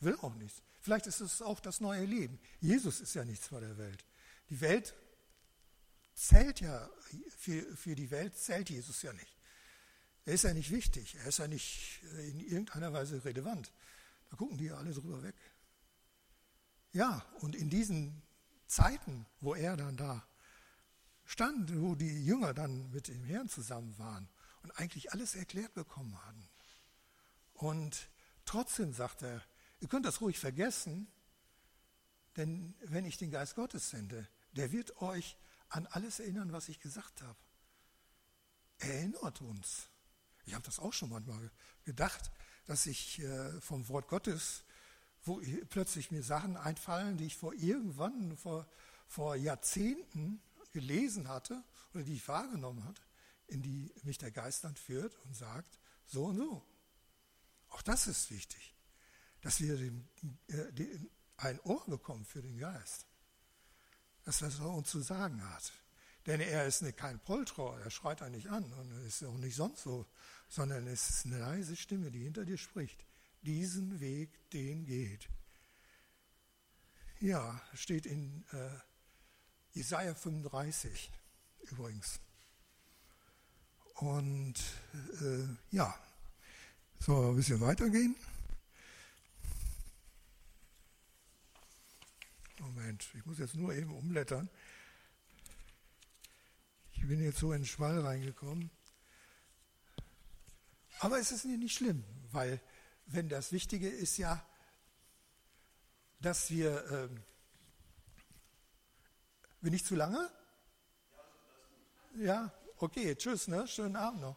will 0.00 0.16
auch 0.16 0.34
nichts. 0.34 0.60
Vielleicht 0.80 1.06
ist 1.06 1.20
es 1.20 1.40
auch 1.40 1.60
das 1.60 1.80
neue 1.80 2.04
Leben. 2.04 2.40
Jesus 2.60 3.00
ist 3.00 3.14
ja 3.14 3.24
nichts 3.24 3.46
vor 3.46 3.60
der 3.60 3.78
Welt. 3.78 4.04
Die 4.50 4.60
Welt 4.60 4.94
zählt 6.12 6.60
ja, 6.60 6.90
für, 7.38 7.62
für 7.76 7.94
die 7.94 8.10
Welt 8.10 8.36
zählt 8.36 8.68
Jesus 8.68 9.00
ja 9.02 9.12
nicht. 9.12 9.38
Er 10.24 10.34
ist 10.34 10.42
ja 10.42 10.52
nicht 10.52 10.72
wichtig, 10.72 11.14
er 11.14 11.26
ist 11.26 11.38
ja 11.38 11.46
nicht 11.46 12.02
in 12.02 12.40
irgendeiner 12.40 12.92
Weise 12.92 13.24
relevant. 13.24 13.72
Da 14.28 14.36
gucken 14.36 14.58
die 14.58 14.66
ja 14.66 14.76
alle 14.76 14.92
drüber 14.92 15.22
weg. 15.22 15.36
Ja, 16.92 17.24
und 17.40 17.54
in 17.54 17.70
diesen 17.70 18.22
Zeiten, 18.66 19.24
wo 19.40 19.54
er 19.54 19.76
dann 19.76 19.96
da 19.96 20.26
stand, 21.24 21.72
wo 21.80 21.94
die 21.94 22.24
Jünger 22.24 22.54
dann 22.54 22.90
mit 22.90 23.06
dem 23.06 23.22
Herrn 23.22 23.48
zusammen 23.48 23.96
waren 23.98 24.28
und 24.62 24.70
eigentlich 24.72 25.12
alles 25.12 25.34
erklärt 25.34 25.74
bekommen 25.74 26.16
hatten. 26.24 26.48
Und 27.54 28.08
trotzdem 28.44 28.92
sagt 28.92 29.22
er, 29.22 29.42
ihr 29.80 29.88
könnt 29.88 30.06
das 30.06 30.20
ruhig 30.20 30.38
vergessen, 30.38 31.10
denn 32.36 32.74
wenn 32.80 33.04
ich 33.04 33.18
den 33.18 33.30
Geist 33.30 33.54
Gottes 33.54 33.90
sende, 33.90 34.28
der 34.52 34.72
wird 34.72 35.00
euch 35.02 35.36
an 35.68 35.86
alles 35.86 36.20
erinnern, 36.20 36.52
was 36.52 36.68
ich 36.68 36.80
gesagt 36.80 37.22
habe. 37.22 37.38
Er 38.78 38.94
erinnert 38.94 39.40
uns. 39.40 39.88
Ich 40.44 40.54
habe 40.54 40.64
das 40.64 40.78
auch 40.78 40.92
schon 40.92 41.10
manchmal 41.10 41.50
gedacht, 41.84 42.30
dass 42.66 42.86
ich 42.86 43.20
äh, 43.20 43.60
vom 43.60 43.88
Wort 43.88 44.08
Gottes, 44.08 44.64
wo 45.24 45.40
plötzlich 45.68 46.10
mir 46.10 46.22
Sachen 46.22 46.56
einfallen, 46.56 47.16
die 47.16 47.26
ich 47.26 47.36
vor 47.36 47.54
irgendwann, 47.54 48.36
vor, 48.36 48.66
vor 49.06 49.36
Jahrzehnten 49.36 50.42
gelesen 50.72 51.28
hatte 51.28 51.62
oder 51.94 52.02
die 52.02 52.14
ich 52.14 52.26
wahrgenommen 52.26 52.84
hatte, 52.84 53.02
in 53.52 53.62
die 53.62 53.92
mich 54.02 54.18
der 54.18 54.30
Geist 54.30 54.64
dann 54.64 54.76
führt 54.76 55.14
und 55.26 55.36
sagt, 55.36 55.78
so 56.06 56.26
und 56.26 56.36
so. 56.36 56.66
Auch 57.68 57.82
das 57.82 58.06
ist 58.06 58.30
wichtig, 58.30 58.74
dass 59.40 59.60
wir 59.60 59.76
den, 59.76 60.08
äh, 60.48 60.98
ein 61.36 61.60
Ohr 61.60 61.84
bekommen 61.86 62.24
für 62.24 62.42
den 62.42 62.58
Geist. 62.58 63.06
Das, 64.24 64.42
was 64.42 64.58
er 64.60 64.70
uns 64.70 64.90
zu 64.90 65.00
sagen 65.00 65.42
hat. 65.50 65.72
Denn 66.26 66.40
er 66.40 66.66
ist 66.66 66.82
ne, 66.82 66.92
kein 66.92 67.18
Poltrohr, 67.18 67.80
er 67.80 67.90
schreit 67.90 68.22
einen 68.22 68.36
nicht 68.36 68.48
an 68.48 68.72
und 68.72 69.06
ist 69.06 69.24
auch 69.24 69.38
nicht 69.38 69.56
sonst 69.56 69.82
so, 69.82 70.06
sondern 70.48 70.86
es 70.86 71.10
ist 71.10 71.26
eine 71.26 71.38
leise 71.38 71.74
Stimme, 71.76 72.10
die 72.10 72.22
hinter 72.22 72.44
dir 72.44 72.58
spricht. 72.58 73.04
Diesen 73.42 73.98
Weg, 73.98 74.50
den 74.50 74.84
geht. 74.84 75.28
Ja, 77.18 77.60
steht 77.74 78.06
in 78.06 78.44
äh, 78.52 78.70
Jesaja 79.72 80.14
35 80.14 81.10
übrigens. 81.70 82.20
Und 83.94 84.54
äh, 85.20 85.46
ja, 85.70 85.94
so 86.98 87.30
ein 87.30 87.36
bisschen 87.36 87.60
weitergehen. 87.60 88.16
Moment, 92.58 93.08
ich 93.14 93.26
muss 93.26 93.38
jetzt 93.38 93.54
nur 93.54 93.74
eben 93.74 93.92
umblättern. 93.94 94.48
Ich 96.92 97.06
bin 97.06 97.22
jetzt 97.22 97.38
so 97.38 97.52
in 97.52 97.62
den 97.62 97.66
Schwall 97.66 98.00
reingekommen. 98.00 98.70
Aber 101.00 101.18
es 101.18 101.32
ist 101.32 101.44
nicht 101.44 101.74
schlimm, 101.74 102.04
weil 102.30 102.60
wenn 103.06 103.28
das 103.28 103.50
Wichtige 103.50 103.88
ist 103.88 104.16
ja, 104.18 104.44
dass 106.20 106.50
wir 106.50 106.88
ähm, 106.90 107.22
bin 109.60 109.72
ich 109.74 109.84
zu 109.84 109.96
lange? 109.96 110.30
Ja, 112.16 112.52
okay, 112.82 113.14
tschüss, 113.14 113.48
ne? 113.48 113.66
schönen 113.66 113.96
Abend 113.96 114.20
noch. 114.20 114.36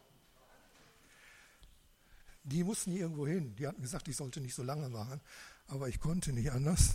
Die 2.44 2.62
mussten 2.62 2.92
irgendwo 2.92 3.26
hin. 3.26 3.56
Die 3.56 3.66
hatten 3.66 3.82
gesagt, 3.82 4.06
ich 4.08 4.16
sollte 4.16 4.40
nicht 4.40 4.54
so 4.54 4.62
lange 4.62 4.88
machen, 4.88 5.20
aber 5.66 5.88
ich 5.88 5.98
konnte 5.98 6.32
nicht 6.32 6.52
anders. 6.52 6.94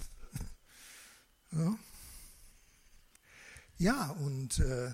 ja. 1.51 1.75
ja, 3.77 4.09
und 4.11 4.59
äh, 4.59 4.93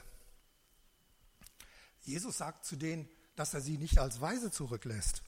Jesus 2.02 2.38
sagt 2.38 2.66
zu 2.66 2.76
denen, 2.76 3.08
dass 3.36 3.54
er 3.54 3.62
sie 3.62 3.78
nicht 3.78 4.00
als 4.00 4.20
Weise 4.20 4.50
zurücklässt. 4.50 5.22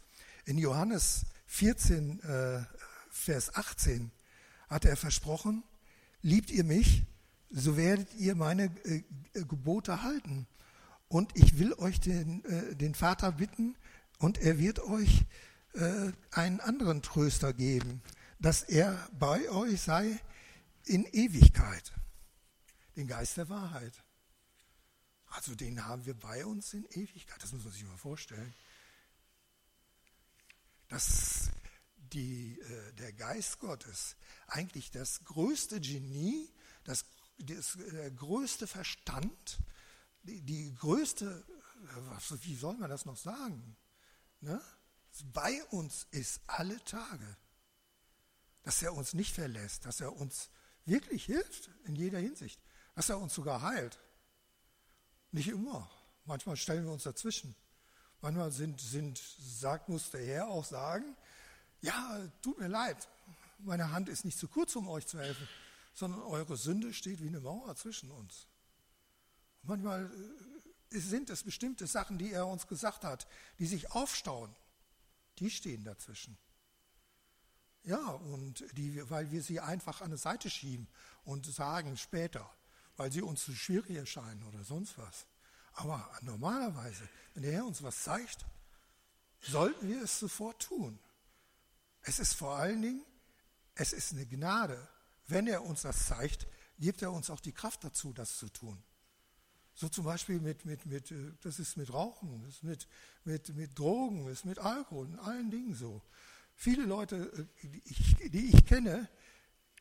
In 0.46 0.58
Johannes 0.58 1.28
14, 1.46 2.22
äh, 2.22 2.64
Vers 3.12 3.54
18 3.54 4.12
hat 4.68 4.86
er 4.86 4.98
versprochen, 4.98 5.64
liebt 6.22 6.50
ihr 6.50 6.64
mich, 6.64 7.04
so 7.52 7.78
werdet 7.78 8.14
ihr 8.16 8.34
meine 8.34 8.66
äh, 8.86 9.04
Gebote 9.34 10.02
halten. 10.02 10.48
Und 11.10 11.36
ich 11.36 11.60
will 11.60 11.74
euch 11.74 12.00
den, 12.00 12.46
äh, 12.46 12.76
den 12.76 12.96
Vater 12.96 13.32
bitten, 13.34 13.76
und 14.20 14.38
er 14.38 14.60
wird 14.60 14.80
euch 14.80 15.26
äh, 15.74 16.12
einen 16.32 16.60
anderen 16.60 17.02
Tröster 17.02 17.54
geben, 17.54 18.02
dass 18.40 18.64
er 18.64 19.10
bei 19.14 19.50
euch 19.50 19.82
sei 19.82 20.20
in 20.86 21.06
Ewigkeit. 21.06 21.94
Den 22.96 23.08
Geist 23.08 23.38
der 23.38 23.50
Wahrheit. 23.50 24.04
Also 25.28 25.56
den 25.56 25.86
haben 25.86 26.06
wir 26.06 26.16
bei 26.16 26.46
uns 26.46 26.74
in 26.74 26.86
Ewigkeit. 26.92 27.42
Das 27.42 27.54
muss 27.54 27.64
man 27.64 27.72
sich 27.72 27.86
mal 27.86 27.98
vorstellen. 27.98 28.54
Dass 30.90 31.50
die, 31.96 32.60
äh, 32.60 32.94
der 32.94 33.14
Geist 33.14 33.60
Gottes 33.60 34.16
eigentlich 34.48 34.92
das 34.92 35.24
größte 35.24 35.80
Genie, 35.80 36.50
das 36.84 37.06
das, 37.40 37.78
der 37.92 38.12
größte 38.12 38.68
Verstand, 38.68 39.60
die, 40.24 40.42
die 40.42 40.76
größte, 40.76 41.46
wie 42.42 42.56
soll 42.56 42.78
man 42.78 42.90
das 42.90 43.06
noch 43.06 43.18
sagen? 43.18 43.76
Ne? 44.42 44.62
Bei 45.34 45.64
uns 45.66 46.08
ist 46.12 46.42
alle 46.48 46.84
Tage. 46.84 47.38
Dass 48.64 48.82
er 48.82 48.94
uns 48.94 49.14
nicht 49.14 49.34
verlässt, 49.34 49.86
dass 49.86 50.02
er 50.02 50.16
uns 50.16 50.50
wirklich 50.86 51.26
hilft 51.26 51.70
in 51.86 51.96
jeder 51.96 52.20
Hinsicht, 52.20 52.62
dass 52.94 53.10
er 53.10 53.20
uns 53.20 53.34
sogar 53.34 53.62
heilt. 53.62 54.00
Nicht 55.32 55.48
immer. 55.48 55.90
Manchmal 56.26 56.58
stellen 56.58 56.86
wir 56.86 56.92
uns 56.92 57.04
dazwischen. 57.04 57.56
Manchmal 58.22 58.52
sind, 58.52 58.82
sind 58.82 59.18
sagt, 59.18 59.88
muss 59.88 60.12
der 60.12 60.26
Herr 60.26 60.48
auch 60.48 60.66
sagen, 60.66 61.16
ja, 61.82 62.20
tut 62.42 62.60
mir 62.60 62.68
leid, 62.68 63.08
meine 63.60 63.92
Hand 63.92 64.10
ist 64.10 64.26
nicht 64.26 64.38
zu 64.38 64.50
kurz, 64.50 64.76
um 64.76 64.90
euch 64.90 65.08
zu 65.08 65.18
helfen 65.20 65.48
sondern 66.00 66.22
eure 66.22 66.58
Sünde 66.58 66.94
steht 66.94 67.22
wie 67.22 67.28
eine 67.28 67.40
Mauer 67.42 67.76
zwischen 67.76 68.10
uns. 68.12 68.48
Manchmal 69.70 70.12
äh, 70.92 71.00
sind 71.00 71.30
es 71.30 71.44
bestimmte 71.44 71.88
Sachen, 71.88 72.18
die 72.18 72.34
er 72.34 72.48
uns 72.48 72.68
gesagt 72.68 73.06
hat, 73.06 73.28
die 73.60 73.68
sich 73.68 73.92
aufstauen. 73.92 74.54
Die 75.38 75.50
stehen 75.50 75.86
dazwischen. 75.86 76.38
Ja, 77.84 78.10
und 78.10 78.66
die, 78.74 79.10
weil 79.10 79.32
wir 79.32 79.42
sie 79.42 79.62
einfach 79.62 80.02
an 80.02 80.12
die 80.12 80.18
Seite 80.18 80.50
schieben 80.50 80.88
und 81.24 81.46
sagen 81.46 81.96
später, 81.96 82.50
weil 82.98 83.12
sie 83.12 83.22
uns 83.22 83.46
zu 83.46 83.54
schwierig 83.54 83.96
erscheinen 83.96 84.44
oder 84.44 84.64
sonst 84.66 84.98
was. 84.98 85.28
Aber 85.74 86.10
normalerweise, 86.22 87.08
wenn 87.34 87.44
der 87.44 87.54
Herr 87.54 87.66
uns 87.66 87.82
was 87.82 88.04
zeigt, 88.04 88.46
sollten 89.40 89.88
wir 89.88 90.04
es 90.04 90.20
sofort 90.20 90.62
tun. 90.62 91.00
Es 92.02 92.20
ist 92.20 92.34
vor 92.34 92.58
allen 92.58 92.82
Dingen, 92.82 93.06
es 93.76 93.94
ist 93.94 94.12
eine 94.12 94.26
Gnade, 94.26 94.88
wenn 95.28 95.48
er 95.48 95.64
uns 95.64 95.84
das 95.84 96.08
zeigt, 96.08 96.48
gibt 96.80 97.02
er 97.02 97.12
uns 97.14 97.30
auch 97.30 97.40
die 97.40 97.54
Kraft 97.54 97.84
dazu, 97.84 98.12
das 98.12 98.38
zu 98.38 98.50
tun. 98.50 98.84
So 99.80 99.88
zum 99.88 100.04
Beispiel 100.04 100.42
mit, 100.42 100.66
mit, 100.66 100.86
mit 100.86 101.10
äh, 101.12 101.32
das 101.42 101.58
ist 101.58 101.78
mit 101.78 101.94
Rauchen, 101.94 102.44
das 102.44 102.56
ist 102.56 102.64
mit, 102.64 102.88
mit, 103.24 103.56
mit 103.56 103.80
Drogen, 103.80 104.26
das 104.26 104.40
ist 104.40 104.46
mit 104.46 104.60
Alkohol 104.60 105.06
und 105.06 105.20
allen 105.20 105.50
Dingen 105.50 105.74
so. 105.74 106.02
Viele 106.54 106.84
Leute, 106.84 107.48
äh, 107.64 107.68
die 107.70 107.82
ich, 107.86 108.16
die 108.30 108.50
ich 108.50 108.66
kenne, 108.66 109.08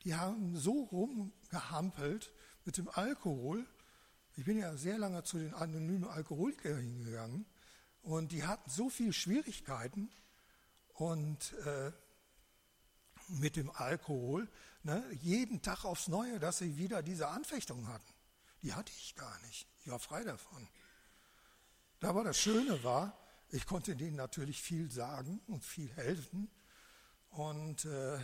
die 0.05 0.15
haben 0.15 0.55
so 0.55 0.83
rumgehampelt 0.83 2.31
mit 2.63 2.77
dem 2.77 2.87
Alkohol. 2.87 3.67
Ich 4.37 4.45
bin 4.45 4.57
ja 4.57 4.77
sehr 4.77 4.97
lange 4.97 5.25
zu 5.25 5.37
den 5.37 5.53
anonymen 5.53 6.05
Alkoholikern 6.05 6.79
hingegangen 6.79 7.45
und 8.01 8.31
die 8.31 8.45
hatten 8.45 8.69
so 8.69 8.89
viele 8.89 9.11
Schwierigkeiten 9.11 10.09
und 10.93 11.51
äh, 11.65 11.91
mit 13.27 13.57
dem 13.57 13.69
Alkohol, 13.69 14.47
ne, 14.83 15.03
jeden 15.21 15.61
Tag 15.61 15.83
aufs 15.83 16.07
Neue, 16.07 16.39
dass 16.39 16.59
sie 16.59 16.77
wieder 16.77 17.03
diese 17.03 17.27
Anfechtung 17.27 17.89
hatten. 17.89 18.13
Die 18.61 18.73
hatte 18.73 18.91
ich 18.95 19.15
gar 19.15 19.39
nicht. 19.47 19.67
War 19.89 19.99
frei 19.99 20.23
davon. 20.23 20.67
Aber 22.01 22.23
das 22.23 22.37
Schöne 22.37 22.83
war, 22.83 23.17
ich 23.49 23.65
konnte 23.65 23.95
denen 23.95 24.15
natürlich 24.15 24.61
viel 24.61 24.91
sagen 24.91 25.41
und 25.47 25.65
viel 25.65 25.91
helfen. 25.93 26.49
Und 27.31 27.85
äh, 27.85 28.19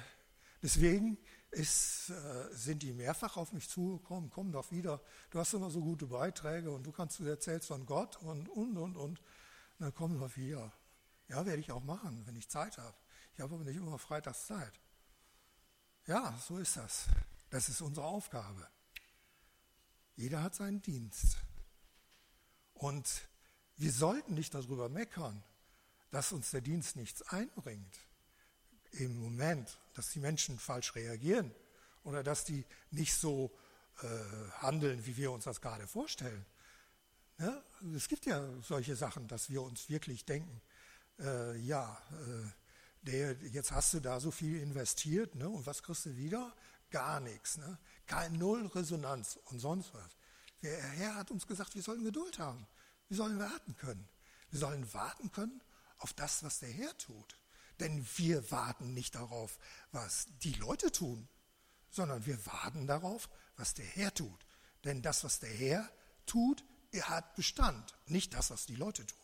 deswegen 0.61 1.18
ist, 1.51 2.09
äh, 2.09 2.53
sind 2.53 2.84
die 2.84 2.93
mehrfach 2.93 3.38
auf 3.38 3.51
mich 3.51 3.70
zugekommen, 3.70 4.30
komm 4.30 4.51
doch 4.51 4.72
wieder, 4.72 5.01
du 5.32 5.39
hast 5.39 5.53
immer 5.53 5.70
so 5.70 5.82
gute 5.82 6.07
Beiträge 6.07 6.72
und 6.72 6.84
du 6.84 6.91
kannst, 6.91 7.20
du 7.20 7.26
erzählst 7.26 7.68
von 7.68 7.86
Gott 7.86 8.18
und, 8.18 8.49
und, 8.49 8.78
und, 8.78 8.95
und. 8.95 9.22
dann 9.80 9.93
komm 9.93 10.20
doch 10.20 10.36
wieder. 10.36 10.72
Ja, 11.28 11.45
werde 11.45 11.59
ich 11.59 11.72
auch 11.72 11.84
machen, 11.84 12.22
wenn 12.28 12.36
ich 12.36 12.47
Zeit 12.49 12.78
habe. 12.78 12.95
Ich 13.34 13.39
habe 13.39 13.55
aber 13.55 13.63
nicht 13.63 13.78
immer 13.78 13.97
freitags 13.97 14.47
Zeit. 14.47 14.80
Ja, 16.05 16.38
so 16.47 16.57
ist 16.57 16.78
das. 16.78 17.07
Das 17.49 17.70
ist 17.70 17.82
unsere 17.82 18.05
Aufgabe. 18.05 18.68
Jeder 20.16 20.43
hat 20.43 20.55
seinen 20.55 20.82
Dienst. 20.82 21.38
Und 22.76 23.28
wir 23.78 23.91
sollten 23.91 24.36
nicht 24.36 24.53
darüber 24.53 24.89
meckern, 24.89 25.43
dass 26.11 26.32
uns 26.32 26.51
der 26.51 26.61
Dienst 26.61 26.95
nichts 26.95 27.21
einbringt. 27.23 27.99
Im 28.91 29.19
Moment, 29.19 29.78
dass 29.93 30.11
die 30.11 30.19
Menschen 30.19 30.59
falsch 30.59 30.95
reagieren 30.95 31.53
oder 32.03 32.23
dass 32.23 32.45
die 32.45 32.63
nicht 32.91 33.13
so 33.13 33.51
äh, 34.01 34.07
handeln, 34.59 35.05
wie 35.05 35.17
wir 35.17 35.32
uns 35.32 35.45
das 35.45 35.59
gerade 35.59 35.88
vorstellen. 35.88 36.45
Ja, 37.39 37.61
es 37.95 38.07
gibt 38.07 38.26
ja 38.26 38.47
solche 38.61 38.95
Sachen, 38.95 39.28
dass 39.28 39.49
wir 39.49 39.61
uns 39.61 39.89
wirklich 39.89 40.23
denken, 40.23 40.61
äh, 41.19 41.57
ja, 41.57 41.97
äh, 42.11 42.49
der, 43.05 43.34
jetzt 43.51 43.71
hast 43.71 43.93
du 43.93 43.99
da 43.99 44.19
so 44.19 44.32
viel 44.32 44.61
investiert 44.61 45.36
ne, 45.36 45.49
und 45.49 45.65
was 45.65 45.84
kriegst 45.84 46.05
du 46.05 46.15
wieder? 46.15 46.53
Gar 46.91 47.19
nichts. 47.19 47.57
Ne? 47.57 47.78
Kein 48.07 48.34
Null 48.34 48.67
Resonanz 48.67 49.38
und 49.45 49.59
sonst 49.59 49.93
was. 49.93 50.15
Der 50.66 50.82
Herr 50.82 51.13
hat 51.13 51.30
uns 51.30 51.45
gesagt, 51.45 51.76
wir 51.76 51.84
sollen 51.84 52.03
Geduld 52.03 52.39
haben. 52.39 52.66
Wir 53.07 53.18
sollen 53.18 53.38
warten 53.38 53.76
können. 53.76 54.09
Wir 54.49 54.57
sollen 54.57 54.91
warten 54.95 55.32
können 55.32 55.61
auf 55.99 56.11
das, 56.13 56.41
was 56.41 56.57
der 56.57 56.72
Herr 56.72 56.97
tut. 56.97 57.39
Denn 57.80 58.03
wir 58.16 58.49
warten 58.49 58.95
nicht 58.95 59.13
darauf, 59.13 59.59
was 59.91 60.26
die 60.41 60.53
Leute 60.53 60.91
tun, 60.91 61.30
sondern 61.91 62.26
wir 62.26 62.43
warten 62.47 62.88
darauf, 62.88 63.30
was 63.57 63.76
der 63.76 63.86
Herr 63.86 64.11
tut. 64.11 64.43
Denn 64.86 65.03
das, 65.03 65.24
was 65.24 65.39
der 65.39 65.51
Herr 65.51 65.88
tut, 66.26 66.66
er 66.91 67.09
hat 67.09 67.36
Bestand, 67.36 67.95
nicht 68.07 68.34
das, 68.34 68.49
was 68.49 68.66
die 68.66 68.76
Leute 68.76 69.05
tun. 69.05 69.20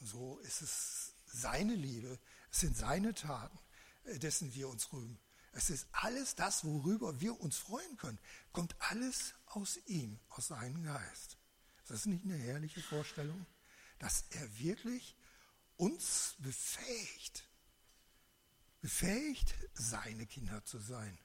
So 0.00 0.38
ist 0.40 0.62
es 0.62 1.14
seine 1.26 1.76
Liebe, 1.76 2.18
es 2.50 2.58
sind 2.58 2.76
seine 2.76 3.14
Taten, 3.14 3.58
äh, 4.02 4.18
dessen 4.18 4.52
wir 4.52 4.68
uns 4.68 4.92
rühmen. 4.92 5.20
Es 5.52 5.70
ist 5.70 5.88
alles 5.92 6.34
das, 6.34 6.64
worüber 6.64 7.20
wir 7.20 7.40
uns 7.40 7.56
freuen 7.56 7.96
können, 7.96 8.18
kommt 8.52 8.76
alles 8.78 9.34
aus 9.46 9.78
ihm, 9.86 10.18
aus 10.28 10.48
seinem 10.48 10.82
Geist. 10.84 11.36
Ist 11.82 11.90
das 11.90 12.06
nicht 12.06 12.24
eine 12.24 12.36
herrliche 12.36 12.80
Vorstellung, 12.80 13.46
dass 13.98 14.24
er 14.30 14.58
wirklich 14.58 15.16
uns 15.76 16.36
befähigt, 16.38 17.48
befähigt, 18.80 19.54
seine 19.74 20.26
Kinder 20.26 20.64
zu 20.64 20.78
sein. 20.78 21.18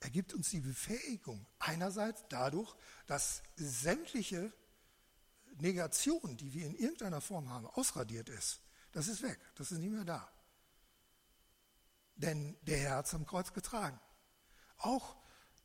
Er 0.00 0.10
gibt 0.10 0.34
uns 0.34 0.50
die 0.50 0.60
Befähigung, 0.60 1.46
einerseits 1.58 2.24
dadurch, 2.28 2.74
dass 3.06 3.42
sämtliche 3.56 4.52
Negation, 5.56 6.36
die 6.36 6.52
wir 6.52 6.66
in 6.66 6.76
irgendeiner 6.76 7.20
Form 7.20 7.48
haben, 7.48 7.66
ausradiert 7.66 8.28
ist. 8.28 8.60
Das 8.92 9.08
ist 9.08 9.22
weg, 9.22 9.38
das 9.56 9.72
ist 9.72 9.78
nicht 9.78 9.92
mehr 9.92 10.04
da. 10.04 10.30
Denn 12.18 12.56
der 12.62 12.78
Herr 12.78 12.96
hat 12.96 13.06
es 13.06 13.14
am 13.14 13.26
Kreuz 13.26 13.52
getragen. 13.52 13.98
Auch 14.76 15.16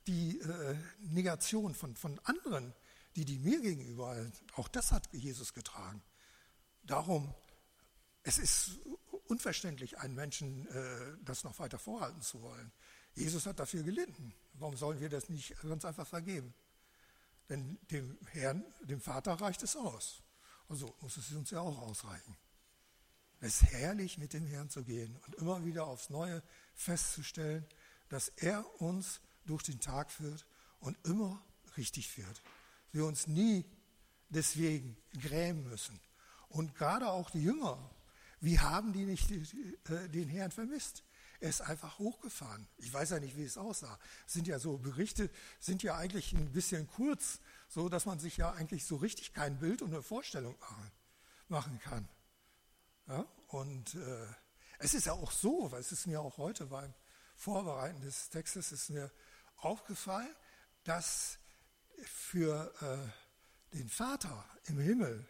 die 0.07 0.39
äh, 0.39 0.75
Negation 0.99 1.73
von, 1.75 1.95
von 1.95 2.19
anderen, 2.23 2.73
die 3.15 3.25
die 3.25 3.39
mir 3.39 3.59
gegenüber, 3.61 4.15
auch 4.55 4.67
das 4.67 4.91
hat 4.91 5.11
Jesus 5.13 5.53
getragen. 5.53 6.01
Darum, 6.83 7.33
es 8.23 8.37
ist 8.37 8.79
unverständlich, 9.27 9.97
einen 9.99 10.15
Menschen 10.15 10.67
äh, 10.67 11.17
das 11.23 11.43
noch 11.43 11.57
weiter 11.59 11.79
vorhalten 11.79 12.21
zu 12.21 12.41
wollen. 12.41 12.71
Jesus 13.15 13.45
hat 13.45 13.59
dafür 13.59 13.83
gelitten. 13.83 14.33
Warum 14.53 14.77
sollen 14.77 14.99
wir 14.99 15.09
das 15.09 15.29
nicht 15.29 15.59
ganz 15.61 15.85
einfach 15.85 16.07
vergeben? 16.07 16.53
Denn 17.49 17.77
dem 17.91 18.17
Herrn, 18.27 18.63
dem 18.81 19.01
Vater 19.01 19.33
reicht 19.33 19.63
es 19.63 19.75
aus. 19.75 20.21
Also 20.69 20.95
muss 21.01 21.17
es 21.17 21.31
uns 21.31 21.51
ja 21.51 21.59
auch 21.59 21.77
ausreichen. 21.79 22.37
Es 23.45 23.61
herrlich, 23.61 24.17
mit 24.17 24.31
dem 24.31 24.47
Herrn 24.47 24.69
zu 24.69 24.85
gehen 24.85 25.19
und 25.27 25.35
immer 25.35 25.65
wieder 25.65 25.85
aufs 25.85 26.09
Neue 26.09 26.41
festzustellen, 26.75 27.65
dass 28.07 28.29
er 28.37 28.81
uns 28.81 29.19
durch 29.45 29.63
den 29.63 29.81
Tag 29.81 30.11
führt 30.11 30.45
und 30.79 30.97
immer 31.05 31.43
richtig 31.75 32.07
führt. 32.07 32.41
Wir 32.93 33.05
uns 33.05 33.27
nie 33.27 33.65
deswegen 34.29 34.95
grämen 35.21 35.67
müssen. 35.67 35.99
Und 36.47 36.73
gerade 36.75 37.09
auch 37.09 37.29
die 37.31 37.43
Jünger, 37.43 37.77
wie 38.39 38.59
haben 38.59 38.93
die 38.93 39.03
nicht 39.03 39.29
äh, 39.29 40.07
den 40.07 40.29
Herrn 40.29 40.51
vermisst? 40.51 41.03
Er 41.41 41.49
ist 41.49 41.59
einfach 41.59 41.99
hochgefahren. 41.99 42.65
Ich 42.77 42.93
weiß 42.93 43.09
ja 43.09 43.19
nicht, 43.19 43.35
wie 43.35 43.43
es 43.43 43.57
aussah. 43.57 43.99
Es 44.25 44.31
sind 44.31 44.47
ja 44.47 44.57
so 44.57 44.77
Berichte, 44.77 45.29
sind 45.59 45.83
ja 45.83 45.97
eigentlich 45.97 46.31
ein 46.31 46.53
bisschen 46.53 46.87
kurz, 46.87 47.41
so 47.67 47.89
dass 47.89 48.05
man 48.05 48.19
sich 48.19 48.37
ja 48.37 48.53
eigentlich 48.53 48.85
so 48.85 48.95
richtig 48.95 49.33
kein 49.33 49.59
Bild 49.59 49.81
und 49.81 49.93
eine 49.93 50.01
Vorstellung 50.01 50.55
machen 51.49 51.77
kann. 51.81 52.07
Ja? 53.07 53.25
Und 53.47 53.95
äh, 53.95 54.27
es 54.79 54.93
ist 54.93 55.05
ja 55.05 55.13
auch 55.13 55.31
so, 55.31 55.71
weil 55.71 55.81
es 55.81 55.91
ist 55.91 56.07
mir 56.07 56.21
auch 56.21 56.37
heute 56.37 56.65
beim 56.65 56.93
Vorbereiten 57.35 58.01
des 58.01 58.29
Textes 58.29 58.71
ist 58.71 58.89
mir 58.89 59.11
aufgefallen, 59.57 60.33
dass 60.83 61.39
für 62.05 62.73
äh, 62.81 63.77
den 63.77 63.89
Vater 63.89 64.45
im 64.65 64.79
Himmel, 64.79 65.27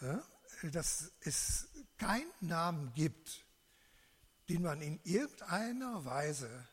ja, 0.00 0.22
dass 0.70 1.12
es 1.20 1.68
keinen 1.96 2.32
Namen 2.40 2.92
gibt, 2.94 3.44
den 4.48 4.62
man 4.62 4.80
in 4.80 5.00
irgendeiner 5.04 6.04
Weise 6.04 6.68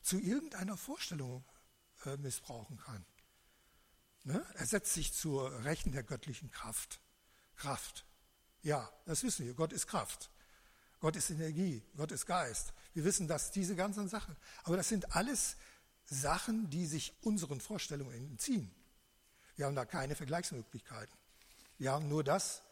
zu 0.00 0.18
irgendeiner 0.18 0.76
Vorstellung 0.76 1.44
äh, 2.04 2.16
missbrauchen 2.16 2.76
kann. 2.78 3.04
Ne? 4.24 4.44
Er 4.54 4.66
setzt 4.66 4.94
sich 4.94 5.12
zur 5.14 5.64
Rechten 5.64 5.92
der 5.92 6.02
göttlichen 6.02 6.50
Kraft. 6.50 7.00
Kraft. 7.56 8.04
Ja, 8.62 8.90
das 9.06 9.22
wissen 9.22 9.46
wir. 9.46 9.54
Gott 9.54 9.72
ist 9.72 9.86
Kraft. 9.86 10.30
Gott 11.00 11.16
ist 11.16 11.30
Energie. 11.30 11.82
Gott 11.96 12.12
ist 12.12 12.26
Geist. 12.26 12.72
Wir 12.94 13.04
wissen 13.04 13.26
dass 13.26 13.50
diese 13.50 13.74
ganzen 13.74 14.08
Sachen. 14.08 14.36
Aber 14.64 14.76
das 14.76 14.88
sind 14.88 15.14
alles 15.16 15.56
Sachen, 16.04 16.70
die 16.70 16.86
sich 16.86 17.12
unseren 17.22 17.60
Vorstellungen 17.60 18.14
entziehen. 18.14 18.72
Wir 19.56 19.66
haben 19.66 19.74
da 19.74 19.84
keine 19.84 20.14
Vergleichsmöglichkeiten. 20.14 21.16
Wir 21.78 21.92
haben 21.92 22.08
nur 22.08 22.22
das, 22.22 22.62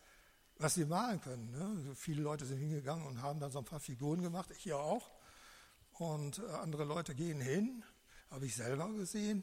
was 0.59 0.76
wir 0.76 0.86
malen 0.86 1.20
können. 1.20 1.51
Ne? 1.51 1.97
Viele 1.97 2.22
Leute 2.22 2.47
sind 2.47 2.59
hingegangen 2.59 3.07
und 3.07 3.22
haben 3.22 3.41
dann 3.41 3.51
so 3.51 3.59
ein 3.59 3.64
paar 3.64 3.80
Figuren 3.80 4.22
gemacht, 4.22 4.51
ich 4.51 4.64
ja 4.64 4.76
auch. 4.76 5.11
Und 5.93 6.38
äh, 6.38 6.51
andere 6.53 6.84
Leute 6.84 7.14
gehen 7.14 7.41
hin, 7.41 7.82
habe 8.30 8.47
ich 8.47 8.55
selber 8.55 8.88
gesehen. 8.93 9.43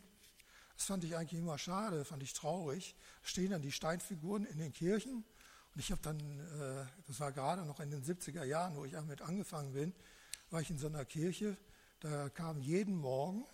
Das 0.76 0.86
fand 0.86 1.04
ich 1.04 1.16
eigentlich 1.16 1.40
immer 1.40 1.58
schade, 1.58 2.06
fand 2.06 2.24
ich 2.24 2.34
traurig. 2.34 2.96
Stehen 3.24 3.52
dann 3.52 3.62
die 3.62 3.72
Steinfiguren 3.72 4.46
in 4.46 4.60
den 4.60 4.72
Kirchen 4.72 5.26
ich 5.80 5.92
habe 5.92 6.02
dann, 6.02 6.20
äh, 6.20 6.86
das 7.08 7.20
war 7.20 7.32
gerade 7.32 7.64
noch 7.66 7.80
in 7.80 7.92
den 7.92 8.04
70er 8.04 8.44
Jahren, 8.44 8.76
wo 8.76 8.86
ich 8.86 8.94
damit 8.94 9.22
angefangen 9.22 9.74
bin, 9.74 9.94
war 10.50 10.62
ich 10.62 10.70
in 10.70 10.78
so 10.78 10.88
einer 10.88 11.06
Kirche, 11.06 11.58
da 12.00 12.30
kamen 12.30 12.62
jeden 12.62 12.96
Morgen 12.96 13.46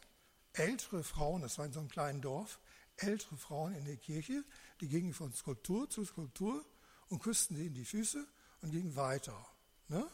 ältere 0.53 1.03
Frauen, 1.03 1.41
das 1.41 1.57
war 1.57 1.65
in 1.65 1.74
so 1.74 1.80
einem 1.80 1.89
kleinen 1.89 2.21
Dorf, 2.21 2.59
ältere 2.97 3.38
Frauen 3.38 3.74
in 3.74 3.86
die 3.86 3.97
Kirche, 3.97 4.43
die 4.82 4.88
gingen 4.88 5.13
von 5.13 5.34
Skulptur 5.34 5.89
zu 5.89 6.05
Skulptur 6.05 6.63
und 7.09 7.21
küssten 7.21 7.55
sie 7.55 7.67
in 7.67 7.74
die 7.74 7.86
Füße 7.86 8.26
und 8.61 8.71
gingen 8.71 8.95
weiter. 8.95 9.45
Ne? 9.88 10.07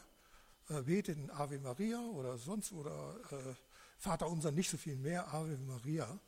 Äh, 0.69 0.81
beteten 0.83 1.29
Ave 1.31 1.59
Maria 1.59 1.99
oder 1.99 2.37
sonst 2.37 2.71
oder 2.71 3.15
äh, 3.31 3.55
Vater 3.97 4.29
unser 4.29 4.51
nicht 4.51 4.69
so 4.69 4.77
viel 4.77 4.95
mehr, 4.95 5.33
Ave 5.33 5.57
Maria 5.57 6.19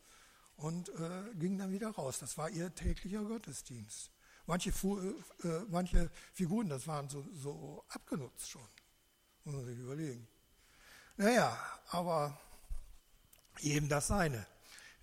und 0.58 0.90
äh, 0.90 1.24
gingen 1.36 1.58
dann 1.58 1.72
wieder 1.72 1.90
raus. 1.90 2.20
Das 2.20 2.38
war 2.38 2.50
ihr 2.50 2.74
täglicher 2.76 3.24
Gottesdienst. 3.24 4.12
Manche, 4.52 4.72
äh, 4.72 5.48
äh, 5.48 5.66
manche 5.70 6.12
Figuren, 6.34 6.68
das 6.68 6.86
waren 6.86 7.08
so, 7.08 7.26
so 7.34 7.86
abgenutzt 7.88 8.50
schon. 8.50 8.68
Muss 9.46 9.56
man 9.56 9.66
sich 9.66 9.80
überlegen. 9.80 10.28
Naja, 11.16 11.58
aber 11.88 12.38
jedem 13.60 13.88
das 13.88 14.08
seine. 14.08 14.46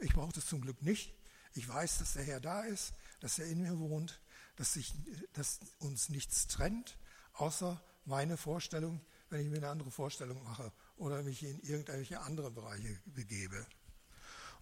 Ich 0.00 0.12
brauche 0.12 0.34
das 0.34 0.44
zum 0.44 0.60
Glück 0.60 0.82
nicht. 0.82 1.14
Ich 1.54 1.66
weiß, 1.66 1.96
dass 1.96 2.12
der 2.12 2.24
Herr 2.24 2.40
da 2.40 2.60
ist, 2.60 2.92
dass 3.20 3.38
er 3.38 3.46
in 3.46 3.62
mir 3.62 3.78
wohnt, 3.78 4.20
dass, 4.56 4.74
sich, 4.74 4.92
dass 5.32 5.60
uns 5.78 6.10
nichts 6.10 6.46
trennt, 6.48 6.98
außer 7.32 7.82
meine 8.04 8.36
Vorstellung, 8.36 9.00
wenn 9.30 9.40
ich 9.40 9.48
mir 9.48 9.56
eine 9.56 9.70
andere 9.70 9.90
Vorstellung 9.90 10.44
mache 10.44 10.70
oder 10.98 11.22
mich 11.22 11.42
in 11.42 11.58
irgendwelche 11.62 12.20
andere 12.20 12.50
Bereiche 12.50 13.00
begebe. 13.06 13.66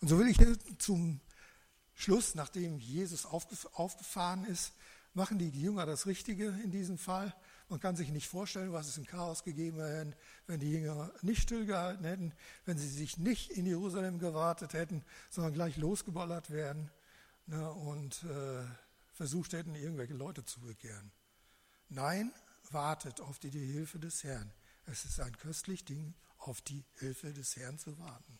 Und 0.00 0.06
so 0.06 0.16
will 0.16 0.28
ich 0.28 0.38
zum 0.78 1.20
Schluss, 1.96 2.34
nachdem 2.34 2.78
Jesus 2.78 3.24
aufgefahren 3.26 4.44
ist, 4.44 4.74
machen 5.14 5.38
die 5.38 5.48
Jünger 5.48 5.86
das 5.86 6.06
Richtige 6.06 6.48
in 6.62 6.70
diesem 6.70 6.98
Fall. 6.98 7.34
Man 7.70 7.80
kann 7.80 7.96
sich 7.96 8.10
nicht 8.10 8.28
vorstellen, 8.28 8.72
was 8.72 8.86
es 8.86 8.98
in 8.98 9.06
Chaos 9.06 9.42
gegeben 9.42 9.80
hätte, 9.80 10.14
wenn 10.46 10.60
die 10.60 10.70
Jünger 10.70 11.10
nicht 11.22 11.42
stillgehalten 11.42 12.04
hätten, 12.04 12.32
wenn 12.66 12.76
sie 12.76 12.88
sich 12.88 13.16
nicht 13.16 13.50
in 13.50 13.64
Jerusalem 13.64 14.18
gewartet 14.18 14.74
hätten, 14.74 15.02
sondern 15.30 15.54
gleich 15.54 15.78
losgeballert 15.78 16.50
wären 16.50 16.90
ne, 17.46 17.72
und 17.72 18.22
äh, 18.24 18.62
versucht 19.14 19.54
hätten, 19.54 19.74
irgendwelche 19.74 20.14
Leute 20.14 20.44
zu 20.44 20.60
bekehren. 20.60 21.10
Nein, 21.88 22.30
wartet 22.70 23.22
auf 23.22 23.38
die, 23.38 23.50
die 23.50 23.72
Hilfe 23.72 23.98
des 23.98 24.22
Herrn. 24.22 24.52
Es 24.84 25.06
ist 25.06 25.18
ein 25.18 25.36
köstlich 25.38 25.86
Ding, 25.86 26.14
auf 26.36 26.60
die 26.60 26.84
Hilfe 26.98 27.32
des 27.32 27.56
Herrn 27.56 27.78
zu 27.78 27.98
warten. 27.98 28.38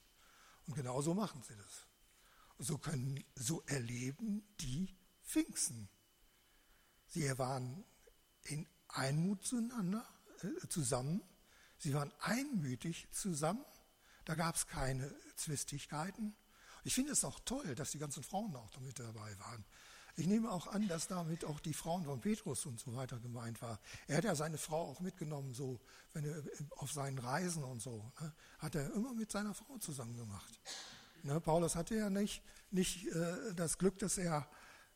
Und 0.67 0.75
genau 0.75 1.01
so 1.01 1.15
machen 1.15 1.43
sie 1.43 1.57
das. 1.57 1.86
So 2.59 2.79
können, 2.79 3.23
so 3.35 3.63
erleben 3.67 4.47
die 4.61 4.97
Pfingsten. 5.25 5.89
Sie 7.07 7.39
waren 7.39 7.85
in 8.45 8.67
Einmut 8.89 9.45
zueinander, 9.45 10.07
äh, 10.43 10.69
zusammen. 10.69 11.23
Sie 11.79 11.93
waren 11.95 12.13
einmütig 12.21 13.09
zusammen. 13.13 13.65
Da 14.25 14.35
gab 14.35 14.57
es 14.57 14.67
keine 14.67 15.15
Zwistigkeiten. 15.37 16.35
Ich 16.85 16.95
finde 16.95 17.13
es 17.13 17.25
auch 17.25 17.41
toll, 17.41 17.75
dass 17.75 17.91
die 17.91 17.99
ganzen 17.99 18.23
Frauen 18.23 18.55
auch 18.57 18.71
damit 18.71 18.99
dabei 18.99 19.39
waren. 19.39 19.65
Ich 20.19 20.27
nehme 20.27 20.51
auch 20.51 20.67
an, 20.69 20.89
dass 20.89 21.09
damit 21.09 21.45
auch 21.45 21.61
die 21.61 21.75
Frauen 21.75 22.05
von 22.05 22.21
Petrus 22.21 22.65
und 22.65 22.81
so 22.81 22.97
weiter 22.97 23.19
gemeint 23.19 23.61
war. 23.61 23.79
Er 24.07 24.17
hat 24.17 24.25
ja 24.25 24.35
seine 24.35 24.57
Frau 24.57 24.91
auch 24.91 25.01
mitgenommen, 25.01 25.53
so 25.53 25.79
wenn 26.15 26.25
er 26.25 26.43
auf 26.77 26.91
seinen 26.91 27.19
Reisen 27.19 27.63
und 27.63 27.83
so, 27.83 28.11
ne, 28.21 28.33
hat 28.59 28.75
er 28.75 28.95
immer 28.95 29.13
mit 29.13 29.31
seiner 29.31 29.53
Frau 29.53 29.77
zusammen 29.77 30.17
gemacht. 30.17 30.59
Ne, 31.27 31.41
Paulus 31.41 31.75
hatte 31.75 31.97
ja 31.97 32.09
nicht, 32.09 32.41
nicht 32.71 33.09
äh, 33.09 33.53
das 33.57 33.79
Glück, 33.79 33.99
dass 33.99 34.17
er 34.17 34.49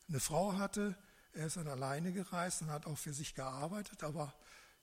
eine 0.09 0.21
Frau 0.21 0.57
hatte. 0.57 0.97
Er 1.33 1.47
ist 1.47 1.57
dann 1.57 1.67
alleine 1.67 2.13
gereist 2.13 2.63
und 2.63 2.71
hat 2.71 2.87
auch 2.87 2.97
für 2.97 3.13
sich 3.13 3.35
gearbeitet, 3.35 4.05
aber 4.05 4.33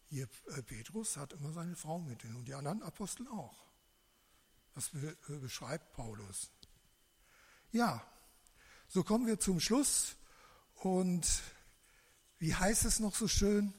hier 0.09 0.27
äh, 0.57 0.61
Petrus 0.61 1.15
hat 1.15 1.31
immer 1.31 1.53
seine 1.53 1.77
Frau 1.77 1.99
mit 1.99 2.25
und 2.25 2.43
die 2.49 2.53
anderen 2.53 2.83
Apostel 2.83 3.29
auch. 3.29 3.65
Das 4.75 4.89
be 4.89 5.15
äh, 5.29 5.37
beschreibt 5.37 5.93
Paulus. 5.93 6.51
Ja, 7.71 8.05
so 8.89 9.05
kommen 9.05 9.25
wir 9.25 9.39
zum 9.39 9.61
Schluss 9.61 10.17
und 10.75 11.25
wie 12.39 12.53
heißt 12.53 12.83
es 12.83 12.99
noch 12.99 13.15
so 13.15 13.29
schön? 13.29 13.73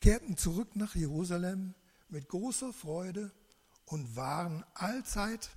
Kehrten 0.00 0.36
zurück 0.36 0.74
nach 0.74 0.96
Jerusalem 0.96 1.76
mit 2.08 2.28
großer 2.28 2.72
Freude 2.72 3.30
und 3.84 4.16
waren 4.16 4.64
allzeit 4.74 5.50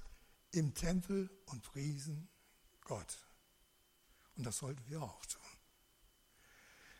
im 0.51 0.73
Tempel 0.73 1.29
und 1.45 1.63
priesen 1.63 2.29
Gott. 2.81 3.17
Und 4.35 4.45
das 4.45 4.57
sollten 4.57 4.83
wir 4.87 5.01
auch 5.01 5.25
tun. 5.25 5.41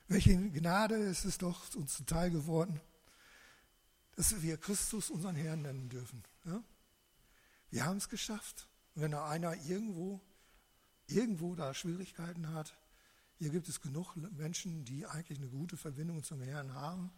Welche 0.08 0.38
Gnade 0.52 0.96
ist 0.96 1.26
es 1.26 1.38
doch 1.38 1.76
uns 1.76 1.94
zuteil 1.94 2.32
geworden, 2.32 2.80
dass 4.16 4.42
wir 4.42 4.58
Christus 4.58 5.10
unseren 5.10 5.36
Herrn 5.36 5.62
nennen 5.62 5.90
dürfen. 5.90 6.24
Ja? 6.46 6.64
Wir 7.70 7.86
haben 7.86 7.98
es 7.98 8.10
geschafft. 8.10 8.68
Und 8.96 9.04
wenn 9.04 9.12
da 9.12 9.30
einer 9.30 9.56
irgendwo, 9.66 10.22
irgendwo 11.08 11.56
da 11.56 11.74
Schwierigkeiten 11.74 12.54
hat, 12.54 12.76
hier 13.38 13.50
gibt 13.50 13.70
es 13.70 13.82
genug 13.82 14.16
Menschen, 14.16 14.84
die 14.86 15.06
eigentlich 15.06 15.38
eine 15.38 15.50
gute 15.50 15.78
Verbindung 15.78 16.24
zum 16.24 16.42
Herrn 16.42 16.74
haben 16.74 17.12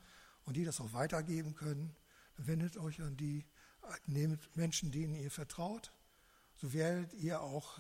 und 0.43 0.57
die 0.57 0.65
das 0.65 0.82
auch 0.82 0.91
weitergeben 0.91 1.55
können. 1.55 1.95
Wendet 2.36 2.77
euch 2.77 3.01
an 3.01 3.15
die, 3.15 3.45
nehmt 4.05 4.55
Menschen, 4.57 4.91
denen 4.91 5.15
ihr 5.15 5.32
vertraut. 5.32 5.93
So 6.62 6.74
werdet 6.74 7.14
ihr 7.14 7.41
auch 7.41 7.80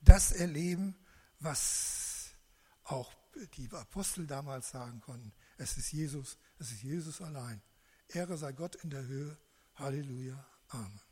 das 0.00 0.32
erleben, 0.32 0.96
was 1.38 2.30
auch 2.84 3.12
die 3.56 3.70
Apostel 3.70 4.26
damals 4.26 4.70
sagen 4.70 5.00
konnten. 5.00 5.32
Es 5.58 5.76
ist 5.76 5.92
Jesus, 5.92 6.38
es 6.58 6.72
ist 6.72 6.82
Jesus 6.82 7.20
allein. 7.20 7.62
Ehre 8.08 8.36
sei 8.36 8.52
Gott 8.52 8.74
in 8.76 8.90
der 8.90 9.04
Höhe. 9.04 9.38
Halleluja. 9.74 10.44
Amen. 10.68 11.11